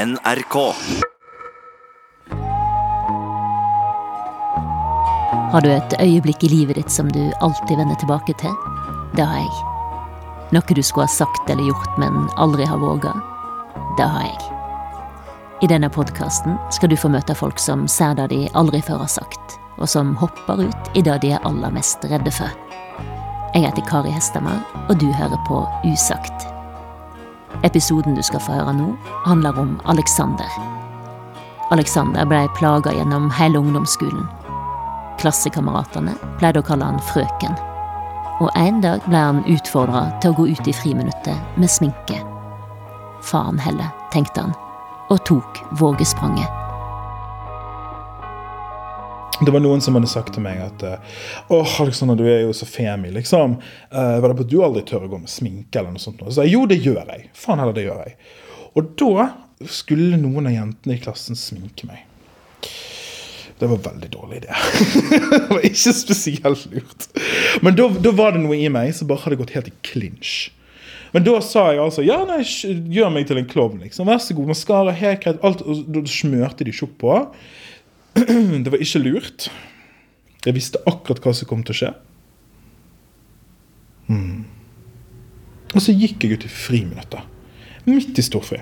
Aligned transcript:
NRK. 0.00 0.56
Har 5.52 5.60
du 5.60 5.68
et 5.68 5.94
øyeblikk 6.00 6.44
i 6.46 6.48
livet 6.48 6.78
ditt 6.78 6.92
som 6.92 7.10
du 7.12 7.20
alltid 7.44 7.76
vender 7.76 7.98
tilbake 8.00 8.32
til? 8.40 8.54
Det 9.18 9.26
har 9.26 9.42
jeg. 9.42 9.66
Noe 10.56 10.76
du 10.76 10.80
skulle 10.82 11.04
ha 11.04 11.12
sagt 11.12 11.50
eller 11.52 11.68
gjort, 11.68 11.98
men 12.00 12.30
aldri 12.40 12.64
har 12.64 12.80
våga? 12.80 13.12
Det 13.98 14.06
har 14.14 14.24
jeg. 14.24 14.38
I 15.60 15.68
denne 15.68 15.90
podkasten 15.92 16.56
skal 16.72 16.88
du 16.88 16.96
få 16.96 17.10
møte 17.12 17.36
folk 17.36 17.60
som 17.60 17.84
ser 17.84 18.16
det 18.16 18.30
de 18.32 18.46
aldri 18.56 18.80
før 18.86 19.02
har 19.04 19.12
sagt, 19.18 19.58
og 19.76 19.90
som 19.90 20.14
hopper 20.22 20.64
ut 20.64 20.96
i 20.96 21.04
det 21.04 21.18
de 21.26 21.34
er 21.36 21.44
aller 21.44 21.76
mest 21.76 22.08
redde 22.08 22.32
for. 22.32 22.48
Jeg 23.52 23.66
heter 23.66 23.84
Kari 23.90 24.14
Hestemar, 24.16 24.64
og 24.88 24.96
du 25.02 25.10
hører 25.12 25.44
på 25.50 25.66
Usagt. 25.90 26.49
Episoden 27.62 28.14
du 28.16 28.22
skal 28.24 28.40
få 28.40 28.56
høre 28.56 28.72
nå, 28.76 28.90
handler 29.26 29.58
om 29.60 29.74
Alexander. 29.92 30.48
Alexander 31.70 32.24
ble 32.26 32.46
plaga 32.56 32.94
gjennom 32.96 33.28
hele 33.36 33.60
ungdomsskolen. 33.60 34.24
Klassekameratene 35.20 36.16
pleide 36.40 36.62
å 36.62 36.66
kalle 36.66 36.88
han 36.88 37.02
frøken. 37.12 37.58
Og 38.40 38.48
en 38.56 38.80
dag 38.80 39.04
ble 39.04 39.20
han 39.20 39.42
utfordra 39.44 40.06
til 40.22 40.32
å 40.32 40.38
gå 40.40 40.48
ut 40.54 40.70
i 40.70 40.74
friminuttet 40.74 41.60
med 41.60 41.70
sminke. 41.70 42.22
Faen 43.20 43.60
heller, 43.60 43.92
tenkte 44.14 44.46
han, 44.46 44.56
og 45.12 45.20
tok 45.28 45.60
vågespranget. 45.82 46.59
Det 49.40 49.52
var 49.54 49.62
noen 49.64 49.80
som 49.80 49.96
hadde 49.96 50.10
sagt 50.10 50.34
til 50.36 50.44
meg 50.44 50.60
at 50.60 50.82
åh, 51.48 51.76
Alexander, 51.80 52.18
du 52.18 52.26
er 52.28 52.42
jo 52.42 52.52
så 52.56 52.68
femi, 52.68 53.12
liksom. 53.14 53.56
Uh, 53.88 54.18
var 54.20 54.28
det 54.28 54.36
på 54.36 54.44
at 54.44 54.52
du 54.52 54.58
aldri 54.66 54.84
tør 54.88 55.06
å 55.06 55.12
gå 55.14 55.22
med 55.22 55.32
sminke 55.32 55.80
eller 55.80 55.94
noe 55.94 56.02
sånt? 56.02 56.20
Så 56.28 56.44
jeg, 56.44 56.54
jo, 56.58 56.66
det 56.68 56.82
gjør 56.84 57.02
jeg. 57.08 57.30
Faen 57.36 57.62
heller, 57.62 57.76
det 57.76 57.86
gjør 57.86 58.04
jeg. 58.04 58.18
Og 58.76 58.92
da 59.00 59.30
skulle 59.68 60.20
noen 60.20 60.48
av 60.48 60.56
jentene 60.56 60.96
i 60.96 61.02
klassen 61.02 61.38
sminke 61.38 61.88
meg. 61.88 62.06
Det 63.60 63.68
var 63.68 63.76
en 63.76 63.82
veldig 63.82 64.08
dårlig 64.12 64.36
idé. 64.40 64.54
det 65.30 65.40
var 65.50 65.64
ikke 65.68 65.92
spesielt 65.92 66.62
lurt. 66.72 67.08
Men 67.60 67.76
da, 67.76 67.90
var 68.16 68.32
det 68.32 68.40
noe 68.40 68.56
i 68.56 68.70
meg 68.72 68.94
som 68.96 69.10
bare 69.10 69.20
hadde 69.26 69.36
gått 69.40 69.52
helt 69.52 69.68
i 69.68 69.74
clinch. 69.84 70.48
Men 71.12 71.26
da 71.26 71.34
sa 71.44 71.66
jeg 71.74 71.82
altså 71.82 72.04
ja, 72.06 72.22
nei, 72.24 72.40
gjør 72.94 73.10
meg 73.12 73.26
til 73.28 73.40
en 73.40 73.48
klovn. 73.50 73.82
liksom. 73.84 74.08
Vær 74.08 74.22
så 74.22 74.36
god, 74.38 74.52
maskara, 74.54 74.94
helt 74.96 75.24
greit. 75.24 75.42
alt, 75.44 75.60
og 75.60 75.82
Da 75.92 76.04
smørte 76.08 76.64
de 76.64 76.72
tjukt 76.72 76.96
på. 77.02 77.18
Det 78.64 78.70
var 78.70 78.80
ikke 78.82 79.02
lurt. 79.04 79.50
Jeg 80.44 80.56
visste 80.56 80.80
akkurat 80.88 81.20
hva 81.24 81.34
som 81.36 81.48
kom 81.50 81.62
til 81.64 81.74
å 81.74 81.80
skje. 81.80 81.90
Mm. 84.10 84.44
Og 85.74 85.84
så 85.84 85.94
gikk 85.94 86.24
jeg 86.24 86.38
ut 86.38 86.46
i 86.48 86.50
friminuttet. 86.50 87.22
Midt 87.86 88.18
i 88.18 88.24
storfri. 88.24 88.60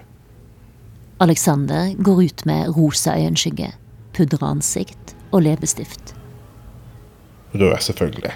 Alexander 1.22 1.94
går 1.98 2.22
ut 2.28 2.44
med 2.46 2.76
rosa 2.76 3.16
øyenskygge, 3.18 3.72
pudra 4.14 4.52
ansikt 4.52 5.16
og 5.32 5.42
leppestift. 5.42 6.14
Rød, 7.54 7.80
selvfølgelig. 7.80 8.34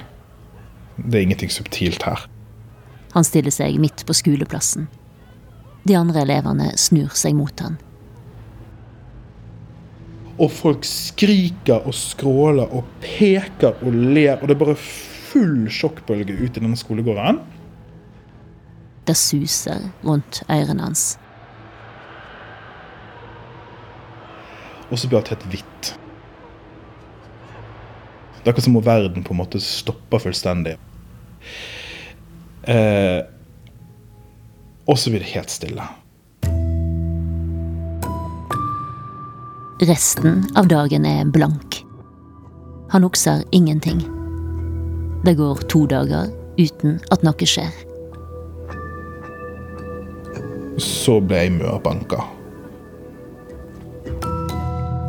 Det 0.96 1.18
er 1.18 1.22
ingenting 1.22 1.52
subtilt 1.52 2.02
her. 2.02 2.26
Han 3.12 3.24
stiller 3.24 3.52
seg 3.52 3.78
midt 3.80 4.06
på 4.08 4.16
skoleplassen. 4.16 4.88
De 5.84 5.96
andre 5.98 6.24
elevene 6.24 6.72
snur 6.80 7.12
seg 7.18 7.36
mot 7.36 7.60
han. 7.60 7.76
Og 10.40 10.48
folk 10.52 10.86
skriker 10.88 11.84
og 11.86 11.94
skråler 11.96 12.70
og 12.72 12.86
peker 13.02 13.76
og 13.84 13.92
ler, 13.92 14.38
og 14.38 14.48
det 14.48 14.56
er 14.56 14.62
bare 14.62 14.78
full 14.78 15.66
sjokkbølge 15.72 16.36
ut 16.40 16.56
i 16.56 16.62
denne 16.62 16.78
skolegården. 16.78 17.40
Det 19.08 19.16
suser 19.18 19.90
rundt 20.06 20.42
ørene 20.48 20.86
hans. 20.86 21.16
Og 24.92 25.00
så 25.00 25.08
blir 25.08 25.22
alt 25.22 25.32
helt 25.32 25.48
hvitt. 25.52 25.92
Det 28.42 28.48
er 28.48 28.52
akkurat 28.52 28.66
som 28.66 28.76
om 28.76 28.84
verden 28.84 29.24
på 29.24 29.34
en 29.34 29.40
måte 29.40 29.60
stopper 29.62 30.20
fullstendig. 30.22 30.76
Eh, 32.68 33.20
og 34.86 34.98
så 34.98 35.12
blir 35.12 35.22
det 35.22 35.32
helt 35.32 35.50
stille. 35.50 35.86
Resten 39.80 40.44
av 40.54 40.68
dagen 40.68 41.06
er 41.06 41.24
blank. 41.24 41.86
Han 42.90 43.02
husker 43.02 43.42
ingenting. 43.50 44.00
Det 45.24 45.34
går 45.34 45.54
to 45.54 45.86
dager 45.86 46.28
uten 46.58 47.00
at 47.10 47.24
noe 47.24 47.48
skjer. 47.48 47.72
Så 50.76 51.18
ble 51.24 51.40
jeg 51.44 51.56
mørbanka. 51.56 52.20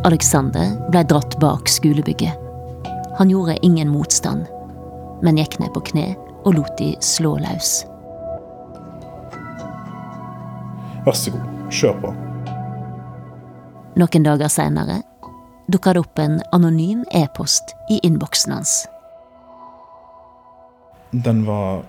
Alexander 0.07 0.73
ble 0.91 1.03
dratt 1.07 1.37
bak 1.43 1.69
skolebygget. 1.69 2.39
Han 3.19 3.29
gjorde 3.29 3.59
ingen 3.61 3.91
motstand, 3.91 4.47
men 5.23 5.37
gikk 5.37 5.59
ned 5.59 5.71
på 5.75 5.83
kne 5.91 6.09
og 6.43 6.55
lot 6.57 6.75
de 6.79 6.93
slå 7.03 7.37
løs. 7.43 7.83
Vær 11.03 11.19
så 11.19 11.35
god, 11.35 11.49
kjør 11.71 11.99
på. 11.99 12.19
Noen 13.95 14.25
dager 14.25 14.49
seinere 14.49 15.03
dukka 15.67 15.93
det 15.93 15.99
opp 15.99 16.19
en 16.19 16.41
anonym 16.51 17.05
e-post 17.11 17.75
i 17.89 17.99
innboksen 18.03 18.53
hans. 18.53 18.87
Den 21.11 21.45
var 21.45 21.83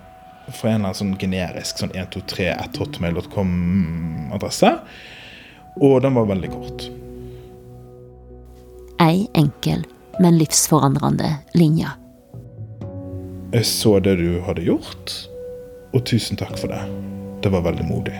fra 0.47 0.69
en 0.69 0.75
eller 0.75 0.85
annen 0.85 0.95
sånn 0.99 1.17
generisk 1.19 1.77
sånn 1.81 1.91
123.hotmail.com-adresse. 1.97 4.79
Og 5.81 6.01
den 6.05 6.13
var 6.15 6.25
veldig 6.29 6.49
kort. 6.53 6.91
Ei 9.01 9.27
enkel, 9.35 9.85
men 10.21 10.37
livsforandrende 10.39 11.35
linje. 11.57 11.89
Jeg 13.55 13.65
så 13.67 13.99
det 13.99 14.15
du 14.21 14.41
hadde 14.45 14.61
gjort, 14.63 15.29
og 15.95 16.05
tusen 16.07 16.37
takk 16.39 16.57
for 16.59 16.67
det. 16.71 16.83
Det 17.43 17.49
var 17.51 17.61
veldig 17.65 17.85
modig. 17.89 18.17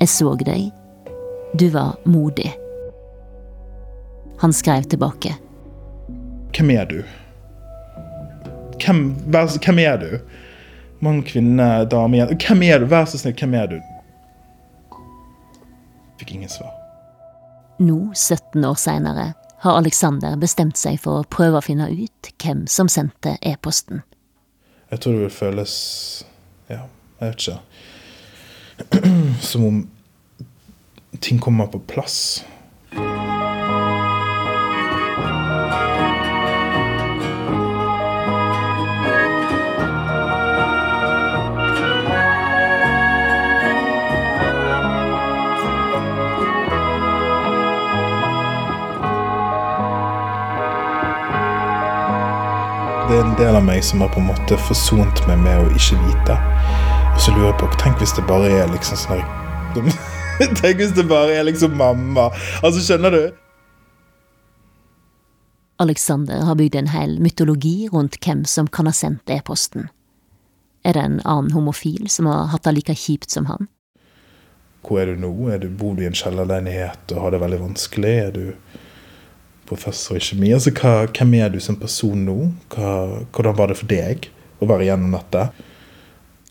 Jeg 0.00 0.08
så 0.10 0.34
deg. 0.38 0.72
Du 1.58 1.68
var 1.72 1.96
modig. 2.04 2.61
Han 4.42 4.52
skrev 4.52 4.82
tilbake. 4.82 5.36
Hvem 6.56 6.70
er 6.70 6.86
du? 6.90 7.04
Hvem, 8.82 9.14
hvem 9.62 9.78
er 9.78 9.96
du? 9.98 10.18
Mann, 10.98 11.22
kvinne, 11.22 11.84
dame, 11.84 12.16
jente 12.16 12.38
Hvem 12.48 12.62
er 12.62 12.82
du? 12.82 12.88
Vær 12.90 13.06
så 13.06 13.20
snill, 13.22 13.36
hvem 13.38 13.54
er 13.54 13.70
du? 13.70 13.76
Fikk 16.18 16.34
ingen 16.34 16.50
svar. 16.50 16.74
Nå, 17.78 18.10
17 18.14 18.64
år 18.66 18.74
seinere, 18.82 19.28
har 19.62 19.78
Alexander 19.78 20.34
bestemt 20.34 20.74
seg 20.78 20.98
for 20.98 21.22
å 21.22 21.30
prøve 21.30 21.62
å 21.62 21.64
finne 21.70 21.86
ut 21.94 22.34
hvem 22.42 22.66
som 22.66 22.90
sendte 22.90 23.36
e-posten. 23.46 24.02
Jeg 24.90 25.04
tror 25.04 25.20
det 25.20 25.28
vil 25.28 25.36
føles 25.38 25.72
Ja, 26.66 26.88
jeg 27.22 27.30
vet 27.30 27.46
ikke. 27.46 27.58
Som 29.52 29.70
om 29.70 29.84
ting 31.22 31.38
kommer 31.38 31.70
på 31.70 31.78
plass. 31.86 32.42
Er 53.22 53.28
en 53.28 53.38
del 53.38 53.56
av 53.56 53.62
meg 53.62 53.84
som 53.84 54.00
har 54.02 54.08
på 54.10 54.18
en 54.18 54.26
måte 54.32 54.56
forsont 54.66 55.20
meg 55.28 55.38
med 55.44 55.60
å 55.60 55.68
ikke 55.76 55.98
vite. 56.00 56.34
Og 57.12 57.20
så 57.22 57.34
lurer 57.34 57.52
jeg 57.52 57.58
på 57.60 57.68
Tenk 57.78 58.00
hvis 58.02 58.14
det 58.16 58.24
bare 58.26 58.48
er 58.50 58.72
liksom 58.72 58.98
sånn 58.98 59.92
Tenk 60.58 60.80
hvis 60.80 60.94
det 60.96 61.04
bare 61.06 61.36
er 61.38 61.46
liksom 61.46 61.76
mamma. 61.78 62.30
Altså, 62.64 62.82
skjønner 62.82 63.14
du? 63.14 63.22
Alexander 65.82 66.42
har 66.48 66.58
bygd 66.58 66.80
en 66.80 66.90
hel 66.90 67.14
mytologi 67.22 67.88
rundt 67.92 68.18
hvem 68.24 68.42
som 68.48 68.66
kan 68.66 68.90
ha 68.90 68.94
sendt 68.96 69.30
e-posten. 69.30 69.86
Er 70.82 70.98
det 70.98 71.06
en 71.06 71.20
annen 71.22 71.54
homofil 71.54 72.10
som 72.10 72.26
har 72.26 72.50
hatt 72.50 72.66
det 72.66 72.74
like 72.80 72.96
kjipt 72.98 73.30
som 73.30 73.46
han? 73.46 73.70
Hvor 74.82 74.98
er 74.98 75.12
du 75.12 75.22
nå? 75.22 75.30
Er 75.54 75.62
du, 75.62 75.68
bor 75.70 75.94
du 75.94 76.02
i 76.02 76.10
en 76.10 76.18
kjellerleilighet 76.18 77.14
og 77.14 77.22
har 77.22 77.36
det 77.36 77.44
veldig 77.44 77.62
vanskelig? 77.68 78.16
Er 78.26 78.34
du 78.34 78.80
professor 79.68 80.18
i 80.18 80.22
kjemi? 80.22 80.52
Altså, 80.54 80.72
hva, 80.76 81.06
hvem 81.10 81.36
er 81.40 81.52
du 81.52 81.60
som 81.62 81.78
person 81.80 82.24
nå? 82.26 82.38
Hva, 82.74 82.94
hvordan 83.34 83.58
var 83.58 83.72
det 83.72 83.78
for 83.80 83.90
deg 83.90 84.28
å 84.62 84.68
være 84.70 84.88
gjennom 84.88 85.14
dette? 85.16 85.46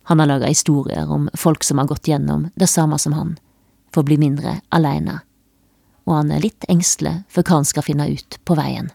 Han 0.10 0.20
har 0.20 0.32
laga 0.32 0.50
historier 0.52 1.12
om 1.12 1.30
folk 1.38 1.64
som 1.64 1.80
har 1.82 1.90
gått 1.92 2.10
gjennom 2.10 2.50
det 2.60 2.68
samme 2.68 2.98
som 3.00 3.14
han, 3.16 3.36
for 3.94 4.04
å 4.04 4.10
bli 4.10 4.18
mindre 4.22 4.60
aleine. 4.74 5.22
Og 6.10 6.18
han 6.18 6.34
er 6.34 6.44
litt 6.44 6.66
engstelig 6.72 7.22
for 7.32 7.46
hva 7.46 7.62
han 7.62 7.70
skal 7.70 7.86
finne 7.86 8.10
ut 8.12 8.40
på 8.48 8.58
veien. 8.58 8.90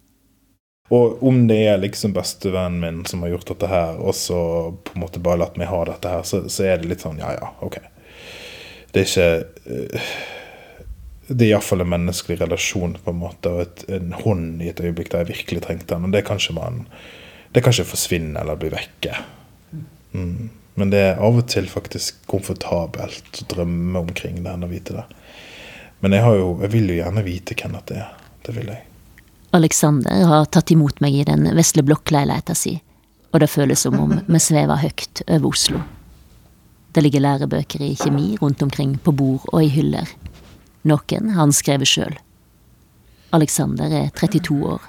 Og 0.95 1.23
om 1.27 1.47
det 1.49 1.59
er 1.67 1.81
liksom 1.83 2.13
bestevennen 2.15 2.79
min 2.83 3.05
som 3.11 3.25
har 3.25 3.33
gjort 3.35 3.49
dette 3.51 3.71
her, 3.71 3.99
og 3.99 4.15
så 4.15 4.39
på 4.87 4.95
en 4.95 5.03
måte 5.03 5.23
bare 5.23 5.43
latt 5.43 5.59
meg 5.59 5.71
ha 5.71 5.83
dette 5.89 6.13
her, 6.13 6.23
så, 6.27 6.45
så 6.53 6.67
er 6.69 6.79
det 6.79 6.91
litt 6.93 7.03
sånn 7.03 7.19
ja 7.23 7.33
ja, 7.35 7.51
ok. 7.67 7.81
Det 8.95 9.03
er 9.03 9.09
ikke 9.09 9.31
uh, 9.67 10.13
det 11.29 11.43
er 11.47 11.53
iallfall 11.57 11.83
en 11.83 11.91
menneskelig 11.91 12.41
relasjon 12.41 12.97
på 13.03 13.13
en 13.13 13.21
måte, 13.21 13.51
og 13.51 13.65
et, 13.65 13.85
en 13.97 14.13
hånd 14.15 14.63
i 14.63 14.71
et 14.71 14.83
øyeblikk 14.83 15.11
der 15.13 15.25
jeg 15.25 15.33
virkelig 15.33 15.65
trengte 15.65 15.95
den. 15.95 16.07
Og 16.07 16.15
det 16.15 16.23
kan 16.29 16.39
ikke 16.43 16.59
man 16.59 16.85
det 17.57 17.63
kan 17.65 17.73
ikke 17.73 17.89
forsvinne 17.89 18.41
eller 18.41 18.59
bli 18.61 18.69
vekke. 18.69 19.15
Mm. 20.13 20.49
Men 20.77 20.91
det 20.93 20.99
er 21.01 21.23
av 21.25 21.39
og 21.41 21.47
til 21.49 21.71
faktisk 21.73 22.19
komfortabelt 22.29 23.41
å 23.41 23.47
drømme 23.55 24.03
omkring 24.03 24.43
det 24.45 24.53
enn 24.53 24.67
å 24.67 24.69
vite 24.69 24.99
det. 24.99 25.05
Men 26.05 26.13
jeg, 26.13 26.37
jo, 26.37 26.51
jeg 26.61 26.73
vil 26.75 26.91
jo 26.93 26.99
gjerne 26.99 27.25
vite 27.25 27.57
hvem 27.57 27.79
det 27.89 27.97
er. 28.03 28.11
Det 28.45 28.53
vil 28.59 28.69
jeg. 28.75 28.83
Alexander 29.57 30.27
har 30.29 30.51
tatt 30.53 30.71
imot 30.75 31.01
meg 31.01 31.17
i 31.17 31.25
den 31.25 31.49
vesle 31.57 31.81
blokkleiligheta 31.87 32.55
si, 32.59 32.75
og 33.33 33.41
det 33.41 33.49
føles 33.49 33.87
som 33.87 33.97
om 34.03 34.13
vi 34.27 34.43
svever 34.43 34.83
høyt 34.83 35.25
over 35.25 35.49
Oslo. 35.49 35.81
Det 36.93 37.03
ligger 37.05 37.25
lærebøker 37.25 37.83
i 37.85 37.95
kjemi 37.97 38.37
rundt 38.43 38.63
omkring 38.65 38.99
på 39.01 39.17
bord 39.17 39.49
og 39.53 39.65
i 39.65 39.73
hyller. 39.73 40.13
Noen 40.87 41.33
har 41.35 41.43
han 41.43 41.55
skrevet 41.55 41.91
sjøl. 41.91 42.15
Alexander 43.35 43.91
er 43.91 44.13
32 44.15 44.55
år. 44.71 44.83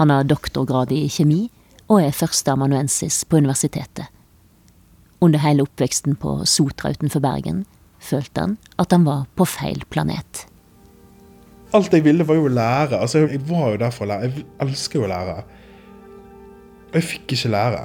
Han 0.00 0.12
har 0.12 0.28
doktorgrad 0.28 0.92
i 0.96 1.06
kjemi 1.12 1.46
og 1.86 2.00
er 2.00 2.16
førsteamanuensis 2.16 3.22
på 3.28 3.40
universitetet. 3.42 4.08
Under 5.20 5.40
hele 5.40 5.64
oppveksten 5.64 6.16
på 6.20 6.38
Sotra 6.48 6.92
utenfor 6.92 7.22
Bergen 7.24 7.64
følte 8.02 8.46
han 8.46 8.56
at 8.80 8.92
han 8.92 9.04
var 9.06 9.26
på 9.36 9.46
feil 9.48 9.84
planet. 9.92 10.46
Alt 11.76 11.92
jeg 11.92 12.04
ville, 12.06 12.24
var 12.24 12.38
jo 12.38 12.48
å 12.48 12.52
lære. 12.56 13.00
Altså, 13.00 13.26
jeg 13.26 13.42
var 13.48 13.74
jo 13.74 13.80
der 13.82 13.92
for 13.92 14.06
å 14.06 14.10
lære. 14.12 14.28
Jeg 14.30 14.46
elsker 14.64 15.00
jo 15.00 15.06
å 15.06 15.12
lære. 15.12 15.36
Og 16.86 16.98
jeg 17.00 17.08
fikk 17.10 17.36
ikke 17.36 17.52
lære. 17.52 17.84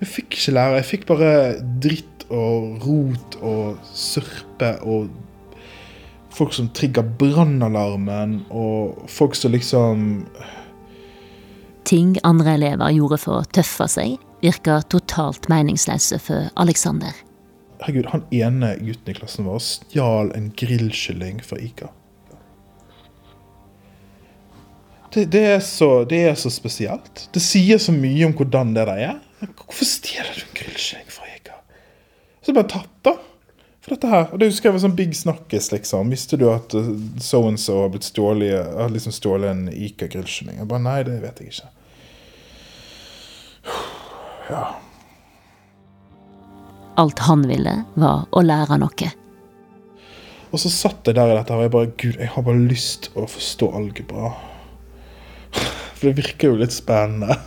Jeg 0.00 0.12
fikk 0.16 0.38
ikke 0.38 0.56
lære. 0.56 0.78
Jeg 0.80 0.88
fikk 0.90 1.08
bare 1.08 1.32
dritt 1.84 2.26
og 2.30 2.84
rot 2.84 3.36
og 3.40 3.92
sørpe 3.96 4.74
og 4.84 5.08
folk 6.34 6.54
som 6.54 6.68
trigger 6.74 7.06
brannalarmen, 7.18 8.40
og 8.50 9.06
folk 9.10 9.38
som 9.38 9.54
liksom 9.54 10.08
Ting 11.90 12.18
andre 12.22 12.52
elever 12.54 12.92
gjorde 12.92 13.16
for 13.18 13.40
å 13.40 13.46
tøffe 13.56 13.86
seg, 13.90 14.18
virka 14.44 14.76
totalt 14.92 15.48
meningsløse 15.50 16.20
for 16.22 16.50
Alexander. 16.60 17.16
Herregud, 17.80 18.10
han 18.12 18.26
ene 18.36 18.74
gutten 18.84 19.10
i 19.10 19.16
klassen 19.16 19.48
vår 19.48 19.62
stjal 19.64 20.30
en 20.36 20.50
grillkylling 20.60 21.40
fra 21.42 21.56
Ica. 21.64 21.88
Det, 25.10 25.24
det, 25.32 25.42
er 25.56 25.62
så, 25.64 26.04
det, 26.04 26.20
er 26.28 26.36
så, 26.38 26.52
spesielt. 26.52 27.24
Det 27.34 27.42
sier 27.42 27.80
så 27.82 27.94
mye 27.96 28.28
om 28.28 28.36
hvordan 28.38 28.76
det 28.76 28.84
der 28.86 29.00
er. 29.08 29.16
Hvorfor 29.40 29.88
stjeler 29.88 30.36
du 30.36 30.44
en 30.44 30.54
grillkylling 30.60 31.10
fra 31.10 31.26
Ica? 31.32 31.56
Så 32.44 32.54
bare 32.54 32.70
tatt, 32.70 32.92
da. 33.08 33.16
Dette 33.90 34.06
her. 34.06 34.28
Og 34.30 34.38
det 34.38 34.46
husker 34.52 34.68
jeg 34.68 34.76
var 34.76 34.82
sånn 34.84 34.98
big 34.98 35.16
snakkis, 35.18 35.72
liksom. 35.72 36.12
Visste 36.14 36.38
du 36.38 36.44
at 36.52 36.74
so 37.18 37.40
and 37.48 37.58
so 37.58 37.80
har 37.82 37.90
blitt 37.90 38.06
stjålet, 38.06 38.68
har 38.78 38.92
liksom 38.94 39.14
stjålet 39.14 39.50
en 39.50 39.64
Ica 39.72 40.06
grillkylling? 40.10 40.60
Jeg 40.60 40.68
bare 40.70 40.84
nei, 40.84 41.00
det 41.08 41.16
vet 41.24 41.42
jeg 41.42 41.54
ikke. 41.54 41.72
Ja. 44.50 44.64
Alt 46.98 47.20
han 47.22 47.44
ville, 47.46 47.74
var 47.94 48.24
å 48.34 48.40
lære 48.42 48.80
noe. 48.82 49.10
Og 50.50 50.58
så 50.58 50.70
satt 50.74 51.06
jeg 51.06 51.14
der 51.14 51.30
i 51.30 51.36
dette 51.38 51.54
og 51.54 51.62
jeg 51.62 51.72
bare 51.74 51.92
Gud, 51.94 52.16
jeg 52.18 52.32
har 52.34 52.44
bare 52.46 52.64
lyst 52.66 53.12
å 53.14 53.28
forstå 53.30 53.70
algebra. 53.78 54.32
For 55.94 56.08
det 56.08 56.16
virker 56.18 56.50
jo 56.50 56.60
litt 56.62 56.74
spennende. 56.74 57.38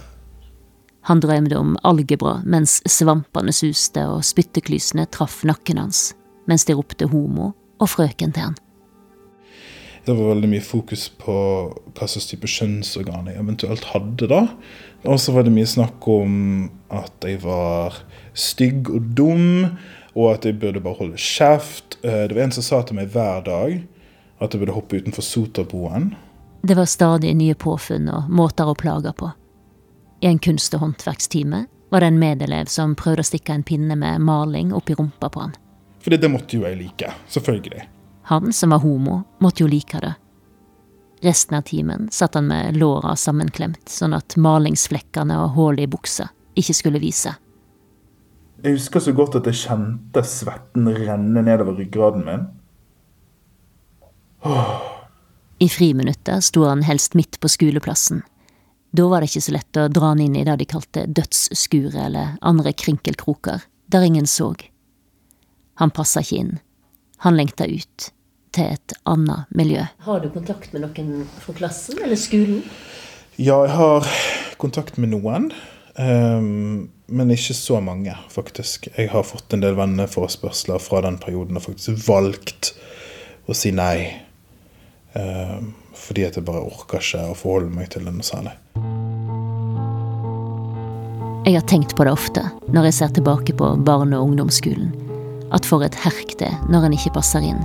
Han 1.09 1.19
drømte 1.19 1.59
om 1.59 1.75
algebra 1.83 2.37
mens 2.47 2.77
svampene 2.87 3.51
suste 3.51 4.05
og 4.07 4.23
spytteklysene 4.23 5.03
traff 5.11 5.41
nakken 5.47 5.81
hans, 5.81 6.13
mens 6.49 6.65
de 6.67 6.75
ropte 6.77 7.07
homo 7.11 7.53
og 7.81 7.89
frøken 7.91 8.33
til 8.35 8.49
han. 8.49 8.59
Det 10.03 10.11
var 10.11 10.33
veldig 10.33 10.49
mye 10.51 10.63
fokus 10.63 11.05
på 11.15 11.33
hva 11.95 12.07
slags 12.11 12.27
type 12.27 12.47
kjønnsorgan 12.51 13.29
jeg 13.31 13.39
eventuelt 13.39 13.85
hadde 13.93 14.27
da. 14.27 14.41
Og 15.07 15.19
så 15.19 15.31
var 15.35 15.45
det 15.47 15.53
mye 15.55 15.69
snakk 15.69 16.03
om 16.11 16.33
at 16.91 17.23
jeg 17.23 17.39
var 17.45 18.01
stygg 18.35 18.91
og 18.91 19.13
dum, 19.15 19.77
og 20.13 20.33
at 20.33 20.45
jeg 20.45 20.59
burde 20.59 20.83
bare 20.83 20.99
holde 20.99 21.21
kjeft. 21.21 21.97
Eh, 22.03 22.27
det 22.27 22.35
var 22.35 22.49
en 22.49 22.55
som 22.55 22.67
sa 22.67 22.81
til 22.83 22.99
meg 22.99 23.15
hver 23.15 23.47
dag 23.47 23.79
at 24.43 24.51
jeg 24.51 24.59
burde 24.59 24.75
hoppe 24.75 24.99
utenfor 24.99 25.23
sotaboen. 25.23 26.11
Det 26.67 26.75
var 26.75 26.87
stadig 26.87 27.31
nye 27.35 27.55
påfunn 27.55 28.11
og 28.11 28.27
måter 28.31 28.67
å 28.67 28.75
plage 28.75 29.11
på. 29.19 29.31
I 30.23 30.27
en 30.27 30.39
kunst- 30.39 30.75
og 30.75 30.83
håndverkstime 30.83 31.65
var 31.91 32.03
det 32.03 32.11
en 32.11 32.19
medelev 32.19 32.67
som 32.71 32.95
prøvde 32.95 33.23
å 33.23 33.27
stikke 33.27 33.55
en 33.55 33.63
pinne 33.67 33.95
med 33.99 34.23
maling 34.23 34.71
opp 34.75 34.91
i 34.91 34.95
rumpa 34.99 35.31
på 35.31 35.47
han. 35.47 35.55
Fordi 36.03 36.19
det 36.19 36.31
måtte 36.31 36.57
jo 36.57 36.65
jeg 36.67 36.77
like. 36.77 37.13
Selvfølgelig. 37.31 37.87
Han 38.31 38.53
som 38.53 38.75
var 38.75 38.83
homo, 38.83 39.21
måtte 39.39 39.63
jo 39.63 39.69
like 39.71 39.99
det. 40.03 40.13
Resten 41.23 41.57
av 41.57 41.61
timen 41.67 42.09
satt 42.11 42.35
han 42.35 42.47
med 42.47 42.75
låra 42.75 43.15
sammenklemt, 43.15 43.87
sånn 43.87 44.15
at 44.15 44.35
malingsflekkene 44.35 45.37
og 45.39 45.53
hullet 45.55 45.85
i 45.85 45.91
buksa 45.91 46.27
ikke 46.59 46.75
skulle 46.75 46.99
vise. 46.99 47.31
Jeg 48.63 48.75
husker 48.75 49.03
så 49.03 49.13
godt 49.15 49.37
at 49.39 49.47
jeg 49.47 49.61
kjente 49.61 50.23
svetten 50.27 50.89
renne 50.91 51.43
nedover 51.43 51.79
ryggraden 51.79 52.27
min. 52.27 52.43
Åh. 54.43 54.75
I 55.63 55.69
friminuttet 55.71 56.43
sto 56.43 56.65
han 56.67 56.83
helst 56.83 57.15
midt 57.15 57.39
på 57.39 57.51
skoleplassen. 57.51 58.23
Da 58.91 59.07
var 59.07 59.23
det 59.23 59.31
ikke 59.31 59.45
så 59.47 59.55
lett 59.55 59.79
å 59.79 59.87
dra 59.87 60.11
han 60.11 60.21
inn 60.21 60.35
i 60.35 60.43
det 60.43 60.57
de 60.59 60.67
kalte 60.67 61.05
dødsskuret 61.07 61.95
eller 62.05 62.35
andre 62.43 62.75
krinkelkroker, 62.75 63.63
der 63.87 64.03
ingen 64.03 64.27
så. 64.27 64.51
Han 65.81 65.93
passa 65.93 66.21
ikke 66.23 66.41
inn. 66.41 66.57
Han 67.25 67.37
lengta 67.39 67.67
ut, 67.69 68.09
til 68.53 68.75
et 68.75 68.93
annet 69.09 69.49
miljø. 69.57 69.85
Har 70.05 70.19
du 70.21 70.29
kontakt 70.33 70.73
med 70.73 70.83
noen 70.85 71.23
fra 71.41 71.55
klassen 71.57 72.01
eller 72.03 72.19
skolen? 72.19 72.61
Ja, 73.35 73.63
jeg 73.65 73.73
har 73.73 74.09
kontakt 74.61 74.99
med 75.01 75.13
noen. 75.15 75.49
Um, 75.97 76.89
men 77.05 77.33
ikke 77.33 77.55
så 77.57 77.79
mange, 77.81 78.13
faktisk. 78.29 78.87
Jeg 78.97 79.09
har 79.13 79.25
fått 79.25 79.53
en 79.53 79.63
del 79.63 79.77
venneforespørsler 79.77 80.81
fra 80.81 81.01
den 81.05 81.19
perioden 81.21 81.57
og 81.57 81.65
faktisk 81.65 82.05
valgt 82.07 82.73
å 83.49 83.57
si 83.57 83.73
nei. 83.73 84.21
Um, 85.13 85.73
fordi 85.97 86.25
at 86.25 86.37
jeg 86.37 86.45
bare 86.45 86.63
orker 86.65 87.01
ikke 87.01 87.27
å 87.29 87.37
forholde 87.37 87.73
meg 87.73 87.91
til 87.93 88.05
det 88.05 88.13
noe 88.13 88.25
særlig. 88.25 88.55
Jeg 91.43 91.57
har 91.57 91.65
tenkt 91.67 91.97
på 91.97 92.05
det 92.07 92.13
ofte 92.15 92.45
når 92.71 92.87
jeg 92.87 92.99
ser 93.01 93.15
tilbake 93.17 93.55
på 93.59 93.73
barne- 93.83 94.17
og 94.19 94.31
ungdomsskolen. 94.31 95.02
At 95.53 95.65
for 95.69 95.85
et 95.85 95.95
herk 96.01 96.35
det 96.39 96.51
når 96.71 96.87
en 96.87 96.97
ikke 96.97 97.13
passer 97.17 97.45
inn. 97.45 97.61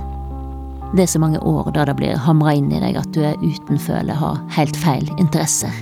Det 0.95 1.03
er 1.05 1.11
så 1.11 1.21
mange 1.21 1.41
år 1.45 1.69
da 1.75 1.85
det 1.85 1.95
blir 1.99 2.17
hamra 2.17 2.55
inn 2.57 2.71
i 2.73 2.81
deg 2.81 2.97
at 2.97 3.11
du 3.13 3.21
er 3.25 3.37
utenføle 3.41 4.15
har 4.17 4.41
helt 4.55 4.77
feil 4.77 5.09
interesser. 5.21 5.73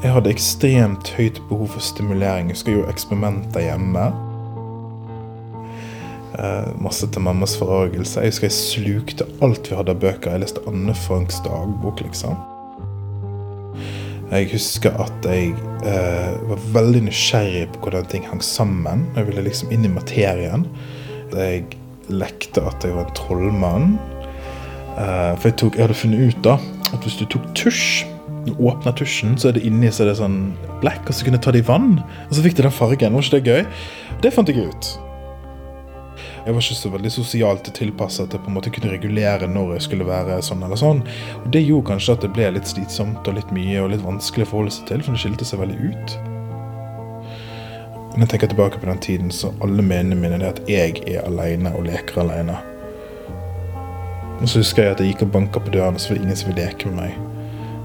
Jeg 0.00 0.14
hadde 0.14 0.32
ekstremt 0.32 1.10
høyt 1.18 1.42
behov 1.50 1.74
for 1.74 1.84
stimulering. 1.84 2.48
Jeg 2.48 2.56
husker 2.56 2.78
jo 2.78 2.86
eksperimenter 2.88 3.66
hjemme. 3.66 4.06
Eh, 6.40 6.70
masse 6.80 7.04
til 7.12 7.20
mammas 7.20 7.58
forargelse. 7.60 8.22
Jeg 8.22 8.32
husker 8.32 8.48
jeg 8.48 8.56
slukte 8.56 9.28
alt 9.44 9.68
vi 9.68 9.76
hadde 9.76 9.92
av 9.92 10.00
bøker. 10.00 10.32
Jeg 10.32 10.46
leste 10.46 10.64
Anne 10.70 10.96
Franks 10.96 11.42
dagbok, 11.44 12.00
liksom. 12.00 12.38
Jeg 14.30 14.46
husker 14.52 14.94
at 15.02 15.26
jeg 15.26 15.56
eh, 15.82 16.34
var 16.46 16.60
veldig 16.74 17.00
nysgjerrig 17.08 17.64
på 17.74 17.80
hvordan 17.82 18.06
ting 18.12 18.28
hang 18.30 18.42
sammen. 18.44 19.02
Jeg 19.16 19.26
ville 19.26 19.42
liksom 19.42 19.72
inn 19.74 19.88
i 19.88 19.90
materien. 19.90 20.68
Jeg 21.34 21.64
lekte 22.06 22.62
at 22.62 22.86
jeg 22.86 22.94
var 22.94 23.08
en 23.08 23.18
trollmann. 23.18 23.90
Eh, 24.94 25.34
for 25.34 25.50
jeg, 25.50 25.58
tok, 25.58 25.74
jeg, 25.74 25.82
hadde 25.82 25.98
funnet 25.98 26.30
ut 26.30 26.40
da 26.46 26.56
at 26.90 27.02
hvis 27.02 27.18
du 27.18 27.26
tok 27.26 27.50
tusj, 27.58 28.06
du 28.46 28.54
åpner 28.54 28.94
tusjen, 28.96 29.34
så 29.38 29.50
er 29.50 29.58
det 29.58 29.66
inni 29.66 29.90
så 29.90 30.06
er 30.06 30.12
det 30.12 30.18
sånn 30.22 30.40
black, 30.80 31.02
og 31.06 31.14
så 31.14 31.26
kunne 31.26 31.38
jeg 31.38 31.44
ta 31.48 31.54
det 31.54 31.64
i 31.64 31.66
vann. 31.66 31.98
Og 32.28 32.34
så 32.38 32.46
fikk 32.46 32.58
det 32.58 32.68
den 32.68 32.74
fargen. 32.74 33.18
Var 33.18 33.26
ikke 33.26 33.40
det 33.42 33.50
gøy? 33.50 33.86
Det 34.22 34.34
fant 34.34 34.50
jeg 34.50 34.70
ut. 34.70 34.94
Jeg 36.40 36.54
var 36.56 36.64
ikke 36.64 36.78
så 36.78 36.90
veldig 36.94 37.10
sosialt 37.12 37.68
tilpasset 37.76 38.30
til 38.32 38.40
på 38.40 38.48
en 38.48 38.56
måte 38.56 38.72
kunne 38.72 38.92
regulere 38.94 39.48
når 39.50 39.74
jeg 39.74 39.86
skulle 39.90 40.08
være 40.08 40.38
sånn 40.44 40.64
eller 40.64 40.80
sånn. 40.80 41.02
Og 41.42 41.48
Det 41.52 41.60
gjorde 41.60 41.90
kanskje 41.92 42.16
at 42.16 42.24
det 42.24 42.32
ble 42.32 42.48
litt 42.54 42.70
slitsomt 42.70 43.28
og 43.28 43.36
litt 43.36 43.52
mye 43.52 43.82
og 43.82 43.90
litt 43.92 44.04
vanskelig 44.04 44.48
å 44.48 44.52
forholde 44.54 44.72
seg 44.78 44.88
til, 44.88 45.04
for 45.04 45.16
det 45.16 45.22
skilte 45.24 45.48
seg 45.48 45.60
veldig 45.60 45.78
ut. 45.90 46.18
Når 48.10 48.24
jeg 48.24 48.30
tenker 48.32 48.50
tilbake 48.50 48.80
på 48.80 48.88
den 48.88 49.02
tiden, 49.04 49.30
så 49.30 49.52
alle 49.62 49.84
minnene 49.84 50.16
mine 50.18 50.40
er 50.40 50.48
at 50.48 50.62
jeg 50.68 51.02
er 51.06 51.26
alene 51.28 51.74
og 51.76 51.84
leker 51.86 52.22
alene. 52.24 52.56
Og 54.40 54.48
så 54.48 54.62
husker 54.62 54.82
jeg 54.86 54.94
at 54.96 55.02
jeg 55.04 55.12
gikk 55.12 55.26
og 55.28 55.34
banka 55.36 55.60
på 55.60 55.74
døren, 55.74 55.94
og 55.94 56.00
så 56.00 56.10
var 56.10 56.18
det 56.18 56.24
ingen 56.24 56.40
som 56.40 56.48
ville 56.50 56.64
leke 56.64 56.88
med 56.88 56.96
meg. 57.04 57.12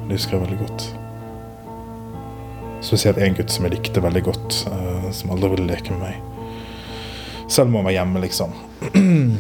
Det 0.08 0.18
husker 0.18 0.38
jeg 0.38 0.46
veldig 0.46 0.62
godt. 0.64 0.88
Spesielt 2.86 3.20
en 3.20 3.36
gutt 3.36 3.52
som 3.52 3.68
jeg 3.68 3.76
likte 3.76 4.04
veldig 4.04 4.24
godt, 4.26 4.62
uh, 4.72 5.12
som 5.12 5.36
aldri 5.36 5.52
ville 5.58 5.68
leke 5.68 5.92
med 5.94 6.08
meg. 6.08 6.35
Selv 7.48 7.68
om 7.68 7.76
han 7.76 7.88
var 7.88 7.92
hjemme, 7.92 8.22
liksom. 8.24 8.54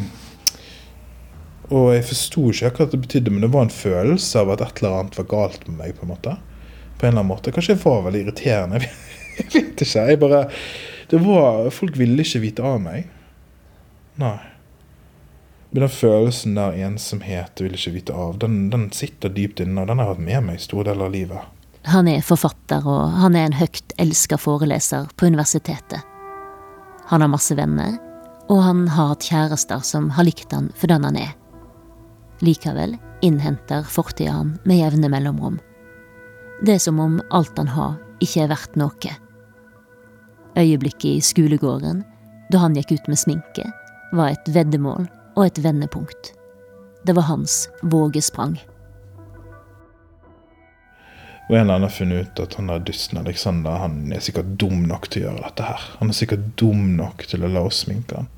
og 1.75 1.87
jeg 1.95 2.05
forsto 2.05 2.49
ikke 2.51 2.71
hva 2.77 2.87
det 2.91 3.01
betydde, 3.01 3.33
men 3.33 3.45
det 3.45 3.51
var 3.53 3.65
en 3.65 3.73
følelse 3.73 4.43
av 4.43 4.53
at 4.53 4.61
et 4.61 4.81
eller 4.81 4.99
annet 4.99 5.17
var 5.19 5.29
galt 5.31 5.65
med 5.67 5.79
meg. 5.79 5.95
på 5.97 6.05
en 6.05 6.13
måte. 6.13 6.35
På 6.97 7.05
en 7.05 7.09
eller 7.09 7.23
annen 7.23 7.33
måte. 7.33 7.51
Kanskje 7.51 7.75
jeg 7.75 7.83
var 7.83 8.05
veldig 8.05 8.25
irriterende. 8.25 8.85
Jeg 9.35 9.49
vet 9.51 9.81
ikke. 9.83 10.03
Jeg 10.07 10.19
bare 10.21 10.45
det 11.11 11.17
var, 11.19 11.65
Folk 11.69 11.97
ville 11.99 12.23
ikke 12.23 12.39
vite 12.39 12.63
av 12.63 12.77
meg. 12.79 13.09
Nei. 14.21 14.37
Men 15.75 15.83
den 15.83 15.91
følelsen 15.91 16.55
der 16.55 16.77
ensomhet 16.87 17.59
vil 17.59 17.75
ikke 17.75 17.97
vite 17.97 18.15
av, 18.15 18.37
den, 18.39 18.69
den 18.71 18.87
sitter 18.95 19.33
dypt 19.35 19.59
inne, 19.59 19.81
og 19.81 19.91
den 19.91 19.99
har 19.99 20.07
jeg 20.07 20.15
hatt 20.15 20.25
med 20.29 20.47
meg 20.47 20.61
i 20.61 20.63
store 20.63 20.87
deler 20.87 21.09
av 21.09 21.15
livet. 21.17 21.51
Han 21.91 22.07
er 22.07 22.23
forfatter, 22.23 22.87
og 22.87 23.19
han 23.19 23.35
er 23.35 23.49
en 23.49 23.59
høyt 23.59 23.91
elska 23.99 24.39
foreleser 24.39 25.11
på 25.19 25.27
universitetet. 25.27 26.14
Han 27.09 27.21
har 27.21 27.31
masse 27.31 27.55
venner, 27.57 27.97
og 28.49 28.61
han 28.61 28.87
har 28.87 29.13
hatt 29.13 29.27
kjærester 29.29 29.81
som 29.85 30.09
har 30.13 30.27
likt 30.27 30.53
han 30.53 30.71
for 30.77 30.91
den 30.91 31.05
han 31.05 31.17
er. 31.19 31.33
Likevel 32.45 32.97
innhenter 33.25 33.85
fortida 33.87 34.35
han 34.39 34.55
med 34.65 34.81
jevne 34.81 35.09
mellomrom. 35.09 35.59
Det 36.65 36.75
er 36.75 36.83
som 36.83 36.99
om 36.99 37.19
alt 37.35 37.57
han 37.57 37.71
har, 37.71 37.95
ikke 38.23 38.45
er 38.45 38.51
verdt 38.51 38.77
noe. 38.79 39.15
Øyeblikket 40.55 41.09
i 41.11 41.23
skolegården, 41.23 42.03
da 42.51 42.61
han 42.61 42.77
gikk 42.77 42.95
ut 42.95 43.09
med 43.11 43.19
sminke, 43.19 43.65
var 44.15 44.31
et 44.31 44.53
veddemål 44.55 45.07
og 45.35 45.43
et 45.45 45.59
vendepunkt. 45.63 46.31
Det 47.05 47.15
var 47.17 47.27
hans 47.27 47.65
vågesprang. 47.83 48.55
Og 51.45 51.53
en 51.53 51.61
eller 51.61 51.75
annen 51.75 51.85
har 51.85 51.93
funnet 51.93 52.25
ut 52.25 52.39
at 52.41 52.55
han 52.57 52.71
der 52.71 52.85
dusten 52.87 53.19
Alexander 53.21 53.77
han 53.77 53.99
er 54.13 54.23
sikkert 54.25 54.55
dum 54.61 54.85
nok 54.89 55.09
til 55.13 55.21
å 55.21 55.27
gjøre 55.27 55.43
dette 55.45 55.67
her. 55.67 55.83
Han 55.99 56.09
er 56.09 56.17
sikkert 56.17 56.47
dum 56.57 56.95
nok 56.97 57.27
til 57.29 57.45
å 57.45 57.51
la 57.51 57.61
oss 57.67 57.83
sminke 57.85 58.17
han. 58.17 58.31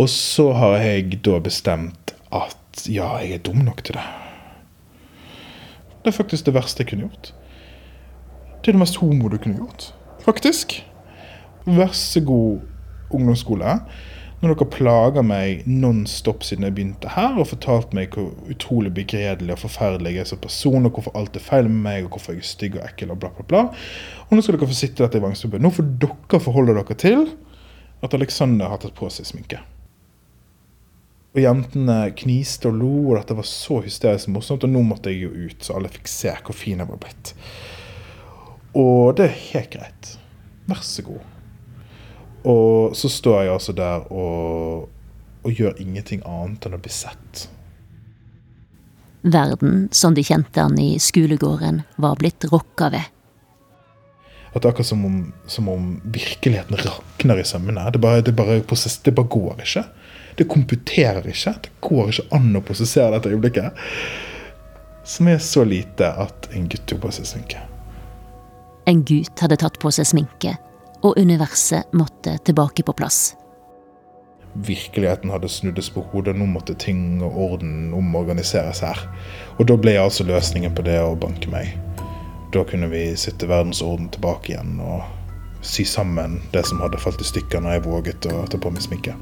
Og 0.00 0.08
så 0.08 0.46
har 0.56 0.78
jeg 0.80 1.20
da 1.26 1.36
bestemt 1.44 2.14
at 2.32 2.86
ja, 2.88 3.10
jeg 3.20 3.36
er 3.36 3.44
dum 3.44 3.60
nok 3.66 3.82
til 3.84 3.98
det. 3.98 4.06
Det 6.00 6.08
er 6.08 6.16
faktisk 6.16 6.46
det 6.46 6.56
verste 6.56 6.80
jeg 6.80 6.92
kunne 6.92 7.10
gjort. 7.10 7.34
Det 8.60 8.72
er 8.72 8.76
det 8.76 8.80
mest 8.80 9.00
homo 9.02 9.28
du 9.28 9.36
kunne 9.36 9.60
gjort, 9.60 9.90
faktisk. 10.24 10.78
Vær 11.66 11.92
så 11.96 12.22
god 12.24 12.62
ungdomsskole 13.12 13.76
når 14.40 14.54
dere 14.54 14.70
plager 14.72 15.24
meg 15.26 15.66
nonstop 15.68 16.46
siden 16.46 16.64
jeg 16.64 16.74
begynte 16.78 17.10
her, 17.12 17.34
og 17.36 17.50
fortalt 17.50 17.90
meg 17.96 18.14
hvor 18.16 18.30
utrolig 18.48 18.92
begredelig 18.96 19.52
og 19.52 19.60
forferdelig 19.66 20.14
jeg 20.14 20.22
er 20.22 20.30
som 20.30 20.40
person, 20.40 20.86
og 20.88 20.96
hvorfor 20.96 21.16
alt 21.20 21.36
er 21.36 21.44
feil 21.44 21.68
med 21.68 21.82
meg, 21.84 22.06
og 22.06 22.14
hvorfor 22.16 22.32
jeg 22.32 22.40
er 22.40 22.48
stygg 22.48 22.78
og 22.78 22.86
ekkel, 22.86 23.12
og 23.12 23.20
bla, 23.20 23.28
bla, 23.36 23.44
bla. 23.50 23.60
Og 24.28 24.32
nå 24.32 24.44
skal 24.44 24.56
dere 24.56 24.70
få 24.70 24.78
sitte 24.78 25.04
dette 25.04 25.20
i 25.20 25.24
vangstubben. 25.26 25.60
Nå 25.60 25.72
får 25.76 25.90
dere 26.00 26.40
forholde 26.40 26.78
dere 26.78 26.96
til 27.02 27.26
at 28.00 28.16
Alexander 28.16 28.72
har 28.72 28.80
tatt 28.80 28.96
på 28.96 29.10
seg 29.12 29.28
sminke. 29.28 29.60
Og 31.30 31.42
jentene 31.44 31.98
kniste 32.18 32.70
og 32.72 32.78
lo, 32.80 32.94
og 33.10 33.18
dette 33.20 33.36
var 33.38 33.46
så 33.46 33.82
hysterisk 33.84 34.32
morsomt, 34.32 34.64
og 34.64 34.72
nå 34.72 34.80
måtte 34.88 35.12
jeg 35.12 35.26
jo 35.26 35.50
ut, 35.50 35.60
så 35.62 35.76
alle 35.76 35.92
fikk 35.92 36.08
se 36.10 36.32
hvor 36.40 36.56
fin 36.56 36.80
jeg 36.80 36.88
var 36.88 37.02
blitt. 37.04 37.34
Og 38.78 39.12
det 39.18 39.28
er 39.28 39.38
helt 39.50 39.70
greit. 39.76 40.14
Vær 40.70 40.80
så 40.86 41.04
god. 41.06 41.28
Og 42.48 42.96
så 42.96 43.08
står 43.08 43.42
jeg 43.44 43.52
altså 43.52 43.72
der 43.76 44.06
og, 44.12 44.88
og 45.44 45.56
gjør 45.56 45.80
ingenting 45.80 46.22
annet 46.28 46.66
enn 46.66 46.76
å 46.76 46.80
bli 46.80 46.92
sett. 46.92 47.48
Verden, 49.20 49.88
som 49.92 50.14
de 50.16 50.24
kjente 50.24 50.62
han 50.62 50.78
i 50.80 50.94
skolegården, 51.02 51.82
var 52.00 52.16
blitt 52.20 52.46
rokka 52.48 52.88
ved. 52.94 53.08
At 54.50 54.62
det 54.62 54.64
er 54.64 54.72
akkurat 54.72 54.88
som 54.88 55.04
om, 55.06 55.18
som 55.46 55.68
om 55.70 55.90
virkeligheten 56.10 56.80
rakner 56.80 57.38
i 57.38 57.44
sømmene. 57.46 57.84
Det, 57.92 58.00
bare, 58.02 58.24
det, 58.24 58.32
bare 58.34 58.62
det 58.64 59.14
bare 59.14 59.30
går 59.30 59.60
ikke. 59.60 59.84
Det 60.40 60.48
komputerer 60.48 61.28
ikke. 61.28 61.52
Det 61.62 61.74
går 61.84 62.14
ikke 62.14 62.26
an 62.34 62.56
å 62.56 62.64
prosessere 62.64 63.12
dette 63.12 63.30
øyeblikket. 63.30 63.84
Som 65.04 65.28
er 65.28 65.38
så 65.44 65.66
lite 65.68 66.08
at 66.24 66.48
en 66.56 66.66
gutt 66.72 66.88
tok 66.88 67.04
på 67.04 67.12
seg 67.14 67.28
sminke. 67.28 67.60
En 68.88 69.04
gutt 69.06 69.44
hadde 69.44 69.60
tatt 69.60 69.76
på 69.78 69.92
seg 69.94 70.08
sminke 70.08 70.56
og 71.02 71.18
universet 71.18 71.92
måtte 71.96 72.38
tilbake 72.44 72.84
på 72.86 72.94
plass. 72.96 73.36
Virkeligheten 74.54 75.30
hadde 75.30 75.48
snuddes 75.48 75.90
på 75.94 76.02
hodet, 76.10 76.34
nå 76.36 76.46
måtte 76.50 76.74
ting 76.74 77.22
og 77.22 77.36
orden 77.38 77.92
omorganiseres 77.94 78.82
her. 78.82 78.98
Og 79.58 79.68
da 79.70 79.76
ble 79.78 79.94
altså 80.00 80.26
løsningen 80.26 80.74
på 80.74 80.84
det 80.86 80.98
å 81.02 81.14
banke 81.18 81.50
meg. 81.52 81.76
Da 82.50 82.64
kunne 82.66 82.90
vi 82.90 83.04
sitte 83.16 83.46
verdensorden 83.46 84.10
tilbake 84.10 84.52
igjen 84.52 84.80
og 84.82 85.06
sy 85.62 85.84
sammen 85.86 86.40
det 86.52 86.64
som 86.66 86.80
hadde 86.82 86.98
falt 86.98 87.20
i 87.22 87.28
stykker 87.28 87.62
når 87.62 87.76
jeg 87.76 87.86
våget 87.86 88.26
å 88.32 88.42
ta 88.50 88.58
på 88.58 88.72
meg 88.74 88.82
sminke. 88.82 89.14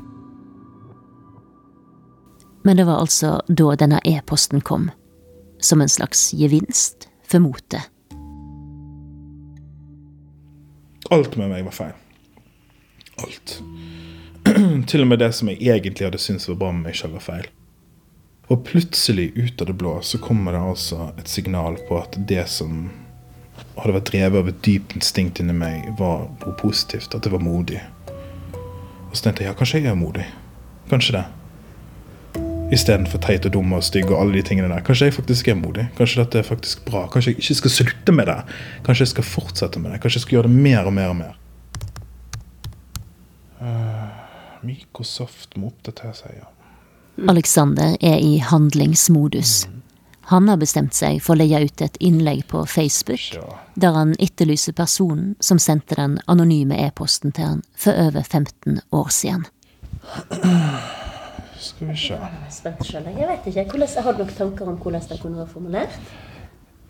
Men 2.65 2.81
det 2.81 2.89
var 2.89 3.03
altså 3.03 3.39
da 3.49 3.75
denne 3.81 4.01
e-posten 4.09 4.65
kom, 4.65 4.89
som 5.61 5.81
en 5.85 5.93
slags 5.93 6.31
gevinst 6.33 7.09
for 7.29 7.45
motet. 7.45 7.93
Alt 11.11 11.37
med 11.37 11.49
meg 11.53 11.65
var 11.65 11.73
feil. 11.73 11.95
Alt. 13.25 13.55
Til 14.91 15.05
og 15.05 15.09
med 15.09 15.23
det 15.23 15.31
som 15.37 15.49
jeg 15.49 15.63
egentlig 15.65 16.07
hadde 16.07 16.21
syntes 16.21 16.49
var 16.51 16.59
bra 16.61 16.73
med 16.75 16.91
meg 16.91 16.99
selv, 16.99 17.17
var 17.17 17.25
feil. 17.25 17.49
Og 18.49 18.65
plutselig, 18.65 19.31
ut 19.37 19.61
av 19.61 19.69
det 19.69 19.77
blå, 19.81 19.99
så 20.03 20.21
kommer 20.21 20.57
det 20.57 20.61
altså 20.65 21.11
et 21.21 21.29
signal 21.29 21.77
på 21.89 21.99
at 22.01 22.17
det 22.29 22.47
som 22.49 22.87
hadde 23.79 23.97
vært 23.97 24.13
drevet 24.13 24.41
av 24.41 24.49
et 24.53 24.63
dypt 24.65 24.95
instinkt 24.97 25.41
inni 25.43 25.57
meg, 25.57 25.89
var 25.99 26.29
noe 26.43 26.55
positivt. 26.61 27.15
At 27.15 27.25
det 27.25 27.33
var 27.33 27.45
modig. 27.45 27.81
Og 29.09 29.17
så 29.17 29.27
tenkte 29.27 29.45
jeg 29.45 29.53
ja, 29.53 29.57
kanskje 29.59 29.83
jeg 29.83 29.93
er 29.93 30.01
modig. 30.01 30.29
Kanskje 30.93 31.19
det. 31.19 31.27
Istedenfor 32.69 33.23
teit 33.25 33.47
og 33.49 33.55
dum 33.55 33.71
og 33.73 33.85
stygg 33.87 34.11
og 34.11 34.19
alle 34.21 34.37
de 34.37 34.43
tingene 34.45 34.69
der. 34.69 34.83
Kanskje 34.85 35.09
jeg 35.09 35.17
faktisk 35.17 35.49
er 35.49 35.57
modig. 35.57 35.87
Kanskje 35.97 36.21
dette 36.21 36.43
er 36.43 36.45
faktisk 36.45 36.85
bra. 36.85 37.07
Kanskje 37.09 37.33
jeg 37.33 37.41
ikke 37.41 37.57
skal 37.63 37.75
slutte 37.79 38.13
med 38.13 38.29
det. 38.29 38.37
Kanskje 38.85 39.07
jeg 39.07 39.13
skal 39.15 39.25
fortsette 39.25 39.81
med 39.81 39.95
det. 39.95 40.01
Kanskje 40.03 40.21
jeg 40.21 40.27
skal 40.27 40.37
gjøre 40.37 40.51
det 40.51 40.67
mer 40.67 40.91
og 40.91 40.95
mer 40.99 41.15
og 41.15 41.17
mer. 41.17 41.39
Uh, 43.59 44.05
Microsoft 44.69 45.57
må 45.57 45.73
oppdatere 45.73 46.13
seg, 46.19 46.37
ja. 46.43 46.53
Alexander 47.29 47.97
er 48.05 48.21
i 48.21 48.37
handlingsmodus. 48.45 49.65
Han 50.29 50.49
har 50.53 50.61
bestemt 50.61 50.95
seg 50.95 51.23
for 51.25 51.35
å 51.35 51.41
legge 51.41 51.65
ut 51.65 51.83
et 51.83 51.97
innlegg 52.05 52.45
på 52.53 52.67
Facebook 52.69 53.41
der 53.81 53.97
han 53.97 54.13
etterlyser 54.21 54.77
personen 54.77 55.33
som 55.41 55.59
sendte 55.59 55.97
den 55.97 56.19
anonyme 56.29 56.77
e-posten 56.85 57.33
til 57.33 57.49
han 57.49 57.67
for 57.73 57.97
over 57.97 58.23
15 58.23 58.83
år 58.93 59.09
siden. 59.09 59.49
Skal 61.59 61.91
vi 61.91 61.97
se. 61.97 62.17
Jeg 62.17 63.29
vet 63.29 63.47
ikke. 63.51 63.65
Hvordan, 63.73 64.03
har 64.05 64.15
du 64.15 64.23
noen 64.23 64.35
tanker 64.37 64.69
om 64.71 64.79
hvordan 64.79 65.07
det 65.11 65.21
kunne 65.23 65.41
vært 65.43 65.53
formulert? 65.53 66.01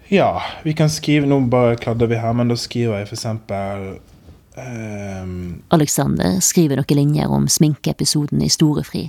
Ja, 0.08 0.40
vi 0.64 0.72
kan 0.72 0.88
skrive 0.88 1.28
Nå 1.28 1.40
bare 1.52 1.76
kladder 1.76 2.08
vi 2.08 2.16
her, 2.20 2.32
men 2.32 2.48
da 2.48 2.56
skriver 2.56 3.02
jeg 3.02 3.10
eksempel 3.12 3.98
um... 4.56 5.62
Alexander 5.74 6.38
skriver 6.44 6.80
noen 6.80 6.96
linjer 6.96 7.32
om 7.32 7.48
sminkeepisoden 7.48 8.40
i 8.44 8.48
Storefri, 8.52 9.08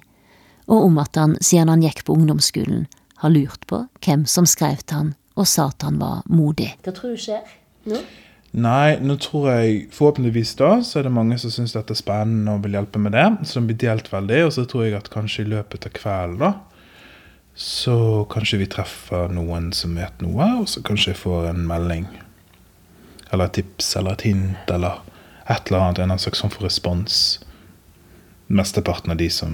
og 0.67 0.89
om 0.89 0.99
at 0.99 1.15
han 1.15 1.37
siden 1.41 1.71
han 1.71 1.83
gikk 1.83 2.03
på 2.07 2.17
ungdomsskolen, 2.19 2.87
har 3.19 3.31
lurt 3.35 3.65
på 3.67 3.85
hvem 4.03 4.25
som 4.27 4.47
skrev 4.47 4.83
til 4.85 4.95
han 4.95 5.13
og 5.39 5.47
sa 5.47 5.69
at 5.71 5.83
han 5.87 5.99
var 5.99 6.23
modig. 6.27 6.73
Hva 6.83 6.91
tror 6.95 7.15
du 7.15 7.19
skjer 7.19 7.43
nå? 7.87 7.99
Nei, 8.49 8.97
nå 9.05 9.13
tror 9.21 9.51
jeg 9.51 9.83
forhåpentligvis 9.93 10.55
da 10.57 10.71
så 10.81 10.99
er 10.99 11.05
det 11.05 11.13
mange 11.13 11.37
som 11.37 11.51
syns 11.53 11.75
dette 11.75 11.93
er 11.93 11.99
spennende 11.99 12.55
og 12.55 12.63
vil 12.63 12.79
hjelpe 12.79 13.01
med 13.01 13.13
det. 13.13 13.27
Så 13.45 13.59
det 13.59 13.69
blir 13.69 13.81
delt 13.83 14.09
veldig. 14.09 14.39
Og 14.47 14.55
så 14.55 14.65
tror 14.65 14.87
jeg 14.87 14.97
at 14.97 15.11
kanskje 15.13 15.45
i 15.45 15.51
løpet 15.51 15.85
av 15.85 15.93
kvelden 15.93 16.41
da, 16.41 16.55
så 17.59 18.23
kanskje 18.31 18.61
vi 18.61 18.69
treffer 18.71 19.29
noen 19.35 19.69
som 19.75 19.97
vet 19.99 20.21
noe, 20.23 20.45
og 20.61 20.69
så 20.71 20.81
kanskje 20.85 21.11
jeg 21.11 21.19
får 21.19 21.49
en 21.51 21.65
melding. 21.67 22.07
Eller 23.29 23.49
et 23.49 23.57
tips 23.59 23.91
eller 23.99 24.15
et 24.15 24.25
hint 24.29 24.73
eller 24.73 25.01
et 25.49 25.69
eller 25.69 25.83
annet. 25.83 26.01
En 26.01 26.21
slags 26.21 26.41
sånn 26.41 26.53
for 26.53 26.65
respons. 26.65 27.21
Mesteparten 28.49 29.13
av 29.13 29.19
de 29.21 29.29
som 29.29 29.53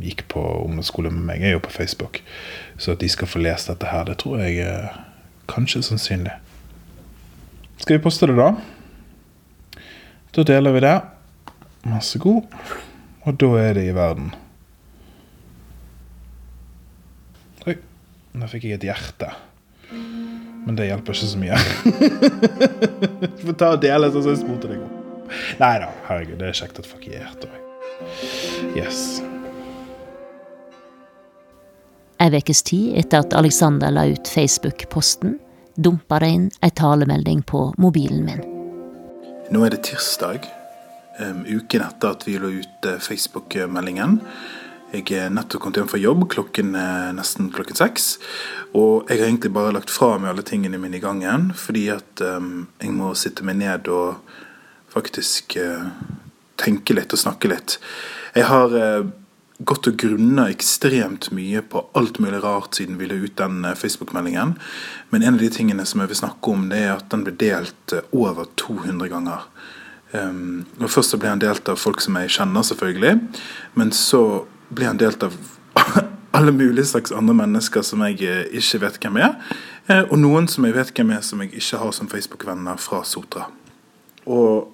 gikk 0.00 0.24
på 0.32 0.40
ungdomsskole 0.62 1.12
med 1.12 1.26
meg, 1.28 1.44
er 1.44 1.58
jo 1.58 1.64
på 1.66 1.74
Facebook. 1.74 2.22
Så 2.80 2.94
at 2.94 3.02
de 3.02 3.10
skal 3.12 3.28
få 3.28 3.42
lest 3.44 3.68
dette 3.68 3.90
her, 3.90 4.06
det 4.08 4.20
tror 4.22 4.40
jeg 4.40 4.62
er 4.64 4.94
kanskje 5.50 5.84
sannsynlig. 5.84 6.38
Skal 7.78 7.96
vi 7.96 8.02
poste 8.02 8.26
det, 8.26 8.36
da? 8.38 8.52
Da 10.34 10.44
deler 10.46 10.74
vi 10.74 10.82
det. 10.84 10.96
Vær 11.88 12.04
så 12.04 12.20
god. 12.22 12.58
Og 13.24 13.38
da 13.40 13.50
er 13.62 13.78
det 13.78 13.86
i 13.88 13.94
verden. 13.96 14.32
Oi, 17.68 17.76
nå 18.38 18.50
fikk 18.50 18.68
jeg 18.68 18.80
et 18.80 18.88
hjerte. 18.90 19.30
Men 19.88 20.76
det 20.76 20.90
hjelper 20.90 21.16
ikke 21.16 21.30
så 21.30 21.40
mye. 21.40 21.58
Du 23.38 23.42
får 23.46 23.58
ta 23.62 23.72
og 23.76 23.82
dele 23.82 24.10
sånn 24.12 24.26
som 24.26 24.34
jeg 24.34 24.42
spurte 24.42 24.70
deg 24.72 24.84
om. 24.84 24.94
Nei 25.60 25.74
da, 25.80 25.88
herregud, 26.08 26.38
det 26.40 26.50
er 26.50 26.58
kjekt 26.60 26.80
at 26.82 26.88
folk 26.88 27.04
gir 27.08 27.20
hjerte. 27.22 27.48
Yes. 28.76 29.20
Ei 32.18 32.30
ukes 32.34 32.64
tid 32.66 32.96
etter 32.98 33.22
at 33.22 33.36
Alexander 33.38 33.92
la 33.94 34.08
ut 34.10 34.28
Facebook-posten, 34.28 35.36
dumpa 35.78 36.18
det 36.22 36.30
inn 36.34 36.46
ei 36.64 36.70
talemelding 36.74 37.42
på 37.46 37.68
mobilen 37.78 38.24
min. 38.26 38.40
Nå 39.54 39.64
er 39.64 39.72
det 39.72 39.84
tirsdag, 39.88 40.48
um, 41.22 41.44
uken 41.46 41.84
etter 41.86 42.16
at 42.16 42.26
vi 42.26 42.34
lå 42.40 42.50
ut 42.58 42.88
uh, 42.88 42.98
Facebook-meldingen. 43.00 44.18
Jeg 44.88 45.12
er 45.20 45.32
nettopp 45.32 45.62
kommet 45.62 45.78
hjem 45.82 45.88
fra 45.90 46.00
jobb, 46.00 46.24
klokken 46.32 46.72
er 46.80 47.12
nesten 47.16 47.50
klokken 47.52 47.76
seks. 47.76 48.16
Og 48.72 49.08
jeg 49.08 49.20
har 49.20 49.28
egentlig 49.28 49.52
bare 49.52 49.74
lagt 49.76 49.92
fra 49.92 50.14
meg 50.16 50.32
alle 50.32 50.44
tingene 50.48 50.80
mine 50.80 50.96
i 50.96 51.04
gangen, 51.04 51.50
fordi 51.56 51.88
at 51.92 52.24
um, 52.24 52.66
jeg 52.80 52.94
må 52.96 53.12
sitte 53.16 53.44
meg 53.46 53.60
ned 53.60 53.88
og 53.92 54.18
faktisk 54.92 55.58
uh, 55.60 55.90
tenke 56.60 56.96
litt 56.96 57.12
og 57.14 57.20
snakke 57.20 57.52
litt. 57.52 57.76
Jeg 58.34 58.48
har 58.48 58.74
uh, 58.74 59.10
gått 59.58 59.88
og 59.90 59.96
grunna 59.98 60.46
ekstremt 60.52 61.30
mye 61.34 61.62
på 61.66 61.82
alt 61.98 62.20
mulig 62.22 62.40
rart 62.44 62.78
siden 62.78 62.98
vi 62.98 63.08
la 63.10 63.16
ut 63.18 63.36
den 63.40 63.64
eh, 63.64 63.74
Facebook-meldingen. 63.74 64.54
Men 65.10 65.22
en 65.22 65.34
av 65.34 65.40
de 65.42 65.50
tingene 65.50 65.86
som 65.86 66.02
jeg 66.02 66.12
vil 66.12 66.20
snakke 66.20 66.52
om, 66.52 66.68
det 66.70 66.84
er 66.84 66.94
at 66.94 67.08
den 67.10 67.24
ble 67.26 67.34
delt 67.38 67.94
eh, 67.94 68.06
over 68.14 68.46
200 68.60 69.10
ganger. 69.10 69.48
Um, 70.12 70.64
og 70.78 70.88
Først 70.88 71.12
så 71.12 71.18
ble 71.20 71.32
han 71.34 71.42
delt 71.42 71.68
av 71.68 71.80
folk 71.80 72.00
som 72.00 72.16
jeg 72.16 72.32
kjenner, 72.38 72.64
selvfølgelig. 72.64 73.18
Men 73.76 73.90
så 73.92 74.22
ble 74.70 74.88
han 74.88 75.00
delt 75.00 75.26
av 75.26 75.34
alle 76.38 76.54
mulige 76.54 76.86
slags 76.92 77.12
andre 77.12 77.34
mennesker 77.42 77.82
som 77.84 78.06
jeg 78.06 78.22
eh, 78.22 78.46
ikke 78.62 78.84
vet 78.86 79.02
hvem 79.02 79.20
er. 79.26 79.36
Og 80.10 80.18
noen 80.20 80.44
som 80.52 80.66
jeg 80.68 80.74
vet 80.76 80.90
hvem 80.92 81.14
er, 81.16 81.22
som 81.24 81.40
jeg 81.40 81.54
ikke 81.56 81.78
har 81.80 81.94
som 81.96 82.10
Facebook-venner 82.12 82.76
fra 82.76 83.00
Sotra. 83.08 83.46
Og 84.28 84.68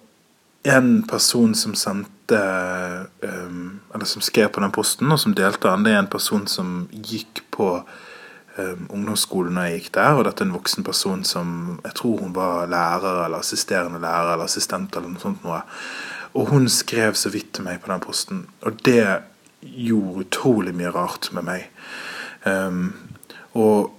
en 0.66 0.88
person 1.06 1.54
som 1.54 1.76
sendte 1.78 2.13
um, 2.32 3.80
Eller 3.94 4.04
som 4.04 4.22
skrev 4.22 4.48
på 4.48 4.60
den 4.60 4.72
posten, 4.72 5.12
og 5.12 5.20
som 5.20 5.34
delte 5.34 5.68
den, 5.68 5.84
det 5.84 5.92
er 5.92 6.02
en 6.02 6.10
person 6.10 6.46
som 6.50 6.88
gikk 6.90 7.44
på 7.54 7.68
um, 8.58 8.86
ungdomsskolen 8.88 9.58
da 9.58 9.66
jeg 9.68 9.82
gikk 9.82 9.92
der. 9.98 10.18
Og 10.18 10.24
dette 10.28 10.44
er 10.44 10.48
en 10.48 10.56
voksen 10.56 10.86
person 10.86 11.24
som 11.24 11.80
Jeg 11.84 11.98
tror 12.00 12.22
hun 12.22 12.34
var 12.36 12.70
lærer 12.70 13.24
eller 13.26 13.38
assisterende 13.38 14.02
lærer 14.02 14.34
eller 14.34 14.48
assistent 14.48 14.96
eller 14.96 15.12
noe 15.12 15.22
sånt. 15.22 15.44
noe. 15.44 15.62
Og 16.34 16.50
hun 16.50 16.68
skrev 16.68 17.14
så 17.14 17.30
vidt 17.30 17.52
til 17.54 17.66
meg 17.66 17.82
på 17.82 17.92
den 17.92 18.02
posten. 18.02 18.46
Og 18.66 18.80
det 18.84 19.04
gjorde 19.64 20.26
utrolig 20.26 20.74
mye 20.74 20.92
rart 20.92 21.30
med 21.32 21.46
meg. 21.46 21.68
Um, 22.44 22.92
og 23.54 23.92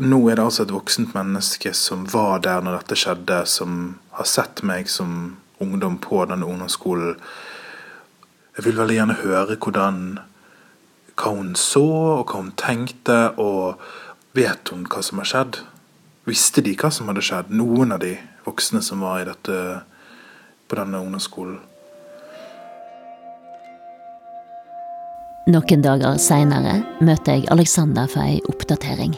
nå 0.00 0.20
er 0.28 0.38
det 0.38 0.44
altså 0.44 0.64
et 0.64 0.72
voksent 0.72 1.14
menneske 1.14 1.72
som 1.76 2.06
var 2.12 2.40
der 2.44 2.62
når 2.64 2.78
dette 2.80 2.96
skjedde, 3.00 3.42
som 3.48 3.96
har 4.16 4.28
sett 4.28 4.62
meg 4.64 4.88
som 4.88 5.36
ungdom 5.60 5.98
på 6.00 6.22
denne 6.28 6.46
ungdomsskolen. 6.48 7.16
Jeg 8.60 8.66
vil 8.66 8.76
veldig 8.76 8.96
gjerne 8.98 9.14
høre 9.22 9.54
hvordan, 9.56 10.00
hva 11.16 11.30
hun 11.32 11.54
så, 11.56 11.80
og 12.20 12.26
hva 12.28 12.42
hun 12.42 12.50
tenkte, 12.60 13.14
og 13.40 13.80
vet 14.36 14.68
hun 14.68 14.82
hva 14.84 15.00
som 15.00 15.22
har 15.22 15.28
skjedd? 15.30 15.60
Visste 16.28 16.60
de 16.66 16.74
hva 16.76 16.90
som 16.92 17.08
hadde 17.08 17.22
skjedd, 17.24 17.54
noen 17.56 17.96
av 17.96 18.02
de 18.02 18.10
voksne 18.44 18.82
som 18.84 19.00
var 19.00 19.22
i 19.22 19.24
dette, 19.30 19.56
på 20.68 20.76
denne 20.76 21.00
ungdomsskolen? 21.00 21.56
Noen 25.48 25.88
dager 25.88 26.20
seinere 26.20 26.82
møter 27.00 27.38
jeg 27.38 27.48
Alexander 27.56 28.12
for 28.12 28.28
ei 28.28 28.42
oppdatering. 28.52 29.16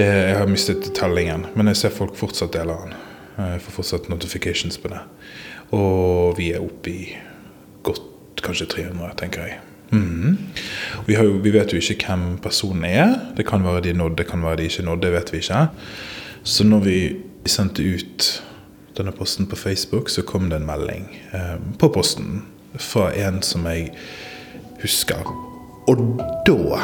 Det, 0.00 0.08
jeg 0.08 0.38
har 0.40 0.48
mistet 0.48 0.94
tellingen, 0.96 1.44
men 1.52 1.68
jeg 1.68 1.82
ser 1.82 1.92
folk 1.92 2.16
fortsatt 2.16 2.56
deler 2.56 2.86
den. 2.86 2.96
Jeg 3.36 3.66
får 3.66 3.82
fortsatt 3.82 4.08
notifications 4.08 4.80
på 4.80 4.94
det. 4.96 5.04
Og 5.76 6.40
vi 6.40 6.54
er 6.54 6.64
oppe 6.64 6.96
i 7.02 7.04
godt 7.84 8.09
kanskje 8.44 8.66
300, 8.66 9.14
tenker 9.20 9.46
jeg. 9.46 9.58
Mhm. 9.90 10.36
Vi, 11.06 11.14
jo, 11.14 11.40
vi, 11.42 11.50
vet 11.50 11.72
jo 11.72 11.80
ikke 11.80 12.06
hvem 12.06 12.38
personen 12.42 12.84
er. 12.84 13.16
Det 13.36 13.46
kan 13.46 13.64
være 13.64 13.80
de 13.88 13.92
nådde, 13.92 14.16
det 14.16 14.26
kan 14.30 14.42
være 14.42 14.56
de 14.56 14.68
ikke 14.70 14.86
nådde. 14.86 15.02
Det 15.02 15.12
vet 15.12 15.32
vi 15.32 15.42
ikke. 15.42 15.66
Så 16.42 16.64
når 16.64 16.78
vi 16.78 17.16
sendte 17.46 17.82
ut 17.82 18.42
denne 18.96 19.12
posten 19.12 19.46
på 19.46 19.56
Facebook, 19.56 20.10
så 20.10 20.22
kom 20.22 20.50
det 20.50 20.60
en 20.60 20.66
melding 20.66 21.08
eh, 21.32 21.56
på 21.78 21.88
posten 21.88 22.44
fra 22.78 23.10
en 23.16 23.42
som 23.42 23.66
jeg 23.66 23.90
husker. 24.82 25.26
Og 25.88 26.20
da 26.46 26.82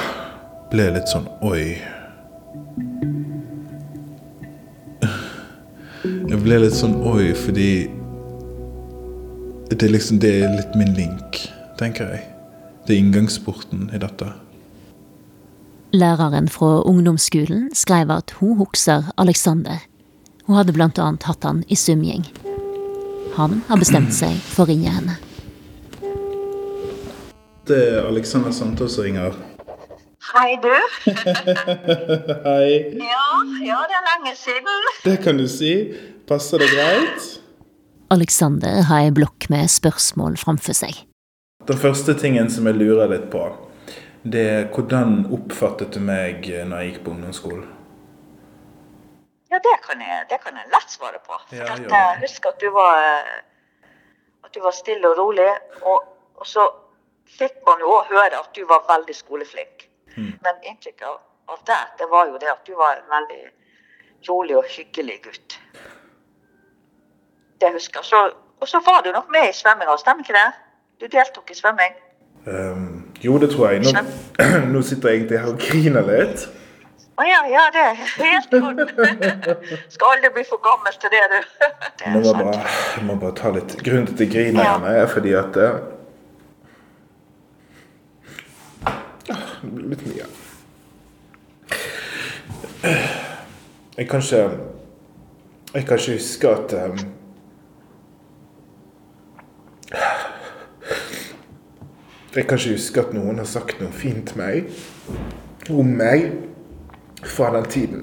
ble 0.70 0.88
det 0.88 0.94
litt 0.98 1.12
sånn 1.12 1.28
Oi. 1.46 1.76
Jeg 6.26 6.38
ble 6.42 6.58
litt 6.62 6.74
sånn 6.74 6.96
oi, 7.06 7.30
fordi 7.38 7.86
det 9.70 9.82
er 9.82 9.90
liksom 9.90 10.20
det 10.22 10.30
er 10.44 10.52
litt 10.54 10.74
min 10.78 10.92
link, 10.94 11.40
tenker 11.78 12.10
jeg. 12.14 12.22
Det 12.86 12.94
er 12.94 13.02
inngangsporten 13.02 13.88
i 13.90 13.98
dette. 13.98 14.28
Læreren 15.96 16.48
fra 16.48 16.82
ungdomsskolen 16.86 17.70
skrev 17.74 18.10
at 18.14 18.30
hun 18.38 18.56
husker 18.60 19.10
Alexander. 19.18 19.82
Hun 20.46 20.56
hadde 20.56 20.76
annet 20.78 21.26
hatt 21.26 21.44
han 21.44 21.64
i 21.68 21.74
svømming. 21.74 22.26
Han 23.34 23.62
har 23.68 23.78
bestemt 23.82 24.14
seg 24.14 24.38
for 24.38 24.64
å 24.64 24.70
ringe 24.70 24.92
henne. 24.92 25.18
Det 27.66 27.80
er 27.90 28.06
Alexander 28.06 28.54
Santos 28.54 28.94
som 28.94 29.02
ringer. 29.04 29.34
Hei, 30.30 30.54
du. 30.62 30.70
Hei. 32.46 32.70
Ja, 33.02 33.26
ja, 33.66 33.80
det 33.82 33.98
er 33.98 34.06
lenge 34.12 34.36
siden. 34.38 34.86
Det 35.02 35.16
kan 35.24 35.38
du 35.38 35.48
si. 35.50 35.72
Passer 36.26 36.62
det 36.62 36.70
greit? 36.70 37.35
Alexander 38.14 38.82
har 38.88 39.06
ei 39.06 39.12
blokk 39.14 39.48
med 39.50 39.70
spørsmål 39.70 40.36
framfor 40.38 40.76
seg. 40.78 41.00
Den 41.66 41.80
første 41.82 42.14
tingen 42.18 42.50
som 42.52 42.68
jeg 42.70 42.78
lurer 42.78 43.10
litt 43.10 43.26
på, 43.32 43.42
det 44.22 44.44
er 44.50 44.68
hvordan 44.74 45.26
oppfattet 45.34 45.96
du 45.96 46.00
meg 46.02 46.46
når 46.46 46.82
jeg 46.82 46.92
gikk 46.92 47.02
på 47.06 47.14
ungdomsskolen? 47.16 47.66
Ja, 49.50 49.58
det 49.62 49.76
kan 49.82 50.00
jeg, 50.02 50.24
det 50.30 50.38
kan 50.42 50.56
jeg 50.58 50.70
lett 50.70 50.90
svare 50.90 51.18
på. 51.22 51.38
For 51.48 51.58
Ja, 51.58 51.74
at 51.74 51.86
jeg 51.90 52.22
husker 52.22 52.54
at 52.54 52.62
du 52.62 52.70
var 52.74 53.04
at 54.46 54.54
du 54.54 54.60
var 54.62 54.74
stille 54.74 55.10
og 55.10 55.18
rolig. 55.18 55.50
Og, 55.82 56.06
og 56.36 56.46
så 56.46 56.66
fikk 57.38 57.58
man 57.66 57.82
jo 57.82 57.92
òg 57.98 58.10
høre 58.12 58.38
at 58.38 58.50
du 58.54 58.62
var 58.70 58.86
veldig 58.88 59.16
skoleflink. 59.16 59.88
Mm. 60.14 60.32
Men 60.44 60.62
inntrykket 60.62 61.06
av, 61.10 61.20
av 61.52 61.62
det, 61.68 61.82
det 62.00 62.10
var 62.12 62.30
jo 62.30 62.40
det 62.42 62.52
at 62.52 62.66
du 62.66 62.74
var 62.78 63.00
en 63.00 63.10
veldig 63.10 63.42
rolig 64.28 64.56
og 64.58 64.70
hyggelig 64.70 65.18
gutt. 65.26 65.58
Det 67.60 67.72
husker 67.72 68.00
jeg. 68.00 68.04
Så, 68.04 68.20
og 68.60 68.68
så 68.68 68.80
var 68.86 69.02
du 69.04 69.12
nok 69.12 69.30
med 69.32 69.48
i 69.50 69.54
svømminga, 69.56 69.96
stemmer 70.00 70.24
ikke 70.24 70.36
det? 70.36 70.48
Du 71.00 71.06
deltok 71.16 71.50
i 71.50 71.56
svømming. 71.56 71.96
Um, 72.46 73.08
jo, 73.24 73.38
det 73.38 73.50
tror 73.50 73.70
jeg. 73.70 73.80
Nå, 73.80 73.90
nå 74.74 74.82
sitter 74.82 75.08
jeg 75.08 75.16
egentlig 75.18 75.38
her 75.40 75.50
og 75.50 75.58
griner 75.58 76.06
litt. 76.06 76.46
Å 77.16 77.24
ja, 77.24 77.40
ja, 77.48 77.64
det 77.72 77.82
er 77.82 77.94
helt 78.20 78.50
godt. 78.52 78.90
Skal 79.94 80.10
aldri 80.12 80.30
bli 80.34 80.44
for 80.44 80.60
gammel 80.64 80.96
til 81.00 81.12
det, 81.14 81.22
du. 81.32 81.38
Det 82.00 82.12
må 82.12 82.20
sant. 82.22 82.42
bare, 82.44 82.64
jeg 82.96 83.04
må 83.08 83.16
bare 83.22 83.36
ta 83.38 83.52
litt 83.56 83.76
grunn 83.84 84.06
til 84.10 84.28
griner, 84.30 84.62
Ja. 84.62 84.76
Er 85.00 85.08
fordi 85.08 85.32
at 85.36 85.56
ah, 85.64 85.78
Det 89.62 89.70
blir 89.72 89.88
litt 89.94 90.04
mye. 90.12 90.28
Jeg 93.96 94.08
kan 94.08 94.20
ikke 94.20 94.42
Jeg 95.74 95.86
kan 95.86 95.98
ikke 95.98 96.12
huske 96.12 96.48
at 96.52 96.72
eh, 96.76 97.00
Jeg 102.36 102.44
kan 102.48 102.58
ikke 102.60 102.74
huske 102.76 103.00
at 103.00 103.12
noen 103.16 103.38
har 103.40 103.48
sagt 103.48 103.78
noe 103.80 103.92
fint 103.96 104.34
meg 104.36 104.68
om 105.72 105.88
meg 105.96 106.26
fra 107.24 107.48
den 107.54 107.68
tiden. 107.72 108.02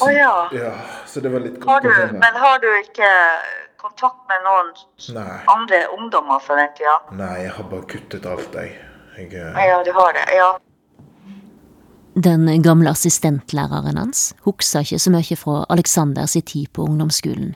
Å 0.00 0.08
ja. 0.14 0.32
Ja, 0.54 0.72
så 1.06 1.20
det 1.20 1.32
var 1.34 1.44
litt 1.44 1.60
Har 1.66 1.84
du, 1.84 1.90
å 1.92 2.06
men 2.16 2.38
har 2.40 2.58
du 2.62 2.68
ikke 2.78 3.10
kontakt 3.80 4.24
med 4.30 4.42
noen 4.46 4.72
Nei. 5.16 5.36
andre 5.50 5.82
ungdommer 5.98 6.40
fra 6.42 6.56
den 6.60 6.72
tida? 6.78 6.96
Nei, 7.20 7.34
jeg 7.44 7.54
har 7.58 7.68
bare 7.70 7.86
kuttet 7.90 8.26
alt, 8.26 8.56
jeg. 8.56 8.74
jeg 9.18 9.32
eh, 9.36 9.62
Ja, 9.68 9.80
du 9.84 9.92
har 9.96 10.16
det. 10.16 10.26
Ja. 10.36 10.50
Den 12.16 12.48
gamle 12.62 12.90
assistentlæreren 12.90 14.00
hans 14.00 14.30
husker 14.46 14.86
ikke 14.86 14.98
så 15.04 15.12
mye 15.14 15.38
fra 15.38 15.64
Alexander 15.70 16.26
sin 16.26 16.48
tid 16.48 16.72
på 16.72 16.88
ungdomsskolen. 16.88 17.54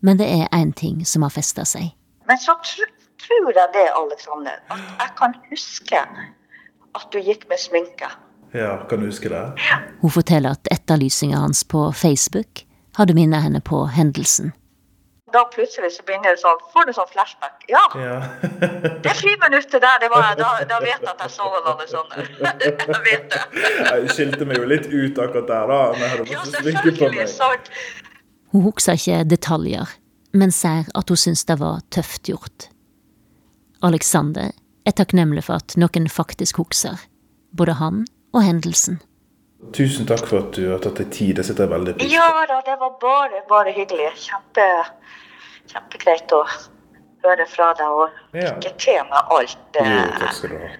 Men 0.00 0.18
det 0.20 0.28
er 0.32 0.48
én 0.56 0.72
ting 0.76 1.04
som 1.06 1.22
har 1.22 1.32
festa 1.32 1.64
seg. 1.68 1.92
Men 2.28 2.38
så 2.40 2.56
tror 3.22 3.52
jeg 3.56 3.68
det, 3.74 3.86
Alexander, 4.02 4.58
at 4.70 4.84
jeg 5.04 5.10
kan 5.20 5.34
huske 5.50 6.02
at 6.94 7.06
du 7.12 7.18
gikk 7.22 7.48
med 7.48 7.58
sminke. 7.62 8.08
ja, 8.54 8.76
kan 8.90 9.00
du 9.00 9.06
huske 9.06 9.28
det? 9.30 9.44
Hun 10.00 10.10
forteller 10.10 10.50
at 10.56 10.68
etterlysninga 10.74 11.36
hans 11.38 11.64
på 11.64 11.92
Facebook 11.94 12.64
hadde 12.98 13.14
minnet 13.14 13.42
henne 13.42 13.60
på 13.60 13.84
hendelsen. 13.86 14.52
Da 15.30 15.44
plutselig 15.54 15.92
så 15.94 16.02
begynner 16.02 16.34
det 16.34 16.40
sånn, 16.42 16.58
får 16.72 16.88
du 16.88 16.92
sånn 16.96 17.06
flashback. 17.12 17.60
Ja, 17.70 17.84
Ja. 17.94 18.16
det 19.04 19.12
friminuttet 19.14 19.76
der, 19.84 20.00
det 20.02 20.08
var, 20.10 20.32
da, 20.40 20.48
da 20.66 20.80
vet 20.82 20.98
jeg 20.98 21.06
at 21.12 21.20
jeg 21.22 21.30
så 21.30 21.46
noe 21.68 21.86
sånt. 21.86 22.16
Jeg 22.18 23.02
vet 23.06 23.30
det. 23.30 23.42
Jeg 23.86 24.10
skilte 24.16 24.48
meg 24.50 24.58
jo 24.58 24.66
litt 24.66 24.88
ut 24.90 25.18
akkurat 25.22 25.46
der, 25.46 25.70
da. 25.70 25.78
Når 25.92 26.02
jeg 26.02 26.10
hadde 26.16 26.26
Ja, 26.32 26.40
fått 26.42 26.56
sminke 26.58 26.82
på 26.82 26.90
selvfølgelig. 26.90 27.20
meg. 27.20 27.28
Sant. 27.36 27.70
Hun 28.50 28.66
husker 28.66 28.98
ikke 28.98 29.20
detaljer, 29.30 29.94
men 30.34 30.50
ser 30.50 30.90
at 30.98 31.14
hun 31.14 31.22
syns 31.22 31.46
det 31.46 31.60
var 31.62 31.78
tøft 31.94 32.26
gjort. 32.32 32.66
Alexander 33.82 34.50
er 34.86 34.92
takknemlig 34.96 35.44
for 35.46 35.60
at 35.60 35.76
noen 35.80 36.08
faktisk 36.08 36.58
husker, 36.60 36.98
både 37.56 37.76
han 37.80 38.02
og 38.34 38.42
hendelsen. 38.44 39.00
Tusen 39.76 40.06
takk 40.08 40.24
for 40.28 40.40
at 40.40 40.52
du 40.56 40.70
har 40.70 40.78
tatt 40.80 40.96
deg 41.02 41.10
tid. 41.12 41.34
Det 41.36 41.44
setter 41.44 41.66
jeg 41.66 41.72
veldig 41.74 41.94
pris 41.98 42.08
på. 42.08 42.12
Ja 42.14 42.44
da, 42.48 42.60
det 42.64 42.76
var 42.80 42.94
bare, 43.02 43.42
bare 43.48 43.72
hyggelig. 43.76 44.08
Kjempe, 44.16 44.66
kjempegreit 45.68 46.32
å 46.32 46.42
høre 47.24 47.46
fra 47.48 47.72
deg, 47.76 47.86
og 47.88 48.08
Ja. 48.34 48.54
lykke 48.56 48.72
til 48.78 49.02
med 49.10 49.32
alt. 49.36 49.58
Jo, 49.76 49.84
eh, 49.84 50.18
takk 50.18 50.32
skal 50.32 50.50
du 50.50 50.56
ha. 50.58 50.70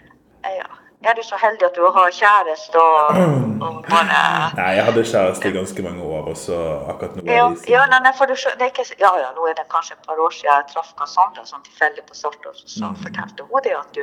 Ja. 0.56 0.68
Er 1.08 1.14
du 1.16 1.22
så 1.24 1.36
heldig 1.40 1.64
at 1.64 1.76
du 1.78 1.84
har 1.96 2.10
kjæreste 2.12 2.80
og, 2.80 3.20
og 3.64 3.78
bare 3.88 4.18
Nei, 4.58 4.70
jeg 4.76 4.84
hadde 4.88 5.04
kjæreste 5.12 5.48
i 5.48 5.54
ganske 5.54 5.84
mange 5.86 6.02
år, 6.02 6.28
og 6.32 6.36
så 6.36 6.58
akkurat 6.92 7.16
nå 7.16 7.24
ja, 7.32 7.46
ja, 7.68 7.84
nei, 7.92 8.12
for 8.18 8.28
du, 8.28 8.34
det 8.36 8.66
er 8.66 8.72
ikke, 8.72 8.86
ja, 9.00 9.12
ja, 9.22 9.30
nå 9.36 9.48
er 9.48 9.56
det 9.60 9.64
kanskje 9.72 9.96
et 9.96 10.04
par 10.08 10.20
år 10.20 10.34
siden 10.36 10.50
jeg 10.52 10.68
traff 10.74 10.92
Cassandra 10.98 11.46
sånn 11.48 11.64
tilfeldig 11.68 12.04
på 12.08 12.18
Sartor, 12.20 12.60
så 12.60 12.90
mm. 12.92 13.00
fortalte 13.06 13.48
hun 13.48 13.64
det 13.64 13.74
at 13.78 13.96
du, 13.96 14.02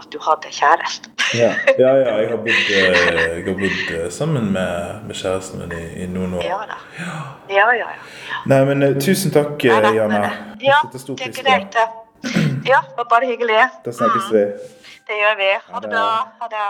at 0.00 0.08
du 0.14 0.18
hadde 0.24 0.54
kjæreste. 0.60 1.12
Ja, 1.36 1.52
ja, 1.76 1.92
ja 2.04 2.16
jeg 2.22 2.32
har 2.32 2.42
bodd, 2.48 2.72
eh, 2.80 2.98
jeg 3.36 3.44
har 3.50 3.60
bodd 3.62 3.94
eh, 3.98 4.08
sammen 4.20 4.50
med, 4.56 5.04
med 5.10 5.20
kjæresten 5.20 5.64
min 5.64 5.76
i, 5.76 5.84
i 6.04 6.08
noen 6.08 6.38
år. 6.40 6.48
Ja 6.48 6.62
da. 6.72 6.80
Ja, 7.02 7.20
ja, 7.52 7.70
ja. 7.82 7.92
ja. 8.32 8.42
Nei, 8.48 8.64
men 8.70 8.86
eh, 8.86 8.96
tusen 8.96 9.34
takk, 9.34 9.60
Jana. 9.64 9.92
Ja, 10.64 10.80
det 10.88 11.04
er 11.04 11.36
greit. 11.42 11.76
det. 11.76 11.88
Ja, 12.68 12.80
det 12.88 12.96
var 12.96 13.06
bare 13.10 13.28
hyggelig. 13.28 13.60
Da 13.84 13.92
snakkes 13.92 14.32
vi. 14.32 14.44
Det 15.08 15.16
gjør 15.16 15.36
vi. 15.36 15.58
Ha 15.72 15.80
det 15.80 15.88
bra. 15.88 16.28
Ha 16.38 16.48
det. 16.48 16.66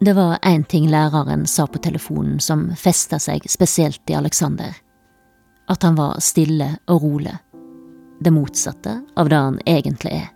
Det 0.00 0.12
var 0.12 0.38
én 0.42 0.64
ting 0.64 0.88
læreren 0.88 1.46
sa 1.46 1.66
på 1.66 1.78
telefonen 1.78 2.40
som 2.40 2.68
festa 2.76 3.18
seg 3.18 3.50
spesielt 3.50 4.10
i 4.10 4.14
Alexander. 4.14 4.76
At 5.68 5.82
han 5.82 5.96
var 5.98 6.20
stille 6.20 6.76
og 6.86 7.02
rolig. 7.02 7.34
Det 8.20 8.30
motsatte 8.30 9.00
av 9.16 9.28
det 9.28 9.40
han 9.40 9.58
egentlig 9.66 10.12
er. 10.12 10.28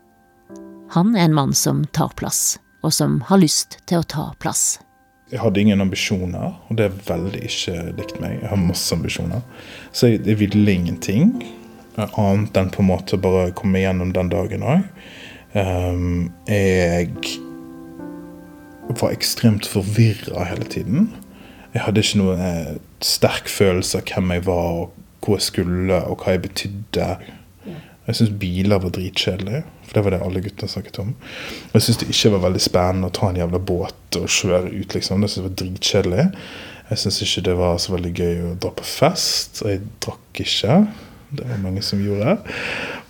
Han 0.90 1.14
er 1.16 1.28
en 1.28 1.34
mann 1.34 1.54
som 1.54 1.84
tar 1.84 2.10
plass, 2.18 2.58
og 2.82 2.92
som 2.92 3.20
har 3.28 3.38
lyst 3.38 3.78
til 3.86 4.00
å 4.00 4.08
ta 4.08 4.26
plass. 4.42 4.80
Jeg 5.30 5.38
hadde 5.44 5.60
ingen 5.60 5.84
ambisjoner, 5.84 6.56
og 6.66 6.80
det 6.80 6.88
er 6.88 6.98
veldig 7.12 7.44
ikke 7.44 7.76
likt 8.00 8.18
meg. 8.24 8.40
Jeg 8.40 8.50
har 8.50 8.58
masse 8.58 8.90
ambisjoner. 8.96 9.44
Så 9.92 10.10
jeg, 10.10 10.24
jeg 10.26 10.40
ville 10.42 10.74
ingenting 10.74 11.36
annet 12.06 12.56
enn 12.56 12.70
på 12.70 12.82
en 12.82 12.90
måte 12.90 13.18
bare 13.20 13.50
komme 13.52 13.82
gjennom 13.82 14.12
den 14.16 14.30
dagen 14.32 14.64
òg. 14.64 14.86
Jeg 15.58 17.08
var 18.88 19.10
ekstremt 19.12 19.66
forvirra 19.66 20.44
hele 20.48 20.64
tiden. 20.64 21.10
Jeg 21.74 21.84
hadde 21.84 22.02
ikke 22.02 22.20
noen 22.20 22.40
eh, 22.42 22.76
sterk 23.04 23.50
følelse 23.52 24.00
av 24.00 24.08
hvem 24.08 24.32
jeg 24.36 24.46
var, 24.46 24.70
og 24.82 25.24
hvor 25.24 25.36
jeg 25.36 25.48
skulle, 25.48 25.98
og 26.08 26.22
hva 26.22 26.34
jeg 26.34 26.44
betydde. 26.46 27.08
Jeg 28.08 28.16
syntes 28.16 28.38
biler 28.40 28.80
var 28.80 28.94
dritkjedelig, 28.96 29.60
for 29.84 29.98
det 29.98 30.04
var 30.04 30.14
det 30.14 30.22
alle 30.24 30.40
guttene 30.46 30.72
snakket 30.72 31.02
om. 31.02 31.10
Og 31.68 31.76
jeg 31.76 31.84
syntes 31.84 32.00
det 32.00 32.08
ikke 32.14 32.32
var 32.36 32.46
veldig 32.46 32.62
spennende 32.64 33.10
å 33.10 33.16
ta 33.18 33.28
en 33.28 33.40
jævla 33.42 33.60
båt 33.60 34.18
og 34.20 34.32
kjøre 34.32 34.72
ut, 34.72 34.96
liksom. 34.96 35.20
Det 35.20 35.28
synes 35.28 35.42
jeg 35.42 35.48
var 35.48 35.58
dritkjedelig. 35.62 36.24
Jeg 36.88 37.02
syntes 37.02 37.20
ikke 37.26 37.44
det 37.50 37.58
var 37.58 37.76
så 37.84 37.92
veldig 37.92 38.14
gøy 38.16 38.40
å 38.48 38.54
dra 38.64 38.72
på 38.78 38.88
fest, 38.88 39.60
jeg 39.66 39.84
drakk 40.04 40.40
ikke. 40.40 40.78
Det 41.30 41.44
var 41.44 41.58
mange 41.60 41.82
som 41.84 42.00
gjorde. 42.00 42.38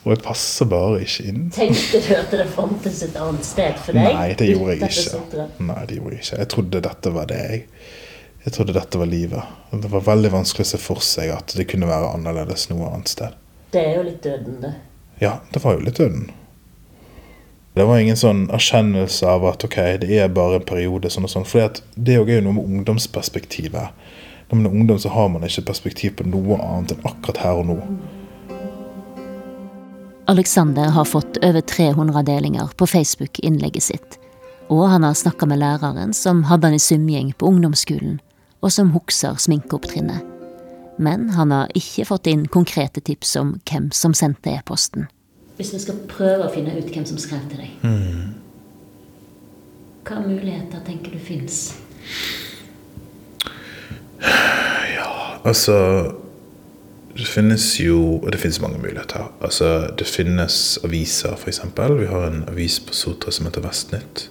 Og 0.05 0.13
jeg 0.15 0.23
passer 0.25 0.69
bare 0.71 1.03
ikke 1.05 1.27
inn. 1.31 1.45
Tenkte 1.55 2.01
du 2.03 2.11
at 2.17 2.33
det 2.35 2.49
fantes 2.55 3.03
et 3.07 3.17
annet 3.21 3.47
sted 3.47 3.79
for 3.85 3.95
deg? 3.99 4.09
Nei, 4.17 4.33
det 4.39 4.49
gjorde 4.51 4.75
jeg 4.75 4.91
ikke. 4.91 5.47
Nei, 5.69 5.83
det 5.87 5.99
gjorde 6.01 6.17
jeg 6.17 6.25
ikke. 6.25 6.41
Jeg 6.43 6.51
trodde 6.55 6.83
dette 6.89 7.13
var 7.15 7.31
det. 7.31 7.39
Jeg, 7.45 7.63
jeg 8.47 8.57
trodde 8.57 8.75
dette 8.79 9.03
var 9.03 9.11
livet. 9.13 9.55
Det 9.85 9.93
var 9.93 10.07
veldig 10.09 10.33
vanskelig 10.35 10.67
å 10.67 10.73
se 10.73 10.83
for 10.83 11.05
seg 11.05 11.31
at 11.37 11.55
det 11.59 11.69
kunne 11.71 11.91
være 11.91 12.11
annerledes 12.17 12.69
noe 12.73 12.91
annet 12.91 13.15
sted. 13.15 13.39
Det 13.75 13.85
er 13.85 13.99
jo 13.99 14.05
litt 14.09 14.23
døden, 14.25 14.61
det. 14.65 14.75
Ja, 15.23 15.39
det 15.53 15.63
var 15.63 15.77
jo 15.77 15.85
litt 15.87 15.99
døden. 16.01 16.31
Det 17.79 17.85
var 17.87 18.01
ingen 18.01 18.17
sånn 18.19 18.47
erkjennelse 18.51 19.29
av 19.31 19.45
at 19.47 19.63
ok, 19.63 19.77
det 20.03 20.17
er 20.19 20.33
bare 20.35 20.59
en 20.59 20.67
periode. 20.67 21.11
sånn 21.13 21.29
og 21.29 21.31
sånn. 21.31 21.47
For 21.47 21.77
det 21.95 22.17
er 22.17 22.25
jo 22.25 22.41
noe 22.43 22.57
med 22.57 22.65
ungdomsperspektivet. 22.65 23.93
Når 24.49 24.57
man 24.57 24.67
er 24.67 24.71
ungdom, 24.71 24.99
så 24.99 25.09
har 25.09 25.29
man 25.29 25.45
ikke 25.45 25.67
perspektiv 25.69 26.15
på 26.17 26.25
noe 26.25 26.57
annet 26.57 26.95
enn 26.95 27.05
akkurat 27.09 27.43
her 27.43 27.59
og 27.61 27.69
nå. 27.69 27.77
Alexander 30.29 30.91
har 30.93 31.05
fått 31.09 31.39
over 31.45 31.61
300 31.61 32.23
delinger 32.23 32.73
på 32.77 32.87
Facebook-innlegget 32.87 33.83
sitt, 33.83 34.17
og 34.69 34.89
han 34.89 35.05
har 35.05 35.17
snakka 35.17 35.47
med 35.49 35.61
læreren 35.61 36.13
som 36.17 36.43
hadde 36.49 36.69
han 36.69 36.77
i 36.77 36.81
svømming 36.81 37.35
på 37.37 37.49
ungdomsskolen, 37.49 38.19
og 38.61 38.73
som 38.73 38.93
husker 38.93 39.37
sminkeopptrinnet. 39.41 40.25
Men 40.99 41.29
han 41.37 41.53
har 41.55 41.73
ikke 41.79 42.09
fått 42.09 42.27
inn 42.27 42.49
konkrete 42.49 43.01
tips 43.01 43.37
om 43.41 43.55
hvem 43.71 43.93
som 43.95 44.17
sendte 44.17 44.51
e-posten. 44.51 45.07
Hvis 45.57 45.73
vi 45.75 45.81
skal 45.83 46.01
prøve 46.11 46.49
å 46.49 46.53
finne 46.53 46.75
ut 46.77 46.89
hvem 46.93 47.07
som 47.07 47.21
skrev 47.21 47.45
til 47.51 47.65
deg, 47.65 47.71
hva 50.09 50.21
muligheter 50.25 50.81
tenker 50.87 51.13
du 51.13 51.21
fins? 51.21 51.71
Altså 55.49 55.77
Det 57.17 57.27
finnes 57.27 57.65
jo 57.81 58.01
og 58.23 58.33
Det 58.33 58.41
finnes 58.41 58.61
mange 58.63 58.79
muligheter. 58.79 59.31
Altså, 59.43 59.91
det 59.99 60.07
finnes 60.07 60.79
aviser, 60.85 61.35
f.eks. 61.35 61.61
Vi 61.99 62.07
har 62.07 62.27
en 62.27 62.45
avis 62.49 62.79
på 62.81 62.95
Sotra 62.95 63.33
som 63.35 63.49
heter 63.49 63.65
Vestnytt. 63.65 64.29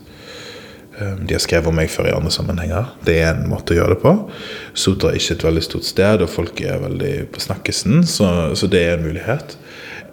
Um, 1.01 1.27
De 1.27 1.33
har 1.35 1.43
skrevet 1.43 1.67
om 1.67 1.75
meg 1.75 1.91
før 1.91 2.07
i 2.07 2.15
andre 2.15 2.31
sammenhenger. 2.31 2.93
Det 3.05 3.19
er 3.21 3.33
en 3.33 3.49
måte 3.51 3.75
å 3.75 3.77
gjøre 3.77 3.95
det 3.97 4.01
på. 4.01 4.13
Sotra 4.73 5.11
er 5.11 5.19
ikke 5.19 5.35
et 5.35 5.43
veldig 5.45 5.63
stort 5.65 5.85
sted, 5.85 6.23
og 6.23 6.31
folk 6.31 6.61
er 6.63 6.79
veldig 6.81 7.11
på 7.35 7.43
snakkesen, 7.43 8.05
så, 8.07 8.29
så 8.55 8.69
det 8.71 8.81
er 8.85 8.95
en 8.95 9.05
mulighet. 9.05 9.57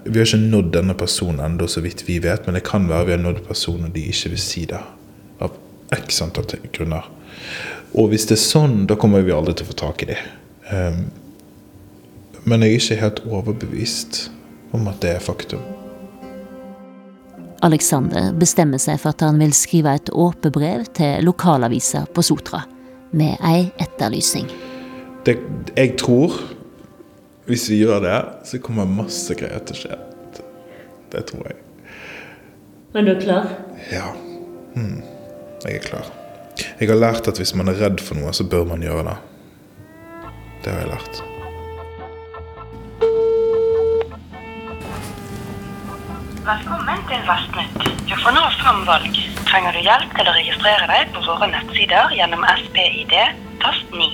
Vi 0.04 0.18
har 0.18 0.26
ikke 0.26 0.42
nådd 0.42 0.74
denne 0.74 0.96
personen 0.98 1.40
ennå, 1.46 1.68
så 1.70 1.80
vidt 1.84 2.04
vi 2.08 2.18
vet, 2.20 2.44
men 2.44 2.58
det 2.58 2.66
kan 2.66 2.88
være 2.90 3.06
vi 3.06 3.14
har 3.16 3.22
nådd 3.22 3.44
personer 3.46 3.94
de 3.94 4.02
ikke 4.10 4.34
vil 4.34 4.42
si 4.42 4.66
det. 4.68 4.82
Av 5.40 5.54
x 5.94 6.20
antall 6.26 6.50
grunner. 6.74 7.06
Og 7.94 8.10
hvis 8.10 8.26
det 8.26 8.36
er 8.38 8.42
sånn, 8.42 8.78
da 8.90 8.96
kommer 8.98 9.22
vi 9.22 9.34
aldri 9.34 9.54
til 9.54 9.66
å 9.66 9.70
få 9.70 9.78
tak 9.78 10.02
i 10.02 10.10
dem. 10.10 10.32
Um, 10.70 11.04
men 12.44 12.64
jeg 12.64 12.74
er 12.74 12.82
ikke 12.82 13.00
helt 13.00 13.22
overbevist 13.28 14.26
om 14.74 14.88
at 14.90 14.98
det 15.04 15.14
er 15.14 15.22
faktum. 15.22 15.62
Alexander 17.64 18.32
bestemmer 18.36 18.82
seg 18.82 18.98
for 19.00 19.14
at 19.14 19.22
han 19.24 19.38
vil 19.40 19.54
skrive 19.56 19.94
et 19.96 20.10
åpent 20.12 20.52
brev 20.52 20.84
til 20.96 21.24
lokalavisa 21.24 22.04
på 22.12 22.24
Sotra, 22.26 22.64
med 23.14 23.38
ei 23.46 23.70
etterlysning. 23.80 24.50
Det, 25.24 25.38
jeg 25.78 25.94
tror 26.02 26.34
hvis 27.48 27.68
vi 27.70 27.78
gjør 27.82 28.02
det, 28.04 28.18
så 28.48 28.60
kommer 28.64 28.88
masse 28.88 29.34
greier 29.36 29.62
til 29.68 29.76
å 29.76 29.80
skje. 29.82 29.98
Det 31.12 31.24
tror 31.30 31.48
jeg. 31.50 31.58
Men 32.94 33.06
du 33.06 33.14
er 33.14 33.20
klar? 33.20 33.48
Ja. 33.92 34.10
Mm. 34.74 35.00
Jeg 35.64 35.78
er 35.78 35.84
klar. 35.84 36.23
Jeg 36.54 36.88
har 36.90 36.98
lært 36.98 37.28
at 37.30 37.38
hvis 37.40 37.54
man 37.58 37.70
er 37.70 37.78
redd 37.80 38.02
for 38.02 38.18
noe, 38.18 38.32
så 38.34 38.46
bør 38.46 38.66
man 38.68 38.82
gjøre 38.84 39.06
det. 39.08 39.16
Det 40.64 40.72
har 40.72 40.84
jeg 40.84 40.90
lært. 40.92 41.22
Velkommen 46.44 47.06
til 47.08 47.22
Vestnytt. 47.28 47.86
Du 48.04 48.14
får 48.20 48.36
nå 48.36 48.42
fem 48.60 48.82
valg. 48.88 49.18
Trenger 49.48 49.76
du 49.76 49.80
hjelp 49.80 50.16
til 50.18 50.28
å 50.28 50.34
registrere 50.36 50.88
deg 50.90 51.14
på 51.14 51.22
våre 51.24 51.48
nettsider 51.50 52.12
gjennom 52.18 52.44
SPID, 52.66 53.14
tast 53.64 53.96
9. 53.96 54.10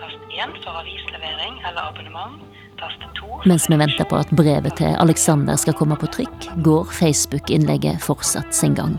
Tast 0.00 0.34
1 0.34 0.56
for 0.64 0.80
avislevering 0.82 1.60
eller 1.62 1.84
abonnement. 1.92 2.40
Tast 2.80 3.06
2 3.20 3.28
for 3.28 3.48
Mens 3.48 3.68
vi 3.70 3.78
venter 3.80 4.08
på 4.10 4.18
at 4.18 4.34
brevet 4.34 4.76
til 4.82 4.98
Alexander 4.98 5.56
skal 5.62 5.78
komme 5.78 5.96
på 6.00 6.10
trykk, 6.18 6.50
går 6.66 6.90
Facebook-innlegget 6.98 8.02
fortsatt 8.04 8.52
sin 8.56 8.76
gang. 8.76 8.98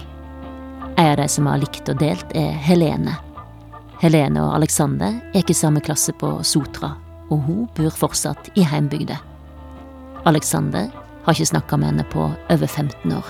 En 0.98 1.12
av 1.12 1.18
de 1.18 1.28
som 1.28 1.48
har 1.48 1.60
likt 1.62 1.90
og 1.90 2.00
delt, 2.00 2.34
er 2.36 2.56
Helene. 2.66 3.16
Helene 4.02 4.44
og 4.44 4.56
Alexander 4.58 5.20
er 5.32 5.42
ikke 5.42 5.54
i 5.54 5.60
samme 5.60 5.82
klasse 5.84 6.14
på 6.18 6.32
Sotra, 6.48 6.96
og 7.30 7.44
hun 7.46 7.68
bor 7.78 7.94
fortsatt 7.94 8.50
i 8.58 8.66
heimbygda. 8.66 9.20
Alexander 10.26 10.90
har 11.26 11.38
ikke 11.38 11.52
snakka 11.52 11.78
med 11.78 11.92
henne 11.92 12.08
på 12.12 12.26
over 12.30 12.68
15 12.68 13.14
år. 13.14 13.30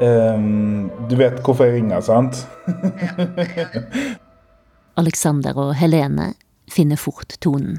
Um, 0.00 0.90
du 1.08 1.16
vet 1.16 1.38
hvorfor 1.44 1.64
jeg 1.64 1.78
ringer, 1.78 2.00
sant? 2.04 2.42
Alexander 5.00 5.56
og 5.56 5.74
Helene 5.76 6.34
finner 6.72 7.00
fort 7.00 7.38
tonen. 7.40 7.78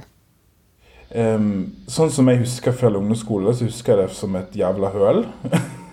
Um, 1.15 1.75
sånn 1.87 2.09
som 2.11 2.29
jeg 2.29 2.41
husker 2.41 2.73
fra 2.75 2.89
ungdomsskolen, 2.89 3.53
så 3.53 3.69
husker 3.69 3.95
jeg 3.95 4.09
det 4.09 4.17
som 4.17 4.37
et 4.39 4.57
jævla 4.57 4.91
høl. 4.93 5.25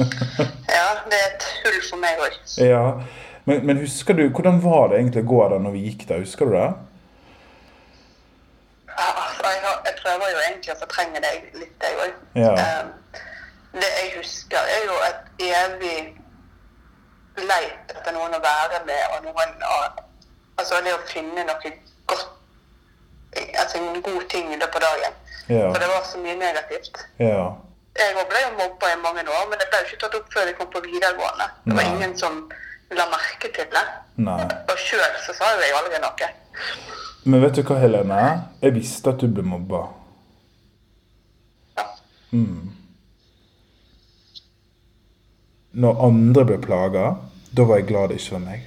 Ja, 0.76 0.86
det 1.10 1.18
er 1.18 1.26
et 1.34 1.46
hull 1.64 1.80
for 1.90 2.00
meg 2.02 2.20
òg. 2.24 2.36
ja. 2.62 2.84
men, 3.44 3.66
men 3.66 3.80
husker 3.82 4.14
du, 4.18 4.22
hvordan 4.28 4.60
var 4.64 4.88
det 4.92 4.98
egentlig 5.00 5.24
å 5.24 5.28
gå 5.32 5.40
der 5.52 5.58
når 5.64 5.74
vi 5.76 5.84
gikk 5.88 6.06
der? 6.08 6.22
Husker 6.24 6.50
du 6.50 6.54
det? 6.56 6.68
Altså, 9.00 9.50
jeg, 9.50 9.60
har- 9.64 9.82
jeg 9.86 9.94
prøver 10.02 10.32
jo 10.34 10.38
egentlig 10.48 10.72
å 10.74 10.78
fortrenge 10.82 11.20
deg 11.24 11.44
litt, 11.56 11.76
jeg 11.84 12.00
òg. 12.04 12.16
Ja. 12.36 12.54
det 13.72 13.90
jeg 14.00 14.10
husker, 14.18 14.58
er 14.76 14.82
jo 14.88 14.96
et 15.06 15.44
evig 15.46 16.00
leit 17.48 17.94
etter 17.94 18.12
noen 18.12 18.34
å 18.36 18.40
være 18.44 18.82
med, 18.86 19.02
og 19.16 19.24
noen 19.30 19.66
å 19.66 19.80
Altså 20.60 20.76
det 20.84 20.92
å 20.92 20.98
finne 21.08 21.40
noe 21.48 21.70
godt 22.10 22.26
Altså 23.62 23.78
en 23.78 24.02
god 24.04 24.24
ting 24.28 24.50
i 24.52 24.56
løpet 24.58 24.74
av 24.76 24.82
dagen. 24.98 25.14
Ja. 25.48 25.68
For 25.70 25.78
det 25.80 25.86
var 25.88 26.02
så 26.04 26.18
mye 26.20 26.34
negativt. 26.36 26.98
Ja. 27.22 27.46
Jeg 27.98 28.14
også 28.14 28.26
ble 28.30 28.40
jo 28.44 28.50
mobba 28.58 28.90
i 28.92 28.98
mange 29.02 29.24
år, 29.26 29.46
men 29.50 29.58
det 29.60 29.66
ble 29.70 29.80
jo 29.82 29.88
ikke 29.88 30.00
tatt 30.04 30.16
opp 30.18 30.28
før 30.32 30.46
jeg 30.48 30.56
kom 30.58 30.68
på 30.72 30.82
videregående. 30.84 31.46
Det 31.64 31.74
var 31.76 31.82
Nei. 31.82 31.94
ingen 31.96 32.12
som 32.18 32.38
la 32.96 33.06
merke 33.10 33.50
til 33.54 33.66
det. 33.74 33.84
Nei. 34.26 34.42
Og 34.70 34.76
sjøl 34.78 35.16
så 35.26 35.34
sa 35.36 35.50
jo 35.54 35.64
jeg 35.64 35.76
aldri 35.78 36.00
noe. 36.02 36.30
Men 37.24 37.42
vet 37.44 37.58
du 37.58 37.62
hva, 37.66 37.78
Helene? 37.82 38.20
Jeg 38.62 38.76
visste 38.78 39.12
at 39.12 39.20
du 39.20 39.28
ble 39.28 39.44
mobba. 39.46 39.82
Ja. 41.76 41.86
Når 45.84 46.02
andre 46.06 46.46
ble 46.48 46.58
plaga, 46.62 47.06
da 47.56 47.66
var 47.68 47.82
jeg 47.82 47.90
glad 47.90 48.10
det 48.10 48.20
ikke 48.22 48.38
var 48.38 48.44
meg. 48.48 48.66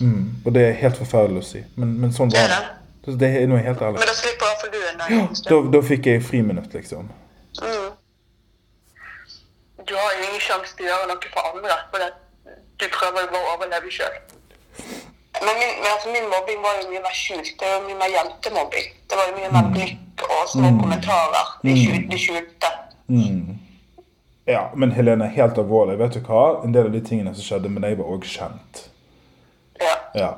Mm. 0.00 0.42
Og 0.44 0.54
det 0.54 0.62
er 0.68 0.80
helt 0.82 0.98
forferdelig 1.00 1.42
å 1.42 1.46
si, 1.46 1.60
men, 1.80 1.94
men 2.02 2.12
sånn 2.12 2.32
var 2.34 2.50
det. 2.52 2.62
Det 3.06 3.28
er 3.38 3.46
noe 3.46 3.60
helt 3.62 3.82
ærlig. 3.86 4.00
Men 4.02 4.10
da 4.10 4.16
slipper 4.18 4.48
iallfall 4.48 4.72
du 4.72 4.78
en 4.82 4.98
dag. 4.98 5.12
Ja, 5.14 5.26
da, 5.46 5.58
da 5.76 5.80
fikk 5.86 6.08
jeg 6.10 6.24
friminutt, 6.26 6.72
liksom. 6.74 7.06
Mm. 7.62 7.92
Du 9.86 9.92
har 9.94 10.16
jo 10.16 10.24
ingen 10.26 10.35
sjanse 10.48 10.76
til 10.78 10.86
å 10.86 10.92
gjøre 10.92 11.10
noe 11.10 11.34
for 11.34 11.50
andre, 11.52 11.76
for 11.90 12.04
det, 12.04 12.10
du 12.80 12.86
prøver 12.94 13.26
jo 13.26 13.32
bare 13.34 13.44
å 13.44 13.52
overleve 13.56 13.92
sjøl. 13.92 14.16
Men, 15.44 15.52
min, 15.60 15.72
men 15.82 15.90
altså, 15.92 16.08
min 16.14 16.28
mobbing 16.32 16.62
var 16.64 16.80
jo 16.80 16.88
mye 16.90 17.02
mer 17.04 17.16
skjult. 17.16 17.52
Det 17.60 17.68
var 17.68 17.78
jo 17.80 17.84
mye 17.90 18.00
mer 18.00 18.12
jentemobbing. 18.14 18.88
Det 19.08 19.18
var 19.18 19.30
jo 19.30 19.36
mye 19.36 19.52
mer 19.52 19.70
blikk 19.74 20.24
og 20.24 20.48
små 20.48 20.72
kommentarer. 20.80 21.50
De 21.62 21.74
skjulte. 21.76 22.08
De 22.12 22.20
skjulte. 22.20 22.70
Ja, 24.46 24.70
men 24.74 24.92
Helene, 24.94 25.26
helt 25.34 25.58
alvorlig, 25.58 25.98
vet 25.98 26.16
du 26.16 26.20
hva? 26.28 26.62
En 26.64 26.74
del 26.74 26.88
av 26.88 26.94
de 26.94 27.02
tingene 27.04 27.34
som 27.34 27.42
skjedde 27.42 27.72
med 27.72 27.82
deg, 27.82 27.98
var 27.98 28.12
òg 28.14 28.26
kjent. 28.30 28.84
Ja. 29.82 29.96
Ja. 30.14 30.30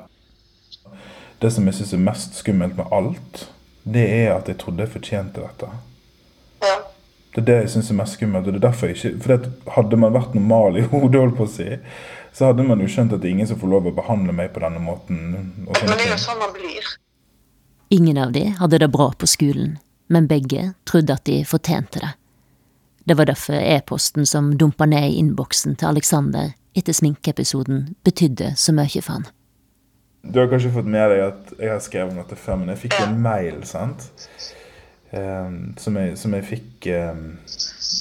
Det 1.39 1.51
som 1.55 1.69
jeg 1.69 1.77
syns 1.77 1.93
er 1.95 2.01
mest 2.03 2.39
skummelt 2.41 2.75
med 2.79 2.89
alt, 2.91 3.45
det 3.85 4.07
er 4.09 4.33
at 4.33 4.49
jeg 4.49 4.57
trodde 4.59 4.83
jeg 4.83 4.91
fortjente 4.97 5.45
dette. 5.45 5.69
Det 7.33 7.41
er 7.43 7.45
det 7.45 7.57
jeg 7.59 7.73
syns 7.75 7.91
er 7.91 7.99
mest 7.99 8.17
skummelt. 8.17 8.47
og 8.47 8.53
det 8.55 8.59
er 8.59 8.67
derfor 8.69 8.89
jeg 8.89 8.97
ikke, 8.97 9.11
for 9.23 9.33
det, 9.35 9.51
Hadde 9.75 9.97
man 10.01 10.15
vært 10.15 10.33
normal 10.37 10.79
i 10.79 10.85
hodet, 10.93 11.21
holdt 11.21 11.37
på 11.37 11.45
å 11.45 11.51
si, 11.51 11.67
så 12.33 12.49
hadde 12.49 12.65
man 12.65 12.81
jo 12.81 12.87
skjønt 12.89 13.13
at 13.13 13.21
det 13.21 13.29
er 13.29 13.35
ingen 13.37 13.49
som 13.49 13.59
får 13.61 13.73
lov 13.73 13.89
å 13.89 13.95
behandle 13.95 14.33
meg 14.33 14.53
på 14.53 14.63
denne 14.63 14.81
måten. 14.81 15.19
og 15.67 15.77
Men 15.83 15.93
det 15.97 16.07
er 16.07 16.13
jo 16.15 16.21
sånn 16.23 16.41
man 16.41 16.55
blir. 16.55 16.89
Ingen 17.89 18.17
av 18.21 18.33
de 18.33 18.45
hadde 18.59 18.79
det 18.81 18.91
bra 18.93 19.09
på 19.17 19.27
skolen, 19.29 19.77
men 20.07 20.27
begge 20.29 20.73
trodde 20.89 21.13
at 21.15 21.25
de 21.25 21.41
fortjente 21.45 22.01
det. 22.03 22.11
Det 23.09 23.15
var 23.17 23.25
derfor 23.25 23.57
e-posten 23.57 24.25
som 24.29 24.51
dumpa 24.57 24.85
ned 24.85 25.07
i 25.09 25.17
innboksen 25.17 25.79
til 25.81 25.89
Alexander 25.89 26.51
etter 26.77 26.93
sminkeepisoden, 26.93 27.95
betydde 28.05 28.51
så 28.57 28.73
mye 28.77 29.01
for 29.01 29.15
han. 29.17 29.25
Du 30.21 30.37
har 30.39 30.49
kanskje 30.51 30.69
fått 30.75 30.85
med 30.91 31.09
deg 31.09 31.21
at 31.25 31.53
jeg 31.57 31.71
har 31.71 31.81
skrevet 31.81 32.13
om 32.13 32.19
dette 32.21 32.37
før, 32.37 32.59
men 32.61 32.73
jeg 32.73 32.83
fikk 32.83 32.97
en 33.01 33.17
mail, 33.23 33.61
sant? 33.65 34.09
Ehm, 35.11 35.77
som, 35.77 35.97
jeg, 35.97 36.17
som 36.17 36.33
jeg 36.33 36.45
fikk 36.45 36.85
ehm, 36.93 37.39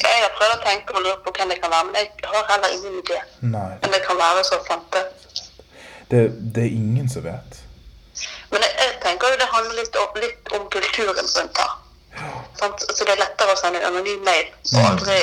Jeg 0.05 0.19
har 0.21 0.33
prøvd 0.37 0.57
å 0.59 0.65
tenke 0.65 0.93
og 0.93 1.07
lure 1.07 1.17
på 1.25 1.33
hvem 1.39 1.55
det 1.55 1.57
kan 1.63 1.73
være, 1.73 1.87
men 1.89 1.97
jeg 1.97 2.33
har 2.33 2.45
heller 2.51 2.75
ingen 2.77 2.99
idé. 3.01 3.21
Nei. 3.41 3.71
Men 3.83 3.95
det 3.95 4.03
kan 4.05 4.21
være 4.21 4.45
så 4.45 4.59
fante. 4.67 5.05
Det, 6.11 6.21
det 6.55 6.67
er 6.67 6.77
ingen 6.77 7.09
som 7.09 7.25
vet. 7.25 7.63
Men 8.53 8.65
jeg, 8.65 8.75
jeg 8.83 8.93
tenker 9.07 9.33
jo 9.33 9.41
det 9.41 9.49
handler 9.55 9.81
litt 9.81 9.97
om, 10.03 10.21
litt 10.25 10.53
om 10.59 10.69
kulturen 10.75 11.33
rundt 11.39 11.63
her. 11.63 11.73
Ja. 12.19 12.31
Så 12.61 13.05
det 13.07 13.15
er 13.15 13.23
lettere 13.23 13.55
å 13.55 13.61
sende 13.61 13.81
en 13.81 13.89
anonym 13.93 14.25
mail 14.27 14.53
og 14.75 14.93
aldri 14.93 15.19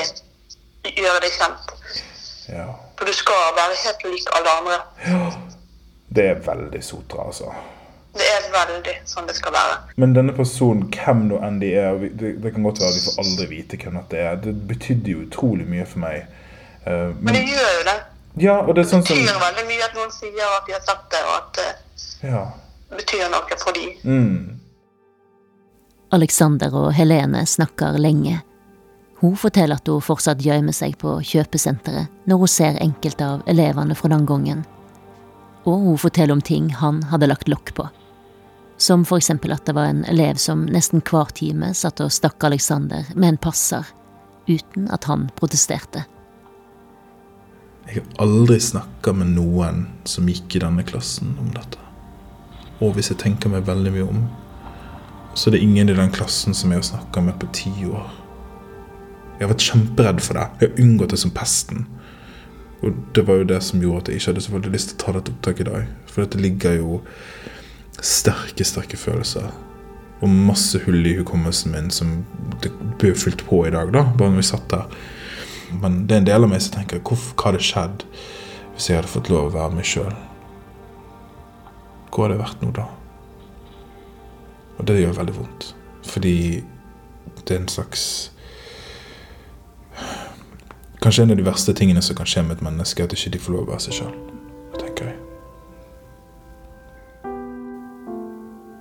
gjøre 0.95 1.21
det 1.21 1.31
kjent. 1.37 1.73
Ja. 2.49 2.67
For 2.97 3.09
du 3.09 3.13
skal 3.13 3.53
være 3.57 3.77
helt 3.83 4.05
lik 4.09 4.29
alle 4.37 4.57
andre. 4.57 4.81
Det 6.15 6.29
er 6.31 6.45
veldig 6.45 6.81
sotra, 6.85 7.29
altså. 7.29 7.53
Det 8.15 8.23
er 8.31 8.45
veldig 8.53 8.93
sånn 9.09 9.25
det 9.27 9.35
skal 9.35 9.51
være. 9.51 9.77
Men 9.99 10.13
denne 10.15 10.31
personen, 10.35 10.85
hvem 10.95 11.25
nå 11.29 11.39
enn 11.43 11.57
de 11.59 11.73
er 11.75 11.97
det, 12.15 12.29
det 12.43 12.53
kan 12.55 12.63
godt 12.63 12.79
være 12.79 12.93
vi 12.95 13.01
får 13.09 13.17
aldri 13.25 13.47
vite 13.51 13.79
hvem 13.81 13.97
dette 13.99 14.21
er. 14.23 14.35
Det 14.45 14.53
betydde 14.69 15.11
jo 15.11 15.23
utrolig 15.25 15.65
mye 15.67 15.85
for 15.85 15.99
meg. 16.05 16.27
Uh, 16.87 17.11
Men 17.19 17.33
det 17.35 17.41
gjør 17.49 17.71
jo 17.79 17.83
det. 17.89 17.97
ja, 18.45 18.55
og 18.61 18.75
det 18.75 18.85
er 18.85 18.89
sånn 18.93 19.03
Det 19.03 19.09
som 19.11 19.19
betyr 19.25 19.41
veldig 19.43 19.65
mye 19.71 19.83
at 19.89 19.97
noen 19.99 20.13
sier 20.15 20.53
at 20.57 20.67
de 20.69 20.73
har 20.77 20.85
sagt 20.87 21.09
det, 21.11 21.23
og 21.27 21.35
at 21.41 21.59
det 21.59 22.29
Ja. 22.29 22.43
betyr 22.95 23.27
noe 23.33 23.57
for 23.59 23.73
dem. 23.73 23.91
Mm. 24.03 24.59
Alexander 26.15 26.73
og 26.75 26.93
Helene 26.95 27.43
snakker 27.45 27.97
lenge. 27.99 28.39
Hun 29.19 29.35
forteller 29.39 29.75
at 29.79 29.87
hun 29.89 30.01
fortsatt 30.03 30.41
gjemmer 30.43 30.75
seg 30.75 30.97
på 31.01 31.17
kjøpesenteret 31.23 32.07
når 32.29 32.37
hun 32.43 32.51
ser 32.51 32.79
enkelte 32.83 33.25
av 33.25 33.43
elevene 33.49 33.95
fra 33.97 34.11
den 34.13 34.25
gangen. 34.29 34.63
Og 35.65 35.79
hun 35.87 35.97
forteller 35.97 36.35
om 36.35 36.41
ting 36.45 36.69
han 36.77 37.01
hadde 37.09 37.27
lagt 37.31 37.49
lokk 37.49 37.73
på. 37.75 37.87
Som 38.77 39.05
for 39.07 39.17
eksempel 39.17 39.53
at 39.55 39.65
det 39.65 39.75
var 39.75 39.87
en 39.87 40.03
elev 40.05 40.35
som 40.41 40.65
nesten 40.67 41.03
hver 41.05 41.31
time 41.35 41.71
satt 41.73 42.01
og 42.03 42.11
stakk 42.11 42.43
Alexander 42.43 43.07
med 43.15 43.29
en 43.29 43.37
passer, 43.39 43.87
uten 44.47 44.89
at 44.91 45.07
han 45.07 45.29
protesterte. 45.39 46.03
Jeg 47.85 48.01
har 48.01 48.25
aldri 48.25 48.57
snakka 48.59 49.13
med 49.13 49.35
noen 49.37 49.85
som 50.09 50.27
gikk 50.27 50.57
i 50.57 50.63
denne 50.63 50.83
klassen 50.87 51.35
om 51.39 51.51
dette. 51.53 51.79
Og 52.83 52.97
hvis 52.97 53.11
jeg 53.13 53.21
tenker 53.21 53.51
meg 53.53 53.67
veldig 53.67 53.93
mye 53.95 54.07
om, 54.09 54.23
så 55.35 55.49
er 55.49 55.55
det 55.55 55.63
ingen 55.63 55.91
i 55.91 55.95
den 55.95 56.11
klassen 56.15 56.55
som 56.57 56.71
jeg 56.71 56.81
har 56.81 56.87
snakka 56.89 57.21
med 57.23 57.37
på 57.39 57.51
ti 57.55 57.71
år. 57.87 58.09
Jeg 59.35 59.45
har 59.45 59.51
vært 59.51 59.67
kjemperedd 59.67 60.21
for 60.23 60.39
det. 60.39 60.45
Jeg 60.59 60.71
har 60.71 60.83
unngått 60.83 61.13
det 61.13 61.19
som 61.21 61.33
pesten. 61.35 61.85
Og 62.83 62.95
det 63.15 63.25
var 63.27 63.41
jo 63.41 63.47
det 63.49 63.61
som 63.63 63.81
gjorde 63.83 64.03
at 64.03 64.11
jeg 64.11 64.21
ikke 64.21 64.31
hadde 64.31 64.45
så 64.45 64.53
veldig 64.55 64.71
lyst 64.73 64.91
til 64.91 64.97
å 64.97 65.03
ta 65.03 65.15
dette 65.17 65.33
opptaket 65.33 65.65
i 65.65 65.69
dag. 65.69 65.89
For 66.11 66.23
dette 66.23 66.41
ligger 66.41 66.77
jo 66.79 67.01
sterke, 68.01 68.65
sterke 68.67 68.97
følelser. 68.99 69.51
Og 70.23 70.31
masse 70.31 70.79
hull 70.85 71.05
i 71.05 71.15
hukommelsen 71.19 71.73
min 71.75 71.91
som 71.93 72.17
det 72.63 72.71
ble 72.99 73.13
fylt 73.19 73.45
på 73.47 73.65
i 73.67 73.73
dag, 73.73 73.91
da. 73.93 74.05
Bare 74.17 74.31
når 74.33 74.41
vi 74.41 74.49
satt 74.51 74.67
der. 74.71 74.85
Men 75.81 76.05
det 76.07 76.15
er 76.15 76.23
en 76.23 76.29
del 76.29 76.45
av 76.45 76.51
meg 76.51 76.63
som 76.63 76.77
tenker 76.77 77.01
hva 77.03 77.17
hadde 77.47 77.63
skjedd 77.63 78.05
hvis 78.75 78.89
jeg 78.89 78.99
hadde 78.99 79.11
fått 79.11 79.31
lov 79.31 79.49
å 79.49 79.55
være 79.55 79.77
meg 79.77 79.87
sjøl? 79.87 80.13
Hvor 82.11 82.25
hadde 82.25 82.37
jeg 82.37 82.43
vært 82.43 82.63
nå, 82.63 82.71
da? 82.75 82.85
Og 84.75 84.87
det 84.87 84.99
gjør 84.99 85.19
veldig 85.19 85.35
vondt. 85.37 85.67
Fordi 86.05 86.37
det 87.45 87.55
er 87.55 87.61
en 87.61 87.71
slags 87.71 88.31
Kanskje 91.01 91.23
en 91.23 91.35
av 91.35 91.37
de 91.37 91.45
verste 91.45 91.73
tingene 91.77 92.01
som 92.01 92.17
kan 92.17 92.25
skje 92.25 92.41
med 92.43 92.57
et 92.57 92.65
menneske, 92.65 93.03
er 93.03 93.05
at 93.05 93.13
ikke 93.13 93.35
de 93.35 93.41
får 93.43 93.53
lov 93.53 93.67
å 93.67 93.71
være 93.75 93.83
seg 93.85 93.99
sjøl. 93.99 94.34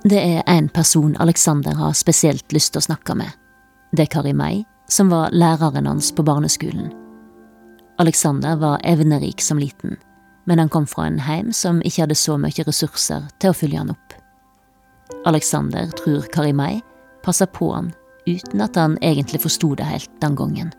Det 0.09 0.19
er 0.21 0.43
en 0.47 0.69
person 0.69 1.15
Alexander 1.19 1.73
har 1.73 1.93
spesielt 1.97 2.53
lyst 2.53 2.75
til 2.75 2.83
å 2.83 2.85
snakke 2.85 3.15
med. 3.17 3.31
Det 3.89 4.03
er 4.05 4.11
Kari 4.13 4.35
May, 4.37 4.59
som 4.85 5.09
var 5.09 5.33
læreren 5.33 5.87
hans 5.89 6.11
på 6.13 6.21
barneskolen. 6.21 6.91
Alexander 7.97 8.59
var 8.61 8.83
evnerik 8.85 9.41
som 9.41 9.57
liten, 9.57 9.97
men 10.45 10.61
han 10.61 10.69
kom 10.69 10.85
fra 10.85 11.07
en 11.07 11.17
heim 11.25 11.49
som 11.49 11.81
ikke 11.81 12.03
hadde 12.03 12.19
så 12.21 12.37
mye 12.37 12.67
ressurser 12.67 13.25
til 13.41 13.49
å 13.49 13.57
følge 13.57 13.81
han 13.81 13.95
opp. 13.95 14.13
Alexander 15.25 15.89
tror 15.97 16.29
Kari 16.29 16.53
May 16.53 16.83
passer 17.25 17.49
på 17.49 17.73
han 17.73 17.89
uten 18.29 18.61
at 18.61 18.77
han 18.77 19.01
egentlig 19.01 19.41
forsto 19.41 19.73
det 19.73 19.89
helt 19.89 20.21
den 20.21 20.37
gangen. 20.37 20.73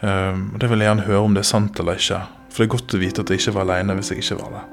Um, 0.00 0.54
det 0.56 0.72
vil 0.72 0.80
jeg 0.80 0.88
gjerne 0.88 1.08
høre 1.10 1.24
om 1.28 1.36
det 1.36 1.44
er 1.44 1.52
sant 1.52 1.84
eller 1.84 2.00
ikke. 2.00 2.24
For 2.48 2.64
det 2.64 2.70
er 2.70 2.76
godt 2.78 2.96
å 2.96 3.06
vite 3.08 3.20
at 3.20 3.28
jeg 3.28 3.44
ikke 3.44 3.58
var 3.60 3.68
aleine 3.68 4.00
hvis 4.00 4.14
jeg 4.14 4.24
ikke 4.24 4.40
var 4.40 4.54
det. 4.56 4.68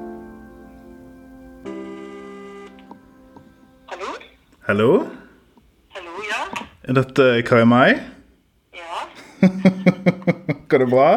Hallo? 4.68 5.08
Hallo? 5.94 6.14
Ja? 6.30 6.42
Er 6.88 6.94
dette 6.98 7.26
Kai 7.48 7.64
Mai? 7.66 7.94
Ja? 8.76 9.08
Går 10.70 10.80
det 10.84 10.90
bra? 10.92 11.10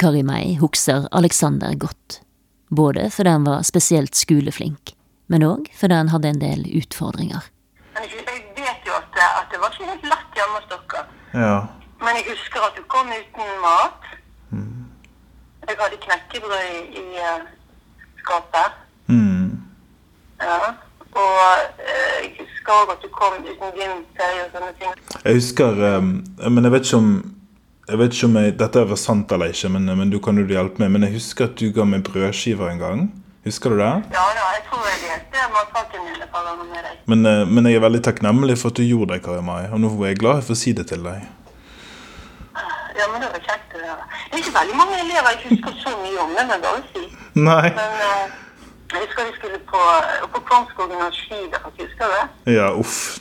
Kari 0.00 0.22
Mai 0.22 0.54
husker 0.60 1.08
Alexander 1.12 1.74
godt, 1.74 2.20
både 2.70 3.10
fordi 3.10 3.30
han 3.34 3.44
var 3.44 3.62
spesielt 3.68 4.14
skoleflink, 4.16 4.94
men 5.28 5.44
òg 5.44 5.68
fordi 5.76 5.98
han 5.98 6.08
hadde 6.14 6.30
en 6.32 6.40
del 6.40 6.62
utfordringer. 6.80 7.50
Jeg, 8.00 8.08
vet 8.56 8.86
jo 8.86 8.94
at, 8.96 9.10
det- 9.16 9.32
at 9.40 9.50
det 9.52 9.60
var 9.60 9.74
ikke 9.74 9.90
helt 9.90 10.06
lett 10.08 10.38
hjemme 10.38 10.60
hos 10.60 10.68
dere. 10.72 11.02
Ja. 11.34 11.56
Men 12.00 12.16
jeg 12.16 12.30
husker 12.30 12.64
at 12.70 12.78
du 12.78 12.84
kom 12.88 13.10
uten 13.12 13.50
mat. 13.60 14.06
Jeg 15.68 15.76
hadde 15.78 15.98
knekkebrød 16.02 16.62
i, 16.66 16.78
i 16.98 17.04
eh, 17.22 17.42
skapet. 18.22 18.78
Mm. 19.06 19.60
Ja. 20.40 20.56
Og 21.18 21.36
eh, 21.82 22.16
jeg 22.22 22.32
husker 22.38 22.76
òg 22.76 22.94
at 22.94 23.02
du 23.02 23.08
kom 23.14 23.38
uten 23.40 23.76
gymtøy 23.76 24.34
og 24.44 24.54
sånne 24.54 24.72
ting. 24.78 24.96
Jeg 25.24 25.38
husker 25.40 25.80
um, 25.98 26.10
Men 26.46 26.64
jeg 26.68 26.74
vet 26.76 26.86
ikke 26.86 27.00
om 27.02 27.12
jeg 27.90 27.98
vet 27.98 28.14
ikke 28.14 28.28
om 28.28 28.36
jeg, 28.38 28.52
Dette 28.60 28.82
er 28.84 28.98
sant 29.00 29.32
eller 29.34 29.50
ikke, 29.50 29.68
men, 29.74 29.90
men 29.98 30.12
du 30.12 30.20
kan 30.22 30.38
jo 30.38 30.44
hjelpe 30.46 30.78
meg. 30.78 30.92
Men 30.94 31.08
jeg 31.08 31.16
husker 31.16 31.48
at 31.48 31.56
du 31.58 31.72
ga 31.74 31.86
meg 31.88 32.04
brødskiver 32.06 32.70
en 32.70 32.78
gang. 32.78 33.02
Husker 33.44 33.72
du 33.74 33.80
det? 33.80 33.90
Ja 34.14 34.26
da, 34.36 34.46
jeg 34.54 34.62
tror 34.68 34.84
jeg 34.86 35.00
delte 35.08 35.46
matpakken 35.56 36.04
min 36.04 36.22
et 36.22 36.30
par 36.30 36.44
ganger 36.46 36.68
med 36.68 36.84
deg. 36.86 37.00
Men, 37.10 37.26
eh, 37.26 37.42
men 37.48 37.66
jeg 37.66 37.80
er 37.80 37.84
veldig 37.86 38.02
takknemlig 38.06 38.58
for 38.60 38.70
at 38.70 38.78
du 38.78 38.84
gjorde 38.84 39.16
det, 39.16 39.22
Kari 39.24 39.42
Mai. 39.42 39.64
Og 39.72 39.80
nå 39.80 39.90
er 39.96 40.12
jeg 40.12 40.20
glad 40.20 40.44
for 40.46 40.54
å 40.54 40.60
si 40.60 40.74
det 40.76 40.86
til 40.92 41.02
deg. 41.08 41.24
Ja, 43.00 43.06
men 43.08 43.24
det 43.24 43.30
var 43.32 43.42
kjekt 43.48 43.74
å 43.74 43.80
høre. 43.80 44.06
Det 44.28 44.36
er 44.36 44.42
ikke 44.44 44.54
veldig 44.58 44.76
mange 44.76 45.00
elever 45.00 45.32
jeg 45.32 45.42
husker 45.48 45.76
så 45.80 45.96
mye 46.04 46.20
om, 46.20 46.34
det 46.36 46.46
må 46.46 46.58
jeg 46.58 46.64
bare 46.66 46.82
si. 46.92 47.04
Nei. 47.40 47.68
Men 47.80 48.04
eh, 48.06 48.38
jeg 48.92 49.06
husker 49.06 49.22
vi 49.28 49.32
skulle 49.38 49.58
på, 49.72 49.80
på 50.34 50.40
Kvamskogen 50.48 51.02
og 51.06 51.12
skidag, 51.22 51.60
husker 51.78 52.04
du 52.04 52.12
det? 52.18 52.54
Ja, 52.58 52.66
uff. 52.82 52.96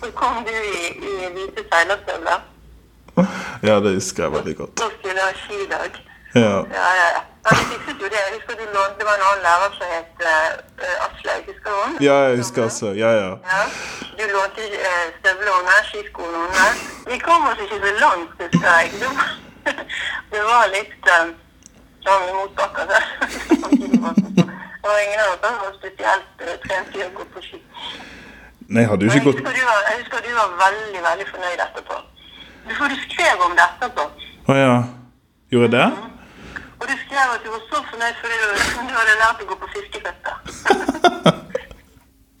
Så 0.00 0.06
kom 0.20 0.34
du 0.48 0.54
i, 0.74 0.82
i 1.10 1.12
hvite 1.34 1.62
seilerstøvler. 1.70 2.40
Ja, 3.62 3.74
det 3.84 3.94
husker 3.98 4.22
jeg 4.22 4.32
veldig 4.32 4.56
godt. 4.56 4.78
Da 4.78 4.88
skulle 4.98 5.14
jeg 5.14 5.24
ha 5.24 5.32
skidag. 5.44 5.92
Ja. 6.34 6.56
Ja, 6.78 6.88
ja, 7.00 7.08
ja. 7.16 7.22
De 7.50 7.56
fikset 7.70 7.96
jo 8.02 8.08
det. 8.14 8.20
Jeg 8.24 8.32
husker 8.36 8.54
du 8.60 8.64
lånte, 8.76 8.96
det 8.98 9.06
var 9.08 9.14
en 9.18 9.24
annen 9.28 9.42
lærer 9.48 9.70
som 9.78 9.86
het 9.96 10.14
uh, 10.32 11.04
Aslaug, 11.06 11.42
husker 11.50 11.70
du 11.70 11.78
henne? 11.84 11.98
Ja, 12.08 12.16
jeg 12.28 12.36
husker 12.42 12.60
også. 12.68 12.86
Ja, 13.02 13.10
ja. 13.22 13.30
Ja. 13.52 13.62
Du 14.18 14.24
lånte 14.34 14.62
uh, 14.88 15.06
støvlene, 15.18 15.76
skiskoene. 15.88 16.68
Vi 17.10 17.16
kom 17.26 17.48
oss 17.50 17.62
ikke 17.64 17.78
så 17.86 17.92
langt, 18.04 18.30
husker 18.42 18.68
jeg. 18.74 18.92
Det 19.00 19.10
var, 19.18 19.30
det 20.32 20.42
var 20.50 20.62
litt 20.76 21.12
um, 21.16 21.34
motbakker 22.38 22.84
der. 22.90 23.04
det 24.82 24.88
var 24.90 24.98
ingen 25.04 25.20
av 25.20 25.32
oss 25.32 25.40
som 25.42 25.54
var 25.62 25.72
spesielt 25.78 26.28
uh, 26.42 26.46
trent 26.66 26.96
i 26.96 26.98
å 27.06 27.08
gå 27.16 27.22
på 27.34 27.44
ski. 27.44 27.58
Nei, 28.66 28.84
hadde 28.90 29.06
du 29.06 29.10
ikke 29.10 29.30
gått 29.30 29.40
jeg 29.46 29.96
husker 30.00 30.18
du 30.26 30.30
var 30.34 30.48
veldig, 30.60 31.00
veldig 31.08 31.26
fornøyd 31.30 31.60
etterpå. 31.66 31.96
Du, 32.66 32.72
for 32.74 32.86
du 32.90 32.96
skrev 33.06 33.36
om 33.46 33.52
det 33.58 33.64
etterpå. 33.66 34.02
Å 34.46 34.48
ja. 34.58 34.76
Gjorde 35.54 35.66
jeg 35.66 35.74
det? 35.76 35.88
Og 36.76 36.84
du 36.90 36.94
skrev 37.04 37.26
at 37.36 37.42
du 37.44 37.48
var 37.54 37.62
så 37.70 37.78
fornøyd 37.90 38.16
fordi 38.22 38.36
du, 38.42 38.46
du 38.90 38.94
hadde 38.98 39.20
lært 39.22 39.38
å 39.44 39.46
gå 39.50 39.54
på 39.62 39.66
fiskeføtter. 39.76 40.34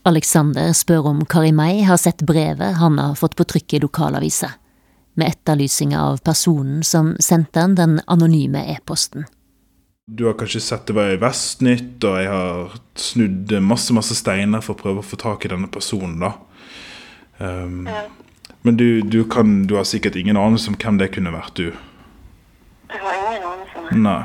Alexander 0.06 0.70
spør 0.76 1.08
om 1.10 1.24
Karimei 1.26 1.82
har 1.86 1.98
sett 1.98 2.22
brevet 2.26 2.78
han 2.78 2.98
har 3.02 3.16
fått 3.18 3.34
på 3.38 3.46
trykk 3.48 3.74
i 3.74 3.80
lokalavisa, 3.82 4.52
med 5.18 5.34
etterlysning 5.34 5.96
av 5.98 6.20
personen 6.26 6.84
som 6.86 7.14
sendte 7.18 7.64
han 7.64 7.74
den 7.78 7.98
anonyme 8.06 8.62
e-posten. 8.76 9.26
Du 10.08 10.24
har 10.24 10.36
kanskje 10.38 10.60
sett 10.60 10.86
det 10.86 10.94
var 10.94 11.08
i 11.10 11.18
Vestnytt, 11.18 12.04
og 12.06 12.20
jeg 12.20 12.28
har 12.30 12.74
snudd 12.94 13.50
masse 13.58 13.94
masse 13.94 14.14
steiner 14.14 14.62
for 14.62 14.76
å 14.76 14.78
prøve 14.78 15.02
å 15.02 15.06
få 15.06 15.18
tak 15.18 15.42
i 15.42 15.50
denne 15.50 15.66
personen. 15.66 16.20
da. 16.22 16.36
Um, 17.38 17.88
Men 18.62 18.78
du, 18.78 19.02
du, 19.02 19.24
kan, 19.26 19.64
du 19.66 19.74
har 19.74 19.84
sikkert 19.84 20.14
ingen 20.14 20.38
anelse 20.38 20.70
om 20.70 20.76
hvem 20.78 21.00
det 21.00 21.10
kunne 21.16 21.34
vært, 21.34 21.58
du? 21.58 21.72
Jeg 22.92 23.02
har 23.02 23.18
ingen 23.18 23.48
anelse. 23.50 23.98
Nei. 23.98 24.22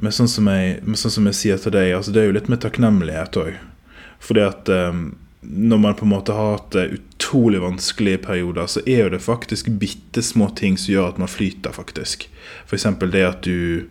Men 0.00 0.14
sånn 0.14 0.30
som 0.32 0.48
jeg, 0.48 0.78
men 0.86 0.96
sånn 0.96 1.14
som 1.18 1.28
jeg 1.28 1.36
sier 1.36 1.60
til 1.60 1.76
deg, 1.76 1.92
altså 1.98 2.14
det 2.14 2.22
er 2.22 2.30
jo 2.30 2.36
litt 2.38 2.48
med 2.48 2.62
takknemlighet 2.64 3.38
òg. 3.42 3.60
Fordi 4.24 4.44
at 4.46 4.72
um, 4.72 5.04
når 5.44 5.84
man 5.84 6.00
på 6.00 6.08
en 6.08 6.14
måte 6.14 6.32
har 6.32 6.56
hatt 6.56 6.80
eh, 6.80 6.96
utrolig 6.96 7.60
vanskelige 7.60 8.22
perioder, 8.24 8.64
så 8.72 8.80
er 8.86 9.04
jo 9.04 9.12
det 9.12 9.20
faktisk 9.24 9.68
bitte 9.84 10.24
små 10.24 10.48
ting 10.56 10.80
som 10.80 10.94
gjør 10.94 11.12
at 11.12 11.20
man 11.20 11.28
flyter, 11.28 11.76
faktisk. 11.76 12.24
F.eks. 12.64 12.88
det 13.04 13.24
at 13.28 13.44
du 13.44 13.84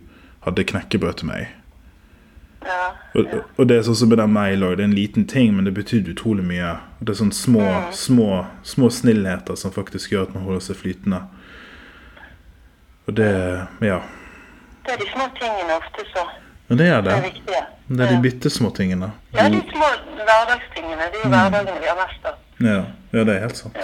hadde 0.46 0.64
knekkebrød 0.64 1.12
til 1.20 1.26
meg. 1.30 1.48
Ja. 2.66 2.90
Og, 3.14 3.26
og 3.56 3.68
det 3.70 3.76
er 3.78 3.84
sånn 3.86 3.96
som 3.96 4.10
med 4.10 4.18
den 4.18 4.32
mailen 4.34 4.66
òg. 4.66 4.76
Det 4.78 4.84
er 4.84 4.90
en 4.90 4.96
liten 4.98 5.26
ting, 5.30 5.52
men 5.56 5.64
det 5.68 5.74
betydde 5.76 6.12
utrolig 6.16 6.44
mye. 6.46 6.72
Det 7.00 7.14
er 7.14 7.18
sånne 7.20 7.36
små, 7.36 7.66
små, 7.94 8.28
små 8.66 8.90
snillheter 8.90 9.58
som 9.58 9.74
faktisk 9.74 10.12
gjør 10.12 10.26
at 10.28 10.34
man 10.36 10.46
holder 10.48 10.64
seg 10.68 10.80
flytende. 10.80 11.22
Og 13.08 13.14
det 13.16 13.30
Ja. 13.80 14.00
Det 14.84 14.94
er 14.94 15.00
de 15.04 15.08
små 15.12 15.24
tingene 15.36 15.74
ofte 15.76 16.04
så 16.14 16.22
Men 16.68 16.78
det 16.78 16.86
er 16.88 17.00
det. 17.02 17.12
er 17.12 17.22
viktige. 17.22 17.62
Det 17.88 18.00
er 18.04 18.10
de 18.12 18.22
bitte 18.22 18.50
små 18.50 18.70
tingene. 18.76 19.12
Ja, 19.32 19.48
de 19.48 19.60
små 19.70 19.88
hverdagstingene. 20.16 21.02
Det 21.12 21.20
er 21.20 21.24
jo 21.24 21.30
hverdagene 21.32 21.80
vi 21.80 21.88
har 21.88 21.96
mest 22.02 22.26
av. 22.28 22.34
Ja, 22.60 22.82
ja 23.12 23.24
det 23.24 23.36
er 23.36 23.40
helt 23.46 23.56
sant. 23.56 23.78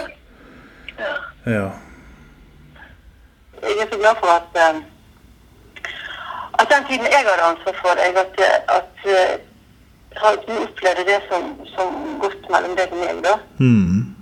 Ja. 1.45 1.65
Jeg 3.65 3.81
er 3.81 3.87
så 3.91 3.97
glad 3.97 4.19
for 4.21 4.29
at 4.35 4.59
eh, 4.61 4.81
at 6.59 6.67
den 6.73 6.83
tiden 6.89 7.05
jeg 7.15 7.23
hadde 7.29 7.49
ansvar 7.51 7.73
for 7.81 8.01
jeg 8.05 8.17
at, 8.23 8.35
at 8.77 8.97
eh, 9.15 9.33
har 10.21 10.33
du 10.47 10.53
opplevde 10.65 11.03
det 11.11 11.19
som, 11.29 11.41
som 11.75 11.87
godt 12.23 12.43
mellom 12.53 12.75
deg 12.79 12.93
og 12.93 13.01
meg, 13.03 13.17
da. 13.27 13.35
Mm. 13.59 14.15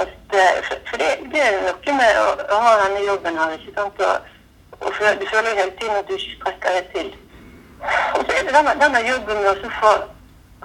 At, 0.00 0.36
eh, 0.42 0.58
for 0.88 0.96
det, 1.02 1.10
det 1.32 1.42
er 1.48 1.60
noe 1.66 1.96
med 2.00 2.20
å, 2.22 2.26
å 2.54 2.60
ha 2.66 2.72
denne 2.84 3.02
jobben 3.08 3.38
her, 3.40 3.56
ikke 3.58 3.74
sant. 3.78 4.02
Og, 4.08 4.14
og 4.80 4.90
for, 4.96 5.20
du 5.20 5.26
føler 5.32 5.50
jo 5.50 5.60
hele 5.60 5.76
tiden 5.80 5.98
at 5.98 6.08
du 6.08 6.14
ikke 6.18 6.36
strekker 6.36 6.78
deg 6.78 6.90
til. 6.94 7.12
Og 8.14 8.20
så 8.26 8.36
er 8.36 8.46
det 8.46 8.56
denne, 8.56 8.76
denne 8.84 9.02
jobben 9.08 9.42
med 9.42 9.50
å 9.50 9.72
få 9.80 9.94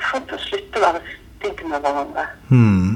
folk 0.10 0.28
til 0.30 0.38
å 0.38 0.44
slutte 0.46 0.80
å 0.80 0.86
være 0.86 1.02
stygge 1.10 1.72
med 1.72 1.86
hverandre. 1.86 2.26
Mm. 2.54 2.92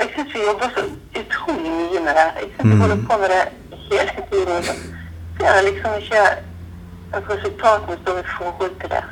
Jeg 0.00 0.12
syns 0.14 0.34
vi 0.34 0.46
jobber 0.46 0.72
så 0.74 0.86
utrolig 1.20 1.72
mye 1.76 2.04
med 2.06 2.14
det. 2.18 2.28
Jeg 2.40 2.52
synes 2.54 2.72
vi 2.72 2.80
holder 2.80 3.02
på 3.10 3.18
med 3.20 3.34
det 3.34 3.42
hele 3.90 4.24
tiden. 4.30 4.70
Det 4.70 4.78
så 5.40 5.46
jeg 5.46 5.64
liksom 5.64 5.94
ikke 6.00 6.22
at 7.12 7.30
resultatene 7.30 7.98
står 8.02 8.20
i 8.20 8.28
forhold 8.38 8.76
til 8.80 8.94
det. 8.94 9.02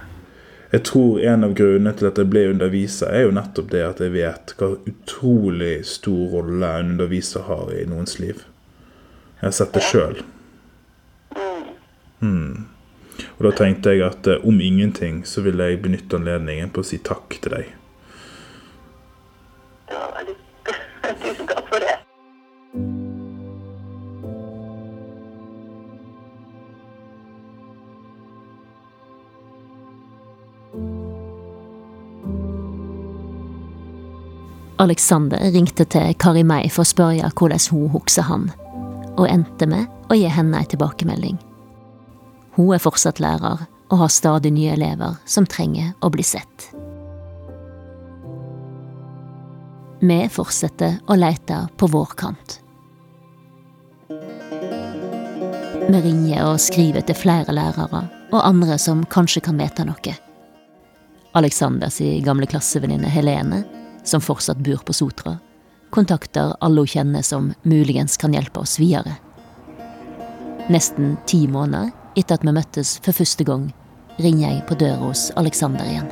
Jeg 0.72 0.84
tror 0.84 1.20
en 1.24 1.44
av 1.46 1.54
grunnene 1.56 1.94
til 1.96 2.10
at 2.10 2.18
jeg 2.20 2.28
ble 2.28 2.42
underviser, 2.50 3.08
er 3.08 3.24
jo 3.24 3.36
nettopp 3.36 3.70
det 3.72 3.84
at 3.86 4.02
jeg 4.04 4.12
vet 4.12 4.52
hva 4.58 4.74
utrolig 4.90 5.76
stor 5.88 6.34
rolle 6.34 6.72
en 6.80 6.90
underviser 6.96 7.46
har 7.48 7.70
i 7.72 7.86
noens 7.88 8.18
liv. 8.20 8.42
Jeg 9.38 9.46
har 9.46 9.54
sett 9.56 9.72
det 9.72 9.84
sjøl. 9.86 10.20
Mm. 12.20 12.66
Og 13.38 13.46
da 13.46 13.52
tenkte 13.54 13.94
jeg 13.94 14.04
at 14.06 14.28
eh, 14.28 14.44
om 14.46 14.60
ingenting 14.60 15.22
så 15.26 15.42
ville 15.46 15.70
jeg 15.70 15.80
benytte 15.84 16.18
anledningen 16.18 16.72
på 16.74 16.82
å 16.82 16.88
si 16.88 16.98
takk 17.06 17.38
til 17.38 17.54
deg. 17.54 17.72
Det 19.88 19.96
var 19.96 20.12
veldig 20.18 20.36
Alexander 34.78 35.38
ringte 35.50 35.82
til 35.90 36.12
Karimei 36.22 36.68
for 36.70 36.84
å 36.84 36.88
spørre 36.88 37.30
hvordan 37.34 37.62
hun 37.72 37.88
husker 37.90 38.28
han, 38.28 38.44
og 39.18 39.26
endte 39.26 39.66
med 39.66 39.88
å 40.06 40.14
gi 40.14 40.28
henne 40.30 40.60
ei 40.60 40.68
tilbakemelding. 40.70 41.38
Hun 42.54 42.74
er 42.74 42.82
fortsatt 42.82 43.18
lærer 43.18 43.64
og 43.88 43.98
har 43.98 44.12
stadig 44.12 44.52
nye 44.54 44.76
elever 44.76 45.16
som 45.26 45.48
trenger 45.50 45.96
å 45.98 46.10
bli 46.14 46.22
sett. 46.22 46.68
Vi 49.98 50.18
fortsetter 50.30 51.00
å 51.10 51.16
lete 51.18 51.64
på 51.76 51.88
vår 51.90 52.14
kant. 52.20 52.60
Vi 55.88 56.02
ringer 56.04 56.52
og 56.52 56.60
skriver 56.62 57.02
til 57.02 57.18
flere 57.18 57.56
lærere 57.56 58.04
og 58.28 58.44
andre 58.44 58.78
som 58.78 59.02
kanskje 59.10 59.42
kan 59.48 59.58
vite 59.58 59.88
noe. 59.88 60.14
Alexanders 61.38 61.98
gamle 62.22 62.46
klassevenninne 62.46 63.10
Helene, 63.10 63.64
som 64.04 64.20
fortsatt 64.24 64.60
bor 64.64 64.82
på 64.84 64.92
Sotra, 64.96 65.38
kontakter 65.90 66.54
alle 66.60 66.84
hun 66.84 66.92
kjenner 66.92 67.22
som 67.24 67.52
muligens 67.62 68.16
kan 68.20 68.34
hjelpe 68.36 68.60
oss 68.60 68.78
videre. 68.80 69.16
Nesten 70.68 71.16
ti 71.26 71.46
måneder 71.48 71.90
etter 72.18 72.36
at 72.36 72.44
vi 72.44 72.52
møttes 72.52 72.98
for 73.04 73.16
første 73.16 73.44
gang, 73.46 73.70
ringer 74.18 74.50
jeg 74.50 74.66
på 74.68 74.76
døra 74.80 75.00
hos 75.06 75.28
Alexander 75.38 75.86
igjen. 75.86 76.10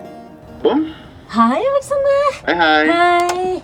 Hei, 1.36 1.58
Alexander. 1.58 2.26
Hei, 2.46 2.54
hei. 2.54 2.86
Hei. 2.92 3.62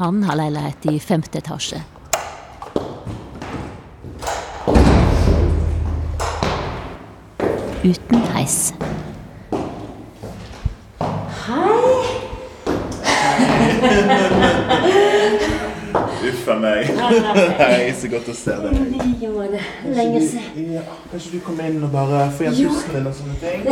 Han 0.00 0.22
har 0.24 0.36
leilighet 0.36 0.86
i 0.90 0.98
femte 1.00 1.38
etasje. 1.38 1.82
Uten 7.84 8.26
heis. 8.34 8.72
Meg. 16.62 16.90
Hei, 17.60 17.90
så 17.96 18.10
godt 18.12 18.28
å 18.30 18.34
se 18.36 18.54
deg. 18.62 18.78
Lenge 19.96 20.22
siden. 20.26 20.70
Ja, 20.76 20.84
kanskje 21.10 21.32
du 21.34 21.42
kommer 21.44 21.68
inn 21.70 21.82
og 21.86 21.92
bare 21.94 22.26
får 22.36 22.50
igjen 22.50 22.70
pusten 22.70 22.96
din 22.98 23.08
og 23.10 23.16
sånne 23.18 23.36
ting? 23.42 23.66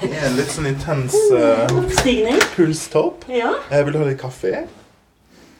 Det 0.00 0.10
er 0.10 0.26
en 0.30 0.36
litt 0.38 0.52
sånn 0.54 0.68
intens 0.70 1.16
uh, 1.36 2.44
pulstopp. 2.56 3.28
Ja. 3.30 3.52
Jeg 3.70 3.88
vil 3.88 3.96
du 3.96 4.02
ha 4.02 4.08
litt 4.10 4.20
kaffe. 4.20 4.64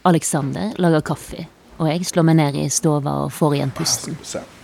Alexander 0.08 0.72
lager 0.80 1.04
kaffe, 1.04 1.44
og 1.76 1.90
jeg 1.90 2.08
slår 2.08 2.24
meg 2.30 2.40
ned 2.40 2.56
i 2.62 2.66
stova 2.72 3.18
og 3.26 3.34
får 3.36 3.58
igjen 3.58 3.74
pusten. 3.76 4.16
Sånn. 4.24 4.56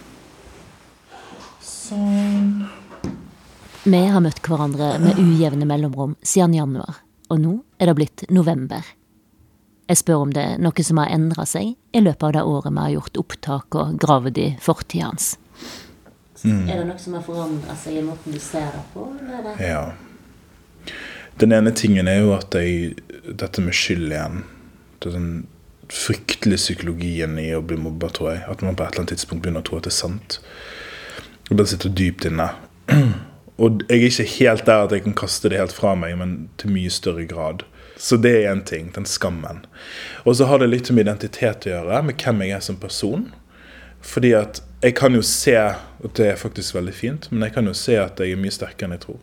Vi 3.86 3.98
har 4.10 4.22
møtt 4.24 4.40
hverandre 4.42 4.96
med 4.98 5.20
ujevne 5.22 5.68
mellomrom 5.68 6.16
siden 6.24 6.56
januar, 6.56 7.02
og 7.30 7.38
nå 7.38 7.52
er 7.78 7.92
det 7.92 7.98
blitt 8.00 8.24
november. 8.34 8.82
Jeg 9.86 10.00
spør 10.00 10.24
om 10.24 10.32
det 10.34 10.42
er 10.42 10.62
noe 10.62 10.84
som 10.84 10.98
har 10.98 11.12
endra 11.14 11.44
seg 11.46 11.74
i 11.94 12.02
løpet 12.02 12.24
av 12.26 12.32
det 12.34 12.42
året 12.42 12.72
vi 12.74 12.82
har 12.82 12.94
gjort 12.96 13.20
opptak 13.22 13.76
og 13.78 13.98
gravd 14.02 14.40
i 14.42 14.48
fortida 14.62 15.10
hans. 15.12 15.36
Er 16.44 16.72
det 16.72 16.86
noe 16.88 16.98
som 17.00 17.14
har 17.16 17.22
forandra 17.26 17.76
seg 17.78 18.00
i 18.00 18.04
måten 18.04 18.34
du 18.34 18.40
ser 18.42 18.66
det 18.74 18.82
på? 18.92 19.06
Eller? 19.22 19.52
er 19.54 19.70
Ja. 19.70 19.84
Den 21.38 21.52
ene 21.52 21.70
tingen 21.76 22.08
er 22.08 22.22
jo 22.24 22.32
at 22.36 22.54
jeg 22.54 22.96
Dette 23.26 23.60
med 23.60 23.74
skyld 23.74 24.12
igjen. 24.12 24.44
Det 25.02 25.10
er 25.10 25.16
den 25.16 25.46
fryktelige 25.90 26.60
psykologien 26.60 27.38
i 27.42 27.48
å 27.56 27.62
bli 27.62 27.74
mobba, 27.76 28.06
tror 28.14 28.30
jeg. 28.32 28.44
At 28.46 28.62
man 28.62 28.76
på 28.78 28.84
et 28.84 28.94
eller 28.94 29.02
annet 29.02 29.16
tidspunkt 29.16 29.42
begynner 29.42 29.64
å 29.64 29.66
tro 29.66 29.80
at 29.80 29.88
det 29.88 29.90
er 29.90 29.96
sant. 29.96 30.38
Og 31.50 31.58
den 31.58 31.66
sitter 31.66 31.90
dypt 31.90 32.28
inne. 32.30 32.46
Og 33.62 33.82
jeg 33.88 33.98
er 33.98 34.06
ikke 34.06 34.28
helt 34.36 34.66
der 34.68 34.84
at 34.84 34.94
jeg 34.94 35.02
kan 35.08 35.16
kaste 35.18 35.50
det 35.50 35.58
helt 35.58 35.74
fra 35.74 35.96
meg, 35.98 36.14
men 36.20 36.36
til 36.60 36.70
mye 36.70 36.92
større 36.92 37.26
grad. 37.26 37.64
Så 37.96 38.18
det 38.20 38.32
er 38.36 38.50
én 38.52 38.62
ting, 38.64 38.90
den 38.94 39.06
skammen. 39.08 39.64
Og 40.24 40.36
så 40.36 40.48
har 40.50 40.60
det 40.60 40.68
litt 40.68 40.90
med 40.92 41.06
identitet 41.06 41.66
å 41.66 41.72
gjøre, 41.72 42.02
med 42.04 42.20
hvem 42.20 42.42
jeg 42.44 42.56
er 42.58 42.64
som 42.64 42.76
person. 42.80 43.30
Fordi 44.04 44.34
at 44.36 44.60
jeg 44.84 44.94
kan 44.98 45.16
jo 45.16 45.22
se 45.24 45.56
at 45.56 46.18
det 46.18 46.26
er 46.32 46.36
faktisk 46.40 46.76
veldig 46.76 46.94
fint, 46.94 47.30
men 47.32 47.46
jeg 47.46 47.56
kan 47.56 47.66
jo 47.66 47.72
se 47.74 47.96
at 47.98 48.20
jeg 48.20 48.34
er 48.34 48.40
mye 48.40 48.54
sterkere 48.54 48.90
enn 48.90 48.96
jeg 48.98 49.04
tror. 49.06 49.22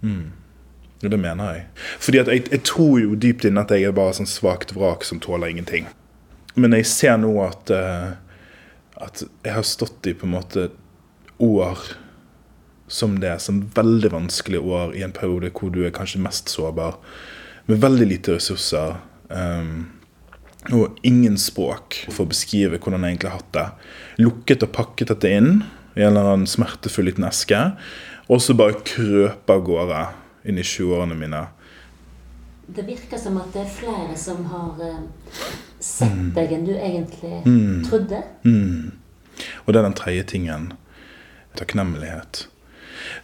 Mm. 0.00 0.32
Og 1.04 1.10
det 1.12 1.20
mener 1.20 1.52
jeg. 1.52 1.66
Fordi 2.00 2.22
at 2.22 2.30
jeg, 2.32 2.46
jeg 2.50 2.62
tror 2.64 2.94
jo 3.02 3.18
dypt 3.20 3.44
inne 3.44 3.64
at 3.64 3.74
jeg 3.74 3.84
er 3.84 3.96
bare 3.96 4.16
sånn 4.16 4.30
svakt 4.30 4.72
vrak 4.76 5.04
som 5.04 5.20
tåler 5.20 5.52
ingenting. 5.52 5.90
Men 6.56 6.76
jeg 6.78 6.88
ser 6.88 7.18
nå 7.20 7.34
at, 7.44 7.70
uh, 7.74 8.14
at 9.04 9.24
jeg 9.26 9.52
har 9.52 9.68
stått 9.68 10.08
i 10.08 10.16
på 10.16 10.28
en 10.28 10.36
måte 10.38 10.68
år 11.42 11.84
som 12.88 13.18
det, 13.20 13.36
som 13.42 13.64
veldig 13.74 14.12
vanskelige 14.12 14.64
år 14.64 14.94
i 14.96 15.02
en 15.04 15.14
periode 15.14 15.50
hvor 15.56 15.72
du 15.74 15.82
er 15.84 15.94
kanskje 15.94 16.22
mest 16.22 16.52
sårbar, 16.52 16.98
med 17.66 17.80
veldig 17.80 18.06
lite 18.10 18.34
ressurser. 18.36 18.96
Um, 19.28 19.90
og 20.72 20.96
ingen 21.04 21.36
språk 21.40 22.02
for 22.10 22.24
å 22.24 22.30
beskrive 22.30 22.78
hvordan 22.80 23.02
jeg 23.04 23.14
egentlig 23.16 23.30
har 23.32 23.40
hatt 23.40 23.52
det. 23.56 23.66
Lukket 24.24 24.64
og 24.64 24.72
pakket 24.76 25.10
dette 25.12 25.32
inn 25.36 25.50
i 25.94 26.00
en 26.02 26.10
eller 26.12 26.30
annen 26.34 26.48
smertefull 26.48 27.04
liten 27.10 27.26
eske, 27.28 27.58
og 28.28 28.40
så 28.40 28.56
bare 28.56 28.78
krøpe 28.86 29.52
av 29.52 29.60
gårde 29.66 30.00
inn 30.48 30.58
i 30.58 30.64
20-årene 30.64 31.16
mine. 31.20 31.42
Det 32.66 32.86
virker 32.88 33.20
som 33.20 33.36
at 33.42 33.52
det 33.52 33.66
er 33.66 33.72
flere 33.76 34.16
som 34.16 34.44
har 34.48 34.80
uh, 34.80 35.02
sett 35.84 36.12
Mm. 36.16 36.30
deg 36.36 36.52
enn 36.56 36.64
du 36.64 36.72
egentlig 36.72 37.42
trodde. 37.90 38.22
Og 39.66 39.68
det 39.72 39.78
er 39.80 39.84
den 39.84 39.96
tredje 39.98 40.24
tingen. 40.32 40.70
Takknemlighet. 41.58 42.46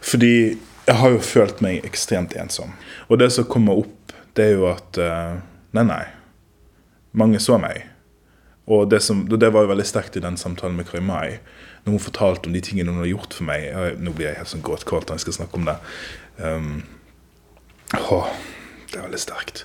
Fordi 0.01 0.57
jeg 0.87 0.95
har 0.97 1.09
jo 1.13 1.19
følt 1.25 1.61
meg 1.61 1.85
ekstremt 1.87 2.35
ensom. 2.37 2.73
Og 3.09 3.17
det 3.21 3.31
som 3.33 3.45
kommer 3.49 3.81
opp, 3.81 3.97
det 4.37 4.45
er 4.45 4.53
jo 4.57 4.67
at 4.71 4.99
eh, 5.01 5.39
Nei, 5.71 5.85
nei. 5.87 6.03
Mange 7.15 7.39
så 7.39 7.55
meg. 7.59 7.85
Og 8.71 8.89
det, 8.91 8.99
som, 9.03 9.23
det 9.27 9.49
var 9.55 9.63
jo 9.63 9.71
veldig 9.71 9.85
sterkt 9.87 10.17
i 10.19 10.23
den 10.23 10.35
samtalen 10.39 10.75
med 10.75 10.89
Kari 10.89 10.99
Mai. 11.03 11.39
Når 11.85 11.95
hun 11.95 12.03
fortalte 12.03 12.49
om 12.49 12.55
de 12.55 12.61
tingene 12.63 12.91
hun 12.91 12.99
har 12.99 13.09
gjort 13.09 13.35
for 13.37 13.47
meg. 13.47 13.69
Nå 14.03 14.11
blir 14.15 14.29
jeg 14.29 14.41
helt 14.41 14.51
sånn 14.51 14.63
gråtkåt 14.65 15.07
når 15.07 15.19
jeg 15.19 15.25
skal 15.25 15.37
snakke 15.39 15.59
om 15.59 15.69
det. 15.69 15.77
Um, 16.43 16.73
åh, 17.97 18.27
det 18.91 18.99
er 18.99 19.07
veldig 19.07 19.21
sterkt. 19.23 19.63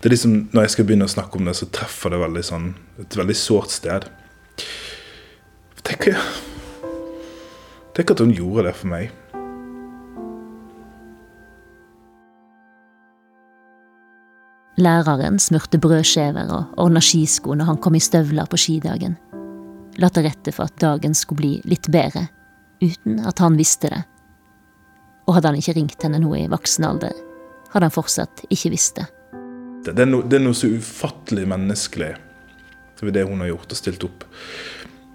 Det 0.00 0.08
er 0.08 0.14
liksom, 0.14 0.36
Når 0.54 0.64
jeg 0.64 0.74
skal 0.76 0.86
begynne 0.88 1.10
å 1.10 1.12
snakke 1.12 1.38
om 1.38 1.50
det, 1.50 1.56
så 1.58 1.68
treffer 1.74 2.14
det 2.14 2.22
veldig 2.22 2.44
sånn, 2.46 2.70
et 3.02 3.18
veldig 3.20 3.36
sårt 3.36 3.74
sted. 3.74 4.06
Tenk, 5.84 6.08
tenk 7.98 8.14
at 8.14 8.22
hun 8.22 8.32
gjorde 8.32 8.70
det 8.70 8.76
for 8.78 8.94
meg. 8.94 9.10
Læreren 14.78 15.38
smurte 15.38 15.80
brødskiver 15.82 16.52
og 16.54 16.78
ordna 16.78 17.02
skisko 17.02 17.56
når 17.58 17.72
han 17.72 17.80
kom 17.82 17.96
i 17.98 18.02
støvler 18.02 18.46
på 18.46 18.60
skidagen. 18.60 19.16
La 19.98 20.08
til 20.08 20.24
rette 20.28 20.54
for 20.54 20.70
at 20.70 20.78
dagen 20.80 21.16
skulle 21.18 21.40
bli 21.42 21.52
litt 21.68 21.90
bedre, 21.90 22.28
uten 22.80 23.18
at 23.26 23.42
han 23.42 23.58
visste 23.58 23.90
det. 23.90 24.02
Og 25.26 25.36
hadde 25.36 25.50
han 25.50 25.58
ikke 25.58 25.74
ringt 25.76 26.06
henne 26.06 26.22
nå 26.22 26.32
i 26.38 26.46
voksen 26.50 26.86
alder, 26.86 27.14
hadde 27.74 27.90
han 27.90 27.94
fortsatt 27.94 28.44
ikke 28.48 28.72
visst. 28.72 29.02
Det, 29.02 29.92
det, 29.92 29.98
er, 30.04 30.08
no, 30.08 30.22
det 30.22 30.38
er 30.38 30.44
noe 30.46 30.56
så 30.56 30.70
ufattelig 30.70 31.46
menneskelig 31.50 32.14
ved 33.00 33.14
det 33.16 33.24
hun 33.24 33.40
har 33.40 33.48
gjort 33.48 33.72
og 33.72 33.78
stilt 33.78 34.04
opp. 34.04 34.26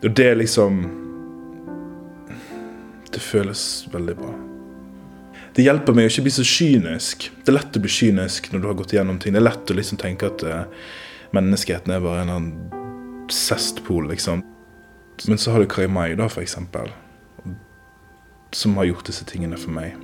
Og 0.01 0.13
det 0.17 0.31
er 0.31 0.39
liksom 0.39 0.85
Det 3.13 3.21
føles 3.23 3.87
veldig 3.93 4.15
bra. 4.19 4.33
Det 5.55 5.63
hjelper 5.63 5.95
meg 5.95 6.09
å 6.09 6.11
ikke 6.11 6.25
bli 6.25 6.33
så 6.35 6.43
kynisk. 6.43 7.29
Det 7.43 7.51
er 7.51 7.55
lett 7.55 7.77
å 7.77 7.81
bli 7.83 7.91
kynisk 7.91 8.49
når 8.51 8.61
du 8.61 8.67
har 8.67 8.77
gått 8.79 8.93
igjennom 8.95 9.19
ting. 9.23 9.35
Det 9.35 9.39
er 9.39 9.47
lett 9.47 9.71
å 9.71 9.77
liksom 9.77 9.99
tenke 10.01 10.27
at 10.27 10.43
uh, 10.43 10.65
menneskeheten 11.35 11.93
er 11.95 12.03
bare 12.03 12.25
en 12.25 12.33
annen 12.33 13.29
zestpol, 13.31 14.09
liksom. 14.11 14.43
Men 15.29 15.39
så 15.39 15.53
har 15.53 15.63
du 15.63 15.69
Kari 15.71 15.87
Mai, 15.87 16.09
da, 16.19 16.27
for 16.29 16.43
eksempel. 16.43 16.91
Som 18.51 18.75
har 18.77 18.89
gjort 18.89 19.07
disse 19.07 19.23
tingene 19.27 19.59
for 19.59 19.71
meg. 19.75 19.95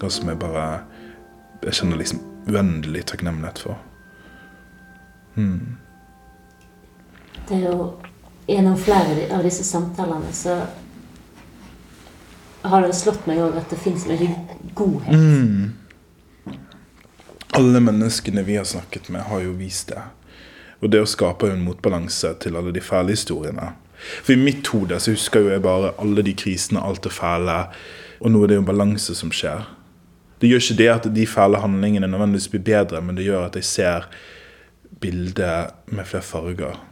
Og 0.00 0.10
som 0.12 0.28
jeg 0.28 0.40
bare 0.40 0.82
Jeg 1.64 1.78
kjenner 1.78 1.96
liksom 1.96 2.18
uendelig 2.48 3.06
takknemlighet 3.08 3.60
for. 3.62 3.78
Det 7.48 7.56
er 7.56 7.62
jo 7.70 7.94
Gjennom 8.46 8.76
flere 8.76 9.24
av 9.32 9.40
disse 9.46 9.64
samtalene 9.64 10.32
så 10.36 10.58
har 12.64 12.82
det 12.82 12.94
slått 12.96 13.26
meg 13.28 13.42
òg 13.44 13.58
at 13.60 13.72
det 13.72 13.78
fins 13.80 14.06
mye 14.08 14.28
godhet. 14.76 15.14
Mm. 15.14 15.72
Alle 17.54 17.80
menneskene 17.84 18.42
vi 18.46 18.56
har 18.56 18.66
snakket 18.66 19.10
med, 19.12 19.26
har 19.28 19.44
jo 19.44 19.52
vist 19.58 19.92
det. 19.92 20.02
Og 20.82 20.90
det 20.90 21.02
å 21.04 21.08
skape 21.08 21.52
en 21.52 21.62
motbalanse 21.64 22.32
til 22.42 22.56
alle 22.58 22.72
de 22.74 22.82
fæle 22.82 23.14
historiene. 23.14 23.74
For 24.24 24.34
i 24.34 24.40
mitt 24.40 24.66
hode 24.72 24.98
så 25.00 25.14
husker 25.14 25.44
jo 25.44 25.52
jeg 25.52 25.62
bare 25.64 25.94
alle 26.02 26.24
de 26.26 26.34
krisene, 26.36 26.82
alt 26.82 27.04
det 27.06 27.12
fæle. 27.14 27.60
Og 28.20 28.32
nå 28.32 28.42
er 28.42 28.50
det 28.50 28.58
jo 28.58 28.64
en 28.64 28.72
balanse 28.72 29.16
som 29.16 29.32
skjer. 29.32 29.68
Det 30.40 30.50
gjør 30.50 30.64
ikke 30.64 30.80
det 30.80 30.90
at 30.92 31.06
de 31.14 31.28
fæle 31.30 31.60
handlingene 31.62 32.10
nødvendigvis 32.10 32.50
blir 32.52 32.64
bedre, 32.66 33.00
men 33.04 33.16
det 33.16 33.28
gjør 33.28 33.46
at 33.46 33.60
jeg 33.60 33.68
ser 33.68 34.08
bildet 35.00 35.72
med 35.86 36.08
flere 36.08 36.26
farger. 36.26 36.82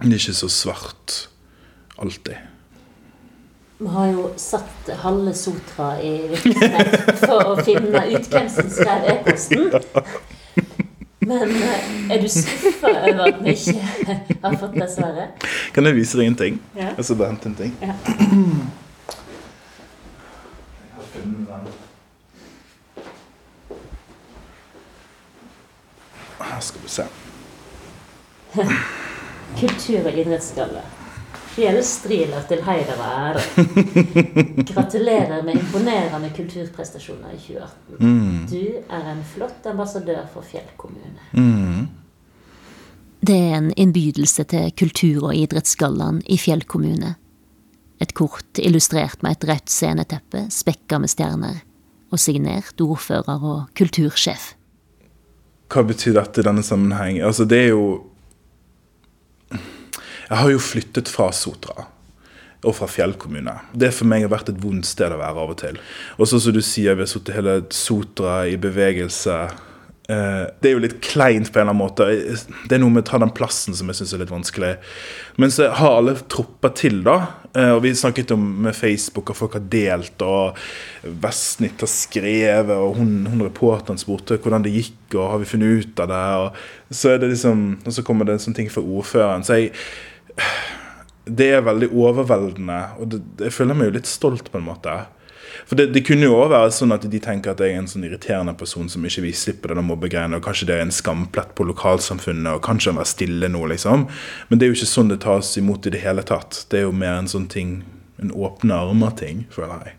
Det 0.00 0.08
er 0.08 0.20
ikke 0.20 0.38
så 0.38 0.48
svart 0.48 1.18
alltid. 2.00 2.49
Vi 3.80 3.86
har 3.88 4.06
jo 4.12 4.26
satt 4.36 4.90
halve 5.00 5.32
Sotra 5.34 5.94
i 6.04 6.28
virksomhet 6.28 7.16
for 7.22 7.40
å 7.48 7.54
finne 7.64 8.02
ut 8.12 8.26
hvem 8.28 8.48
som 8.52 8.66
skrev 8.68 9.04
e-posten. 9.08 9.70
Men 11.24 11.48
eh, 11.56 12.12
er 12.12 12.20
du 12.20 12.28
skuffa 12.32 12.88
over 12.92 13.20
at 13.30 13.40
vi 13.44 13.50
ikke 13.56 13.80
har 14.42 14.56
fått 14.60 14.76
det 14.76 14.88
svaret? 14.92 15.28
Kan 15.72 15.84
jeg 15.88 15.96
vise 15.96 16.12
deg 16.20 16.26
en 16.28 16.36
ting? 16.42 16.54
Ja. 16.76 16.90
Jeg 16.98 17.04
skal 17.08 17.16
bare 17.22 17.30
hente 17.32 17.48
en 17.48 17.56
ting. 17.56 17.72
Ja. 17.80 17.94
Jeg 18.04 18.20
har 20.98 21.06
funnet 21.14 21.48
den. 21.48 21.64
Her 26.52 26.60
skal 26.68 26.80
vi 26.84 26.88
se. 27.00 27.04
Kultur- 29.60 30.04
og 30.04 30.12
idrettsgalla. 30.20 30.84
Fjell 31.50 31.80
Striler 31.84 32.44
til 32.48 32.60
heder 32.62 32.98
og 33.00 33.08
ære. 33.10 33.40
Gratulerer 34.74 35.42
med 35.42 35.56
imponerende 35.58 36.30
kulturprestasjoner 36.36 37.32
i 37.34 37.40
2018. 37.40 38.46
Du 38.50 38.60
er 38.90 39.08
en 39.12 39.24
flott 39.32 39.66
ambassadør 39.66 40.28
for 40.32 40.46
Fjell 40.46 40.68
kommune. 40.78 41.88
Det 43.26 43.36
er 43.36 43.56
en 43.58 43.72
innbydelse 43.76 44.44
til 44.48 44.70
kultur- 44.78 45.26
og 45.28 45.34
idrettsgallaen 45.36 46.22
i 46.26 46.38
Fjell 46.38 46.62
kommune. 46.64 47.16
Et 48.00 48.14
kort 48.14 48.58
illustrert 48.58 49.22
med 49.22 49.36
et 49.36 49.48
rødt 49.50 49.70
sceneteppe 49.70 50.46
spekka 50.54 50.98
med 50.98 51.10
stjerner, 51.12 51.58
og 52.10 52.18
signert 52.18 52.80
ordfører 52.80 53.42
og 53.42 53.66
kultursjef. 53.76 54.54
Hva 55.70 55.82
betyr 55.86 56.16
dette 56.16 56.40
i 56.40 56.46
denne 56.46 56.62
sammenheng? 56.66 57.20
Altså, 57.22 57.44
det 57.44 57.58
er 57.66 57.68
jo 57.74 58.09
Jeg 60.30 60.38
har 60.38 60.52
jo 60.52 60.60
flyttet 60.62 61.10
fra 61.10 61.32
Sotra. 61.34 61.88
Og 62.60 62.76
fra 62.76 62.86
Fjell 62.90 63.16
kommune. 63.18 63.56
Det 63.72 63.88
for 63.96 64.06
meg 64.06 64.26
har 64.26 64.30
vært 64.30 64.52
et 64.52 64.60
vondt 64.62 64.86
sted 64.86 65.10
å 65.10 65.18
være 65.18 65.42
av 65.42 65.54
og 65.54 65.58
til. 65.58 65.80
Og 66.20 66.28
så 66.28 66.38
som 66.38 66.54
du 66.54 66.60
sier, 66.62 66.94
vi 66.94 67.06
har 67.06 67.10
sittet 67.10 67.34
hele 67.34 67.56
Sotra 67.74 68.44
i 68.46 68.58
bevegelse. 68.60 69.38
Eh, 70.10 70.44
det 70.60 70.70
er 70.70 70.74
jo 70.76 70.82
litt 70.84 70.98
kleint 71.02 71.50
på 71.50 71.58
en 71.58 71.64
eller 71.64 71.72
annen 71.72 71.80
måte. 71.80 72.06
Det 72.68 72.76
er 72.76 72.82
noe 72.82 72.92
med 72.94 73.04
å 73.04 73.08
ta 73.10 73.20
den 73.22 73.32
plassen 73.34 73.74
som 73.74 73.90
jeg 73.90 74.00
syns 74.00 74.14
er 74.14 74.22
litt 74.22 74.32
vanskelig. 74.32 74.74
Men 75.40 75.54
så 75.54 75.70
har 75.80 75.96
alle 76.00 76.14
tropper 76.30 76.74
til, 76.78 77.00
da. 77.06 77.16
Eh, 77.54 77.72
og 77.74 77.82
vi 77.86 77.94
snakket 77.96 78.34
om 78.36 78.44
med 78.66 78.76
Facebook, 78.76 79.32
og 79.32 79.38
folk 79.40 79.56
har 79.58 79.64
delt, 79.72 80.22
og 80.22 80.58
Vestnytt 81.22 81.82
har 81.82 81.90
skrevet, 81.90 82.76
og 82.76 83.00
hun, 83.00 83.24
hun 83.32 83.46
reporteren 83.48 83.98
spurte 83.98 84.38
hvordan 84.38 84.66
det 84.66 84.76
gikk, 84.76 85.16
og 85.16 85.32
har 85.32 85.42
vi 85.42 85.50
funnet 85.54 85.82
ut 85.82 86.04
av 86.04 86.12
det? 86.12 86.22
Og 86.44 86.94
så, 86.94 87.14
er 87.14 87.24
det 87.24 87.32
liksom, 87.34 87.66
og 87.82 87.96
så 87.98 88.06
kommer 88.06 88.28
det 88.28 88.38
en 88.38 88.46
sånn 88.46 88.58
ting 88.60 88.70
fra 88.70 88.84
ordføreren. 88.84 89.46
Så 89.46 89.58
jeg 89.58 89.74
det 91.30 91.48
er 91.54 91.64
veldig 91.66 91.90
overveldende, 91.94 92.82
og 92.98 93.10
det, 93.14 93.22
jeg 93.44 93.54
føler 93.54 93.78
meg 93.78 93.90
jo 93.90 93.96
litt 93.98 94.10
stolt 94.10 94.50
på 94.50 94.60
en 94.60 94.68
måte. 94.70 94.94
For 95.66 95.78
det, 95.78 95.90
det 95.94 96.02
kunne 96.06 96.26
jo 96.26 96.36
også 96.38 96.52
være 96.52 96.72
sånn 96.74 96.94
at 96.94 97.04
de 97.10 97.20
tenker 97.22 97.52
at 97.52 97.60
jeg 97.62 97.74
er 97.74 97.82
en 97.82 97.88
sånn 97.90 98.04
irriterende 98.06 98.54
person 98.58 98.88
som 98.90 99.04
ikke 99.06 99.24
vil 99.26 99.36
slippe 99.36 99.70
denne 99.70 99.84
mobbegreiene, 99.86 100.38
og 100.38 100.46
kanskje 100.46 100.70
det 100.70 100.76
er 100.76 100.84
en 100.86 100.94
skamplett 100.94 101.54
på 101.58 101.66
lokalsamfunnet, 101.68 102.50
og 102.56 102.64
kanskje 102.66 102.92
han 102.92 103.00
være 103.00 103.12
stille 103.12 103.50
nå, 103.52 103.62
liksom. 103.74 104.06
Men 104.48 104.58
det 104.58 104.66
er 104.66 104.72
jo 104.72 104.78
ikke 104.80 104.92
sånn 104.94 105.12
det 105.12 105.20
tas 105.26 105.52
imot 105.60 105.86
i 105.86 105.94
det 105.94 106.02
hele 106.04 106.24
tatt. 106.26 106.64
Det 106.70 106.80
er 106.80 106.88
jo 106.88 106.96
mer 106.96 107.20
en 107.20 107.30
sånn 107.30 107.48
ting, 107.52 107.80
en 108.22 108.34
åpne 108.34 108.82
armer-ting, 108.88 109.46
føler 109.54 109.86
jeg. 109.86 109.96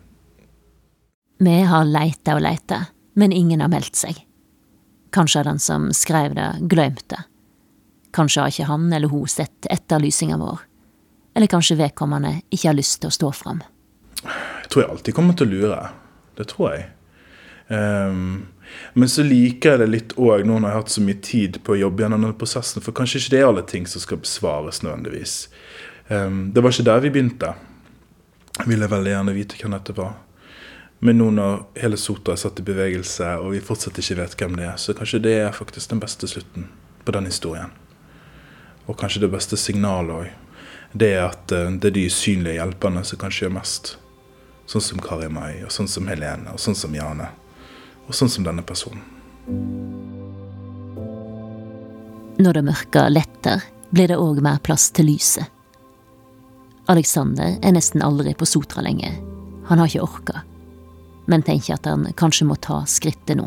Vi 1.42 1.58
har 1.66 1.88
leita 1.90 2.38
og 2.38 2.44
leita, 2.46 2.84
men 3.18 3.34
ingen 3.34 3.64
har 3.64 3.72
meldt 3.72 3.98
seg. 3.98 4.20
Kanskje 5.12 5.44
den 5.48 5.60
som 5.60 5.90
skrev 5.96 6.36
det, 6.38 6.52
glemt 6.72 7.08
det. 7.12 7.24
Kanskje 8.16 8.44
har 8.44 8.54
ikke 8.54 8.70
han 8.70 8.94
eller 8.94 9.12
hun 9.12 9.28
sett 9.28 9.68
etterlysinga 9.72 10.38
vår. 10.38 10.64
Eller 11.36 11.48
kanskje 11.48 11.80
vedkommende 11.80 12.42
ikke 12.50 12.68
har 12.70 12.76
lyst 12.76 13.00
til 13.02 13.12
å 13.12 13.16
stå 13.16 13.32
fram. 13.36 13.62
Jeg 14.22 14.72
tror 14.72 14.84
jeg 14.84 14.92
alltid 14.92 15.16
kommer 15.16 15.38
til 15.38 15.48
å 15.48 15.52
lure. 15.52 15.84
Det 16.38 16.48
tror 16.52 16.74
jeg. 16.74 16.90
Um, 17.72 18.48
men 18.94 19.10
så 19.10 19.24
liker 19.24 19.76
jeg 19.76 19.82
det 19.82 19.88
litt 19.92 20.16
òg 20.20 20.44
nå 20.44 20.58
når 20.58 20.68
jeg 20.68 20.76
har 20.76 20.82
hatt 20.84 20.94
så 20.94 21.04
mye 21.06 21.22
tid 21.24 21.60
på 21.64 21.76
å 21.76 21.80
jobbe 21.80 22.04
gjennom 22.04 22.26
denne 22.26 22.40
prosessen, 22.40 22.84
for 22.84 22.96
kanskje 22.96 23.22
ikke 23.22 23.34
det 23.34 23.40
er 23.40 23.48
alle 23.48 23.64
ting 23.68 23.88
som 23.88 24.04
skal 24.04 24.20
besvares 24.24 24.82
nødvendigvis. 24.84 25.36
Um, 26.08 26.50
det 26.52 26.64
var 26.64 26.76
ikke 26.76 26.88
der 26.90 27.06
vi 27.06 27.14
begynte. 27.16 27.54
Jeg 28.58 28.68
ville 28.68 28.92
veldig 28.92 29.14
gjerne 29.16 29.36
vite 29.36 29.60
hvem 29.60 29.76
dette 29.78 29.96
var. 29.96 30.18
Men 31.02 31.18
nå 31.18 31.32
når 31.34 31.62
hele 31.82 31.98
Sotra 31.98 32.36
er 32.36 32.42
satt 32.44 32.60
i 32.62 32.66
bevegelse, 32.66 33.32
og 33.42 33.56
vi 33.56 33.64
fortsatt 33.66 33.98
ikke 33.98 34.20
vet 34.20 34.36
hvem 34.38 34.60
det 34.60 34.68
er, 34.68 34.76
så 34.78 34.94
kanskje 34.98 35.24
det 35.24 35.38
er 35.48 35.56
faktisk 35.56 35.96
den 35.96 36.04
beste 36.04 36.30
slutten 36.30 36.68
på 37.08 37.16
den 37.16 37.26
historien. 37.26 37.72
Og 38.88 38.98
kanskje 38.98 39.24
det 39.26 39.32
beste 39.34 39.58
signalet 39.60 40.16
òg. 40.16 40.30
Det 40.94 41.14
er 41.16 41.26
at 41.30 41.52
eh, 41.56 41.70
det 41.72 41.92
er 41.92 41.98
de 41.98 42.08
usynlige 42.10 42.58
hjelperne 42.58 43.04
som 43.08 43.22
kanskje 43.22 43.46
gjør 43.46 43.56
mest. 43.60 43.96
Sånn 44.72 44.84
som 44.84 45.02
Kari 45.04 45.30
Mai, 45.32 45.64
og 45.66 45.72
sånn 45.74 45.90
som 45.92 46.08
Helene, 46.08 46.54
og 46.54 46.60
sånn 46.60 46.78
som 46.78 46.96
Jane. 46.96 47.30
Og 48.08 48.16
sånn 48.16 48.32
som 48.32 48.46
denne 48.48 48.64
personen. 48.66 49.04
Når 52.42 52.58
det 52.58 52.64
mørka 52.66 53.08
letter, 53.12 53.64
blir 53.92 54.10
det 54.10 54.20
òg 54.20 54.40
mer 54.44 54.62
plass 54.64 54.90
til 54.96 55.12
lyset. 55.12 55.46
Alexander 56.92 57.58
er 57.62 57.76
nesten 57.76 58.02
aldri 58.04 58.34
på 58.36 58.48
Sotra 58.50 58.82
lenger. 58.84 59.14
Han 59.70 59.80
har 59.80 59.88
ikke 59.88 60.04
orka, 60.08 60.42
men 61.30 61.44
tenker 61.46 61.78
at 61.78 61.88
han 61.88 62.08
kanskje 62.18 62.48
må 62.50 62.58
ta 62.60 62.82
skrittet 62.90 63.38
nå. 63.40 63.46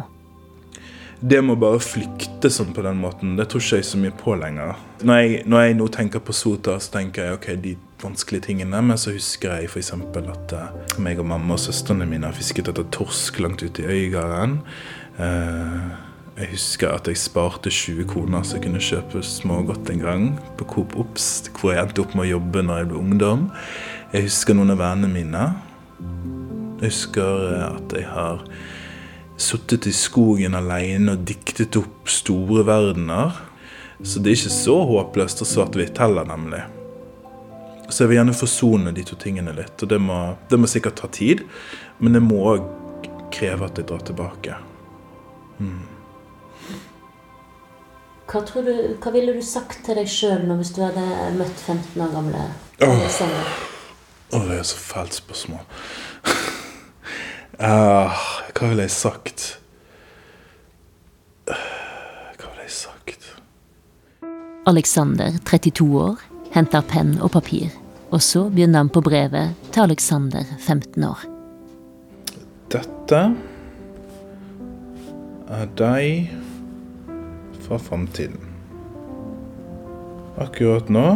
Det 1.25 1.39
må 1.41 1.55
bare 1.57 1.79
flykte 1.81 2.51
sånn 2.53 2.75
på 2.77 2.83
den 2.85 2.99
måten. 3.01 3.33
Det 3.39 3.47
tror 3.49 3.63
ikke 3.63 3.79
jeg 3.81 3.87
så 3.89 4.01
mye 4.01 4.13
på 4.21 4.35
lenger. 4.37 4.75
Når 5.09 5.21
jeg, 5.23 5.39
når 5.49 5.63
jeg 5.63 5.77
nå 5.79 5.87
tenker 5.95 6.21
på 6.21 6.35
Sota, 6.37 6.75
så 6.77 6.99
tenker 6.99 7.31
jeg 7.31 7.39
ok, 7.39 7.47
de 7.65 7.73
vanskelige 8.03 8.51
tingene, 8.51 8.83
men 8.85 9.01
så 9.01 9.15
husker 9.15 9.55
jeg 9.57 9.71
f.eks. 9.71 9.95
at 9.95 10.53
uh, 10.53 10.99
meg 11.01 11.23
og 11.23 11.31
mamma 11.31 11.57
og 11.57 11.63
søstrene 11.65 12.05
mine 12.11 12.29
har 12.29 12.37
fisket 12.37 12.69
etter 12.69 12.85
torsk 12.93 13.41
langt 13.41 13.65
ute 13.65 13.87
i 13.87 14.03
Øygarden. 14.03 14.59
Uh, 15.17 15.95
jeg 16.35 16.51
husker 16.51 16.93
at 16.93 17.09
jeg 17.09 17.23
sparte 17.23 17.71
20 17.71 18.09
kroner 18.11 18.45
så 18.45 18.59
jeg 18.59 18.67
kunne 18.67 18.83
kjøpe 18.83 19.25
smågodt 19.25 19.95
en 19.95 20.05
gang 20.05 20.25
på 20.59 20.69
Coop 20.75 20.97
Ops, 20.99 21.47
hvor 21.55 21.73
jeg 21.73 21.87
endte 21.87 22.03
opp 22.03 22.17
med 22.19 22.27
å 22.27 22.33
jobbe 22.35 22.67
når 22.67 22.83
jeg 22.83 22.93
ble 22.93 23.01
ungdom. 23.01 23.45
Jeg 24.13 24.27
husker 24.27 24.59
noen 24.59 24.75
av 24.75 24.83
vennene 24.83 25.13
mine. 25.15 25.45
Jeg 26.83 26.91
husker 26.91 27.47
eh, 27.53 27.69
at 27.71 27.95
jeg 27.97 28.09
har 28.11 28.43
sittet 29.41 29.87
i 29.87 29.93
skogen 29.95 30.55
alene 30.55 31.17
og 31.17 31.27
diktet 31.29 31.77
opp 31.81 32.11
store 32.11 32.65
verdener. 32.67 33.41
Så 34.03 34.21
det 34.21 34.33
er 34.33 34.39
ikke 34.39 34.55
så 34.55 34.79
håpløst 34.89 35.43
og 35.45 35.49
svart-hvitt 35.49 36.01
heller, 36.03 36.27
nemlig. 36.29 36.63
Så 37.89 38.05
jeg 38.05 38.11
vil 38.11 38.19
gjerne 38.19 38.37
forsone 38.37 38.93
de 38.97 39.05
to 39.07 39.17
tingene 39.21 39.55
litt. 39.57 39.75
Og 39.81 39.91
det 39.91 40.01
må, 40.03 40.21
det 40.51 40.59
må 40.61 40.71
sikkert 40.71 40.99
ta 41.01 41.11
tid, 41.13 41.45
men 41.99 42.17
det 42.17 42.23
må 42.25 42.41
òg 42.55 42.71
kreve 43.35 43.69
at 43.69 43.79
jeg 43.79 43.89
drar 43.91 44.05
tilbake. 44.07 44.59
Hva, 48.25 48.41
tror 48.43 48.67
du, 48.67 48.75
hva 48.99 49.13
ville 49.15 49.35
du 49.37 49.43
sagt 49.45 49.85
til 49.87 49.99
deg 50.01 50.11
sjøl 50.11 50.49
hvis 50.59 50.73
du 50.75 50.83
hadde 50.83 51.05
møtt 51.39 51.61
15 51.61 52.03
år 52.03 52.11
gamle 52.17 52.47
Åh, 52.83 52.91
oh. 52.91 53.05
oh, 54.35 54.47
det 54.49 54.57
er 54.59 54.67
så 54.67 54.81
fælt 54.81 55.15
spørsmål. 55.15 55.63
Ah, 57.63 58.19
hva 58.51 58.69
ville 58.69 58.83
jeg 58.83 58.91
sagt? 58.91 59.43
Hva 61.47 62.49
ville 62.51 62.65
jeg 62.65 62.75
sagt? 62.75 63.29
Alexander, 64.67 65.37
32 65.47 65.87
år, 66.01 66.19
henter 66.51 66.83
penn 66.91 67.15
og 67.23 67.31
papir, 67.37 67.71
og 68.11 68.23
så 68.27 68.49
begynner 68.51 68.83
han 68.83 68.91
på 68.91 69.05
brevet 69.07 69.55
til 69.71 69.87
Alexander, 69.87 70.43
15 70.59 71.05
år. 71.07 71.23
Dette 72.75 73.23
er 75.55 75.71
deg 75.79 76.35
fra 77.69 77.79
framtiden. 77.79 78.41
Akkurat 80.43 80.91
nå 80.91 81.09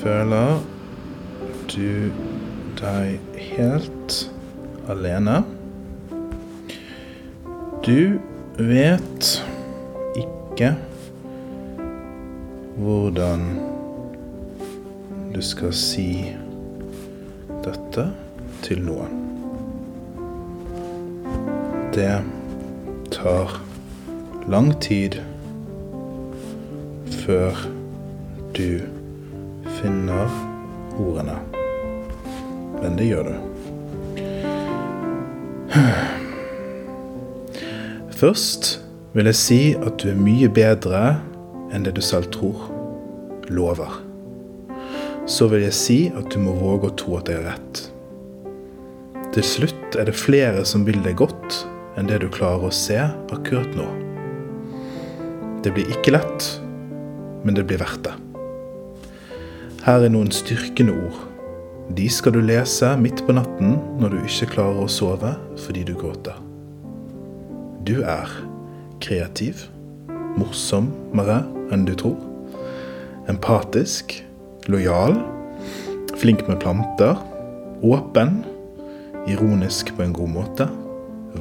føler 0.00 0.62
du 1.68 2.08
deg 2.80 3.42
helt 3.52 4.31
alene. 4.88 5.42
Du 7.86 8.18
vet 8.58 9.44
ikke 10.16 10.72
hvordan 12.76 13.44
du 15.34 15.40
skal 15.42 15.74
si 15.76 16.08
dette 17.64 18.06
til 18.62 18.82
noen. 18.86 19.18
Det 21.92 22.22
tar 23.12 23.58
lang 24.48 24.72
tid 24.80 25.20
før 27.22 27.64
du 28.56 28.82
finner 29.78 30.36
ordene. 30.98 31.38
Men 32.82 32.98
det 32.98 33.12
gjør 33.12 33.32
du. 33.32 33.41
Først 38.22 38.82
vil 39.16 39.24
jeg 39.30 39.36
si 39.38 39.60
at 39.72 39.96
du 40.02 40.10
er 40.12 40.18
mye 40.20 40.50
bedre 40.52 41.00
enn 41.72 41.86
det 41.86 41.94
du 41.96 42.02
selv 42.04 42.28
tror. 42.34 42.68
Lover. 43.48 43.94
Så 45.24 45.48
vil 45.48 45.64
jeg 45.64 45.76
si 45.76 45.98
at 46.12 46.28
du 46.34 46.38
må 46.44 46.52
våge 46.60 46.90
å 46.90 46.96
tro 47.00 47.16
at 47.18 47.32
jeg 47.32 47.40
har 47.40 47.54
rett. 47.54 47.82
Til 49.32 49.48
slutt 49.48 49.96
er 49.96 50.10
det 50.10 50.16
flere 50.18 50.66
som 50.68 50.84
vil 50.84 51.00
deg 51.06 51.16
godt 51.22 51.62
enn 51.96 52.08
det 52.10 52.20
du 52.20 52.28
klarer 52.32 52.68
å 52.68 52.74
se 52.76 53.00
akkurat 53.32 53.72
nå. 53.78 53.88
Det 55.64 55.72
blir 55.72 55.88
ikke 55.94 56.12
lett, 56.18 56.48
men 57.46 57.56
det 57.56 57.64
blir 57.64 57.80
verdt 57.80 58.04
det. 58.10 58.16
Her 59.86 60.04
er 60.04 60.12
noen 60.12 60.30
styrkende 60.36 60.94
ord. 61.08 61.31
De 61.92 62.06
skal 62.08 62.32
du 62.32 62.40
lese 62.40 62.88
midt 62.96 63.20
på 63.26 63.34
natten 63.36 63.74
når 64.00 64.14
du 64.14 64.18
ikke 64.24 64.46
klarer 64.54 64.84
å 64.84 64.90
sove 64.90 65.34
fordi 65.60 65.82
du 65.84 65.92
gråter. 65.98 66.38
Du 67.84 67.98
er 68.00 68.30
kreativ, 69.02 69.66
morsommere 70.38 71.42
enn 71.74 71.84
du 71.84 71.92
tror. 71.98 72.16
Empatisk, 73.28 74.14
lojal, 74.72 75.18
flink 76.16 76.46
med 76.48 76.62
planter, 76.62 77.18
åpen, 77.84 78.40
ironisk 79.28 79.92
på 79.98 80.06
en 80.06 80.16
god 80.16 80.32
måte, 80.38 80.68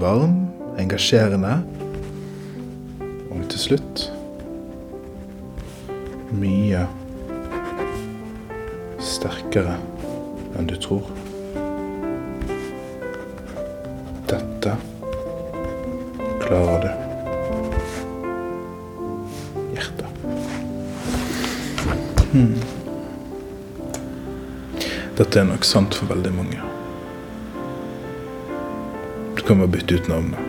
varm, 0.02 0.36
engasjerende 0.82 1.62
og 3.32 3.48
til 3.54 3.64
slutt 3.70 4.06
mye 6.42 6.84
sterkere 9.02 9.78
enn 10.58 10.68
du 10.68 10.76
tror. 10.80 11.06
Dette 14.32 14.76
klarer 16.42 16.86
du. 16.88 17.02
Hmm. 22.32 22.56
Dette 25.18 25.40
er 25.42 25.50
nok 25.50 25.66
sant 25.68 25.96
for 25.98 26.08
veldig 26.14 26.32
mange. 26.32 26.60
Du 29.36 29.44
kan 29.44 29.60
bare 29.60 29.74
bytte 29.74 30.00
ut 30.00 30.08
navnet. 30.08 30.40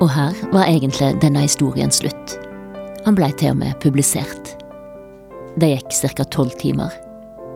Og 0.00 0.08
her 0.12 0.32
var 0.54 0.64
egentlig 0.64 1.12
denne 1.20 1.44
historien 1.44 1.92
slutt. 1.92 2.38
Han 3.04 3.18
blei 3.18 3.34
til 3.36 3.52
og 3.52 3.60
med 3.60 3.76
publisert. 3.84 4.56
Det 5.56 5.68
gikk 5.70 6.16
ca. 6.16 6.24
tolv 6.24 6.52
timer. 6.60 6.92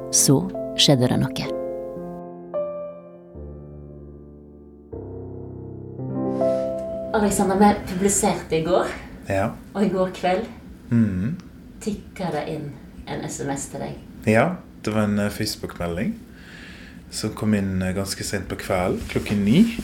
Så 0.08 0.38
skjedde 0.80 1.10
det 1.10 1.18
noe. 1.20 1.48
Alexander, 7.18 7.58
vi 7.60 7.68
publiserte 7.90 8.56
i 8.56 8.62
går, 8.64 8.88
Ja. 9.28 9.50
og 9.74 9.84
i 9.84 9.90
går 9.92 10.14
kveld 10.16 10.46
mm. 10.88 11.36
tikka 11.84 12.30
det 12.32 12.46
inn 12.48 12.72
en 13.06 13.28
SMS 13.28 13.68
til 13.68 13.84
deg. 13.84 14.00
Ja, 14.24 14.56
det 14.82 14.94
var 14.94 15.04
en 15.04 15.18
eh, 15.18 15.28
Facebook-melding 15.28 16.14
som 17.10 17.34
kom 17.36 17.52
inn 17.54 17.82
eh, 17.82 17.92
ganske 17.92 18.24
sent 18.24 18.48
på 18.48 18.56
kvelden, 18.64 19.04
klokken 19.12 19.44
ni. 19.44 19.76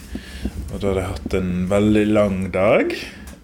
Og 0.72 0.80
da 0.80 0.88
hadde 0.88 1.02
jeg 1.02 1.12
hatt 1.12 1.38
en 1.42 1.54
veldig 1.68 2.06
lang 2.14 2.40
dag 2.54 2.96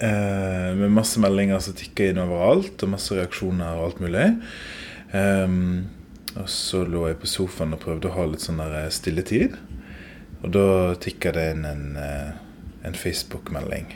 eh, 0.03 0.70
med 0.78 0.92
masse 0.92 1.20
meldinger 1.22 1.62
som 1.62 1.76
tikka 1.78 2.11
inn 2.11 2.20
overalt, 2.22 2.82
og 2.82 2.92
masse 2.92 3.16
reaksjoner 3.16 3.78
og 3.78 3.86
alt 3.86 4.03
mulig. 4.05 4.28
Ehm, 5.16 5.88
og 6.32 6.48
så 6.48 6.82
lå 6.88 7.07
jeg 7.11 7.20
på 7.20 7.30
sofaen 7.30 7.76
og 7.76 7.82
prøvde 7.82 8.09
å 8.09 8.16
ha 8.16 8.26
litt 8.28 8.44
sånn 8.44 8.62
eh, 8.64 8.88
stilletid. 8.92 9.59
Og 10.42 10.55
da 10.57 10.66
tikka 11.00 11.34
det 11.36 11.48
inn 11.55 11.66
en, 11.68 11.84
eh, 12.00 12.30
en 12.88 12.98
Facebook-melding. 12.98 13.92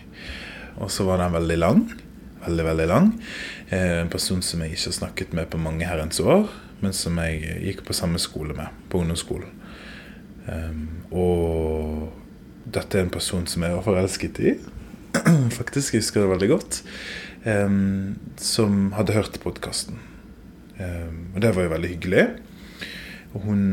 Og 0.77 0.93
så 0.93 1.07
var 1.09 1.23
den 1.23 1.35
veldig 1.35 1.59
lang. 1.59 1.87
Veldig, 2.47 2.65
veldig 2.65 2.87
lang. 2.87 3.13
Eh, 3.71 4.01
En 4.01 4.13
person 4.13 4.43
som 4.43 4.61
jeg 4.63 4.77
ikke 4.77 4.93
har 4.93 5.01
snakket 5.01 5.33
med 5.33 5.51
på 5.51 5.59
mange 5.59 5.89
herrens 5.89 6.21
år. 6.21 6.49
men 6.83 6.93
som 6.93 7.17
jeg 7.17 7.41
gikk 7.65 7.87
på 7.89 7.95
samme 7.97 8.19
skole 8.21 8.53
med, 8.53 8.69
på 8.91 8.99
ungdomsskolen. 9.01 9.49
Um, 10.47 10.89
og 11.11 12.13
dette 12.69 12.99
er 12.99 13.07
en 13.07 13.11
person 13.11 13.47
som 13.47 13.65
jeg 13.65 13.73
var 13.73 13.87
forelsket 13.87 14.41
i. 14.45 14.53
Faktisk, 15.59 15.95
husker 15.99 16.25
det 16.25 16.33
veldig 16.35 16.51
godt. 16.55 16.83
Um, 17.47 18.19
som 18.41 18.91
hadde 18.97 19.15
hørt 19.17 19.41
podkasten. 19.43 20.01
Um, 20.79 21.33
og 21.35 21.41
det 21.45 21.55
var 21.57 21.67
jo 21.67 21.75
veldig 21.77 21.95
hyggelig. 21.95 22.27
Og 23.37 23.49
hun 23.51 23.65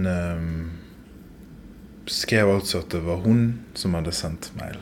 skrev 2.11 2.49
altså 2.51 2.81
at 2.83 2.91
det 2.91 2.99
var 3.05 3.21
hun 3.23 3.63
som 3.79 3.93
hadde 3.95 4.11
sendt 4.11 4.49
mail. 4.59 4.75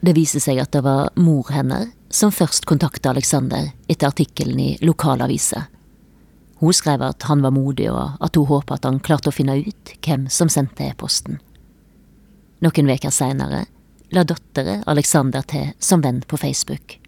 Det 0.00 0.14
viser 0.16 0.42
seg 0.42 0.58
at 0.62 0.72
det 0.74 0.82
var 0.82 1.12
mor 1.20 1.50
henne 1.52 1.90
som 2.10 2.32
først 2.34 2.66
kontakta 2.66 3.12
Alexander 3.12 3.70
etter 3.86 4.08
artikkelen 4.08 4.58
i 4.58 4.70
lokalavisa. 4.82 5.66
Hun 6.60 6.74
skrev 6.76 7.02
at 7.04 7.22
han 7.28 7.42
var 7.44 7.54
modig, 7.54 7.86
og 7.92 8.16
at 8.20 8.36
hun 8.36 8.48
håpa 8.48 8.76
at 8.76 8.84
han 8.88 9.00
klarte 9.00 9.30
å 9.30 9.34
finne 9.34 9.56
ut 9.62 9.92
hvem 10.04 10.26
som 10.32 10.50
sendte 10.52 10.84
e-posten. 10.90 11.38
Noen 12.60 12.90
uker 12.90 13.14
seinere 13.14 13.64
la 14.10 14.24
datteren 14.26 14.82
Alexander 14.90 15.44
til 15.46 15.70
som 15.78 16.02
venn 16.02 16.22
på 16.26 16.38
Facebook. 16.40 16.98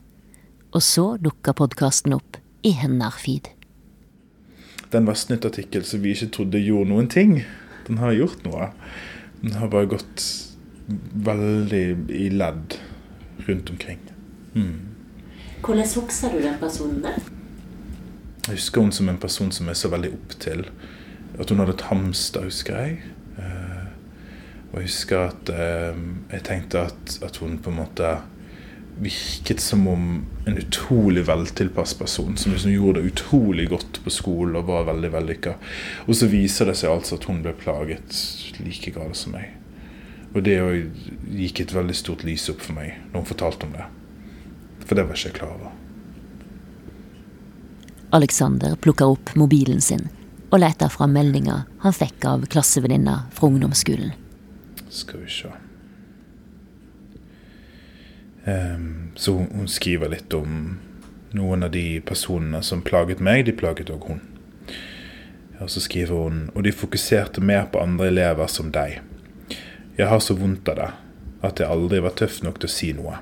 Og 0.73 0.83
så 0.83 1.17
dukka 1.21 1.55
podkasten 1.59 2.15
opp 2.15 2.39
i 2.63 2.73
hennes 2.79 3.19
feed. 3.19 3.51
Den 4.93 5.09
var 5.09 5.19
snuttartikkel 5.19 5.85
som 5.89 6.03
vi 6.05 6.15
ikke 6.15 6.31
trodde 6.37 6.63
gjorde 6.63 6.93
noen 6.93 7.11
ting. 7.11 7.41
Den 7.89 7.99
har 7.99 8.15
gjort 8.15 8.45
noe. 8.47 8.71
Den 9.43 9.57
har 9.59 9.73
bare 9.73 9.91
gått 9.91 10.25
veldig 11.27 11.85
i 12.13 12.29
ledd 12.31 12.77
rundt 13.49 13.71
omkring. 13.73 14.01
Mm. 14.55 14.93
Hvordan 15.63 15.89
husker 15.89 16.35
du 16.35 16.43
den 16.43 16.59
personen 16.61 17.03
der? 17.03 17.19
Jeg 18.47 18.59
husker 18.59 18.83
hun 18.83 18.93
som 18.93 19.09
en 19.09 19.19
person 19.23 19.53
som 19.55 19.69
jeg 19.71 19.79
så 19.79 19.91
veldig 19.91 20.13
opp 20.15 20.37
til. 20.43 20.65
At 21.41 21.51
hun 21.51 21.63
hadde 21.63 21.77
et 21.79 21.87
hamster, 21.89 22.47
husker 22.47 22.79
jeg. 22.79 23.12
Og 24.73 24.81
jeg 24.81 24.89
husker 24.89 25.27
at 25.29 25.51
eh, 25.53 25.99
jeg 26.33 26.45
tenkte 26.49 26.87
at, 26.89 27.19
at 27.25 27.41
hun 27.43 27.59
på 27.61 27.73
en 27.73 27.83
måte 27.83 28.13
virket 29.03 29.61
som 29.61 29.87
om 29.89 30.27
en 30.47 30.59
utrolig 30.59 31.27
veltilpass 31.29 31.95
person. 31.95 32.37
Som 32.37 32.53
liksom 32.53 32.73
gjorde 32.73 33.01
det 33.01 33.13
utrolig 33.13 33.69
godt 33.69 34.01
på 34.05 34.11
skolen 34.11 34.57
og 34.57 34.69
var 34.69 34.89
veldig 34.89 35.13
vellykka. 35.13 35.57
Og 36.07 36.17
så 36.17 36.29
viser 36.33 36.69
det 36.69 36.77
seg 36.81 36.93
altså 36.93 37.19
at 37.19 37.29
hun 37.29 37.43
ble 37.45 37.55
plaget 37.57 38.17
like 38.63 38.95
galt 38.97 39.19
som 39.19 39.37
meg. 39.37 39.53
Og 40.33 40.41
det 40.47 40.57
gikk 41.37 41.61
et 41.61 41.75
veldig 41.77 41.97
stort 41.97 42.25
lys 42.25 42.49
opp 42.53 42.65
for 42.65 42.77
meg 42.79 42.97
når 43.11 43.21
hun 43.21 43.31
fortalte 43.35 43.69
om 43.69 43.77
det. 43.77 43.87
For 44.87 44.97
det 44.97 45.07
var 45.09 45.19
ikke 45.19 45.29
jeg 45.29 45.39
klar 45.41 45.55
over. 45.59 45.77
Alexander 48.13 48.77
plukker 48.77 49.13
opp 49.13 49.33
mobilen 49.41 49.81
sin 49.81 50.09
og 50.53 50.61
leter 50.61 50.91
fram 50.93 51.15
meldinga 51.17 51.63
han 51.81 51.95
fikk 51.97 52.27
av 52.29 52.43
klassevenninna 52.53 53.23
fra 53.33 53.49
ungdomsskolen. 53.49 54.13
Skal 54.93 55.23
vi 55.25 55.31
se 55.33 55.49
um, 58.45 59.13
Så 59.15 59.33
hun 59.33 59.69
skriver 59.69 60.13
litt 60.13 60.35
om 60.37 60.77
noen 61.33 61.65
av 61.65 61.73
de 61.73 62.03
personene 62.05 62.61
som 62.63 62.83
plaget 62.85 63.23
meg. 63.25 63.47
De 63.49 63.55
plaget 63.57 63.93
òg 63.95 64.05
hun. 64.11 64.21
Og 65.63 65.71
så 65.73 65.81
skriver 65.81 66.27
hun 66.27 66.43
Og 66.53 66.67
de 66.67 66.75
fokuserte 66.77 67.41
mer 67.41 67.71
på 67.73 67.81
andre 67.81 68.11
elever 68.13 68.51
som 68.53 68.69
deg. 68.75 69.01
Jeg 69.97 70.09
har 70.09 70.21
så 70.21 70.37
vondt 70.37 70.69
av 70.69 70.77
det 70.81 70.91
at 71.43 71.59
jeg 71.59 71.73
aldri 71.73 71.99
var 72.05 72.15
tøff 72.15 72.43
nok 72.45 72.61
til 72.61 72.69
å 72.69 72.73
si 72.73 72.91
noe. 72.95 73.17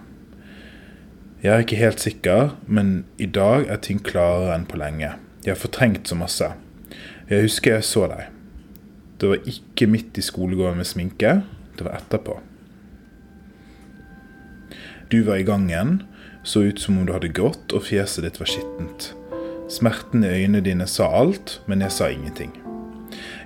Jeg 1.40 1.54
er 1.54 1.62
ikke 1.64 1.78
helt 1.80 2.02
sikker, 2.02 2.50
men 2.68 2.90
i 3.16 3.24
dag 3.24 3.64
er 3.72 3.80
ting 3.80 4.02
klarere 4.04 4.52
enn 4.58 4.66
på 4.68 4.76
lenge. 4.76 5.14
Jeg 5.40 5.54
har 5.54 5.62
fortrengt 5.62 6.10
så 6.10 6.18
masse. 6.20 6.50
Jeg 7.30 7.46
husker 7.46 7.78
jeg 7.78 7.86
så 7.88 8.04
deg. 8.10 8.26
Det 9.20 9.30
var 9.30 9.48
ikke 9.48 9.88
midt 9.88 10.20
i 10.20 10.24
skolegården 10.24 10.82
med 10.82 10.88
sminke, 10.88 11.32
var 11.86 11.98
etterpå. 12.00 12.38
Du 15.10 15.22
var 15.26 15.40
i 15.40 15.46
gangen, 15.46 16.02
så 16.42 16.62
ut 16.62 16.80
som 16.80 16.98
om 16.98 17.06
du 17.06 17.12
hadde 17.12 17.32
grått 17.34 17.72
og 17.74 17.84
fjeset 17.88 18.24
ditt 18.24 18.38
var 18.40 18.48
skittent. 18.50 19.10
Smerten 19.70 20.24
i 20.24 20.30
øynene 20.30 20.62
dine 20.64 20.86
sa 20.86 21.08
alt, 21.20 21.58
men 21.66 21.82
jeg 21.84 21.94
sa 21.94 22.08
ingenting. 22.10 22.52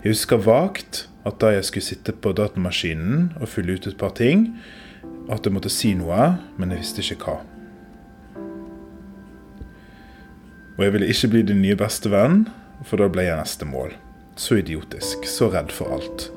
Jeg 0.04 0.12
husker 0.12 0.40
vagt 0.44 1.06
at 1.24 1.40
da 1.40 1.54
jeg 1.54 1.64
skulle 1.64 1.86
sitte 1.86 2.12
på 2.12 2.34
datamaskinen 2.36 3.32
og 3.40 3.48
fylle 3.48 3.78
ut 3.78 3.88
et 3.88 3.98
par 4.00 4.12
ting, 4.16 4.50
at 5.32 5.44
jeg 5.44 5.54
måtte 5.56 5.72
si 5.72 5.94
noe, 5.96 6.34
men 6.60 6.72
jeg 6.72 6.84
visste 6.84 7.04
ikke 7.04 7.24
hva. 7.24 7.38
Og 10.76 10.84
jeg 10.84 10.92
ville 10.92 11.08
ikke 11.08 11.30
bli 11.32 11.42
din 11.48 11.62
nye 11.64 11.78
beste 11.78 12.10
venn, 12.12 12.44
for 12.84 13.00
da 13.00 13.08
ble 13.08 13.24
jeg 13.24 13.38
neste 13.38 13.68
mål. 13.68 13.94
Så 14.36 14.58
idiotisk, 14.60 15.24
så 15.30 15.48
redd 15.54 15.72
for 15.72 15.94
alt. 15.94 16.28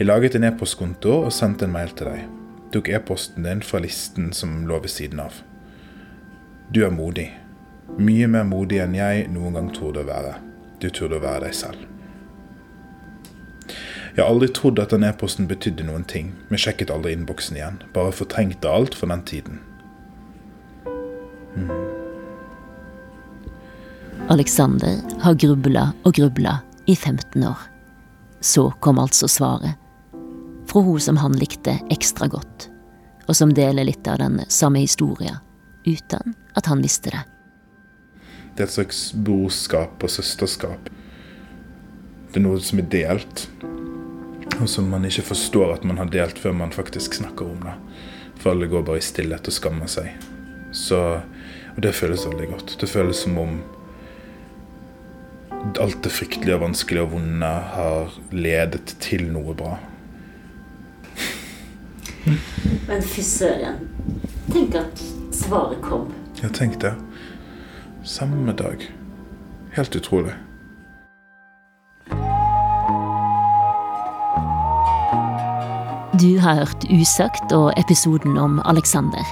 Jeg 0.00 0.06
laget 0.08 0.32
en 0.32 0.46
e-postkonto 0.48 1.10
og 1.26 1.32
sendte 1.36 1.66
en 1.66 1.74
mail 1.74 1.90
til 1.92 2.08
deg. 2.08 2.20
Tok 2.72 2.86
e-posten 2.88 3.44
din 3.44 3.58
fra 3.60 3.82
listen 3.84 4.30
som 4.32 4.62
lå 4.64 4.78
ved 4.80 4.88
siden 4.88 5.18
av. 5.20 5.34
Du 6.72 6.78
er 6.86 6.94
modig. 6.94 7.26
Mye 8.00 8.30
mer 8.32 8.46
modig 8.48 8.78
enn 8.80 8.94
jeg 8.96 9.26
noen 9.28 9.58
gang 9.58 9.68
torde 9.76 10.00
å 10.00 10.08
være. 10.08 10.38
Du 10.80 10.86
turde 10.88 11.18
å 11.18 11.20
være 11.20 11.42
deg 11.50 11.58
selv. 11.58 11.82
Jeg 14.14 14.22
har 14.22 14.30
aldri 14.30 14.48
trodd 14.56 14.80
at 14.80 14.94
den 14.94 15.04
e-posten 15.04 15.50
betydde 15.50 15.84
noen 15.90 16.08
ting, 16.08 16.32
men 16.48 16.62
sjekket 16.64 16.94
aldri 16.94 17.12
innboksen 17.18 17.60
igjen. 17.60 17.76
Bare 17.92 18.16
fortrengte 18.16 18.72
alt 18.72 18.96
for 18.96 19.12
den 19.12 19.26
tiden. 19.28 19.60
Mm. 21.60 21.68
Alexander 24.32 24.96
har 25.26 25.36
grubla 25.44 25.90
og 26.08 26.16
grubla 26.16 26.56
i 26.88 26.96
15 26.96 27.44
år. 27.44 27.68
Så 28.40 28.70
kom 28.80 28.96
altså 29.04 29.28
svaret. 29.28 29.79
Fra 30.70 30.80
hun 30.86 31.00
som 31.02 31.16
han 31.16 31.34
likte 31.34 31.80
ekstra 31.90 32.28
godt, 32.30 32.68
og 33.26 33.34
som 33.34 33.50
deler 33.54 33.88
litt 33.88 34.06
av 34.06 34.20
den 34.22 34.38
samme 34.46 34.84
historia, 34.84 35.40
uten 35.82 36.36
at 36.54 36.70
han 36.70 36.84
visste 36.84 37.10
det. 37.10 37.24
Det 38.54 38.62
er 38.62 38.68
et 38.68 38.76
slags 38.76 39.00
brorskap 39.14 40.04
og 40.06 40.12
søsterskap. 40.14 40.92
Det 42.30 42.38
er 42.38 42.46
noe 42.46 42.62
som 42.62 42.78
er 42.78 42.86
delt, 42.92 43.48
og 44.60 44.68
som 44.70 44.86
man 44.92 45.10
ikke 45.10 45.26
forstår 45.32 45.74
at 45.74 45.90
man 45.90 45.98
har 45.98 46.14
delt 46.14 46.38
før 46.38 46.54
man 46.54 46.70
faktisk 46.70 47.18
snakker 47.18 47.50
om 47.50 47.66
det. 47.66 47.74
For 48.38 48.54
alle 48.54 48.70
går 48.70 48.86
bare 48.86 49.02
i 49.02 49.08
stillhet 49.10 49.50
og 49.50 49.58
skammer 49.58 49.90
seg. 49.90 50.14
Så, 50.70 51.02
og 51.74 51.82
det 51.82 51.96
føles 51.98 52.30
veldig 52.30 52.50
godt. 52.54 52.78
Det 52.78 52.94
føles 52.94 53.26
som 53.26 53.42
om 53.42 53.58
alt 55.82 56.02
det 56.06 56.14
fryktelige 56.14 56.60
og 56.60 56.68
vanskelige 56.68 57.08
og 57.08 57.16
vonde 57.18 57.54
har 57.74 58.20
ledet 58.30 59.00
til 59.02 59.26
noe 59.34 59.58
bra. 59.58 59.80
Men 62.24 63.02
fy 63.02 63.22
søren. 63.24 63.80
Tenk 64.52 64.74
at 64.74 65.02
svaret 65.32 65.80
kom. 65.82 66.10
Ja, 66.42 66.48
tenk 66.48 66.80
det. 66.82 66.94
Samme 68.04 68.52
dag. 68.52 68.84
Helt 69.76 69.96
utrolig. 69.96 70.34
Du 76.20 76.38
har 76.38 76.54
hørt 76.54 76.84
Usagt 76.90 77.52
og 77.52 77.72
episoden 77.80 78.38
om 78.38 78.60
Alexander. 78.64 79.24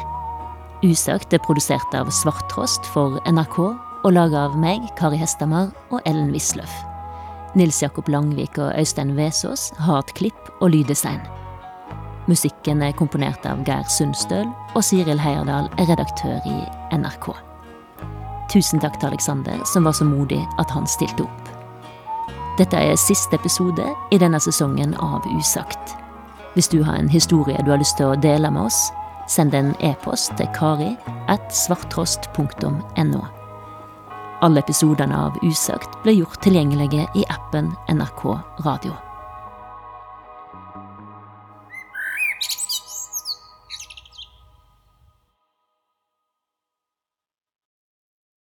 Usagt 0.85 1.35
er 1.35 1.43
produsert 1.45 1.95
av 1.95 2.09
Svarttrost 2.15 2.87
for 2.95 3.19
NRK 3.29 3.59
og 3.59 4.13
laga 4.15 4.47
av 4.47 4.55
meg, 4.57 4.87
Kari 4.97 5.19
Hestamar 5.21 5.73
og 5.91 6.01
Ellen 6.07 6.31
Wisløff. 6.33 6.73
Nils 7.59 7.83
Jakob 7.83 8.09
Langvik 8.09 8.57
og 8.63 8.73
Øystein 8.79 9.17
Vesaas 9.19 9.73
har 9.77 10.01
hatt 10.01 10.15
klipp 10.17 10.49
og 10.61 10.71
lyddesign. 10.71 11.21
Musikken 12.29 12.83
er 12.85 12.93
komponert 12.93 13.47
av 13.49 13.63
Geir 13.65 13.87
Sundstøl, 13.89 14.49
og 14.77 14.85
Siril 14.85 15.21
Heierdal 15.21 15.71
er 15.81 15.89
redaktør 15.89 16.45
i 16.45 16.59
NRK. 16.93 17.31
Tusen 18.53 18.81
takk 18.81 18.99
til 19.01 19.09
Alexander, 19.09 19.63
som 19.73 19.89
var 19.89 19.97
så 19.97 20.05
modig 20.05 20.43
at 20.61 20.71
han 20.73 20.87
stilte 20.89 21.25
opp. 21.25 21.49
Dette 22.59 22.77
er 22.77 23.01
siste 23.01 23.39
episode 23.39 23.87
i 24.13 24.21
denne 24.21 24.41
sesongen 24.45 24.93
av 25.01 25.25
Usagt. 25.39 25.97
Hvis 26.53 26.69
du 26.69 26.83
har 26.83 26.99
en 26.99 27.09
historie 27.09 27.57
du 27.65 27.73
har 27.73 27.81
lyst 27.81 27.97
til 28.01 28.13
å 28.13 28.21
dele 28.21 28.51
med 28.53 28.67
oss, 28.69 28.89
send 29.29 29.55
en 29.55 29.75
e-post 29.85 30.35
til 30.37 30.49
kari 30.57 30.95
at 31.33 31.49
svarttrost.no. 31.55 33.25
Alle 34.45 34.63
episodene 34.63 35.27
av 35.29 35.41
Usagt 35.43 36.01
ble 36.05 36.19
gjort 36.21 36.43
tilgjengelige 36.45 37.09
i 37.17 37.29
appen 37.33 37.73
NRK 37.89 38.25
Radio. 38.67 39.08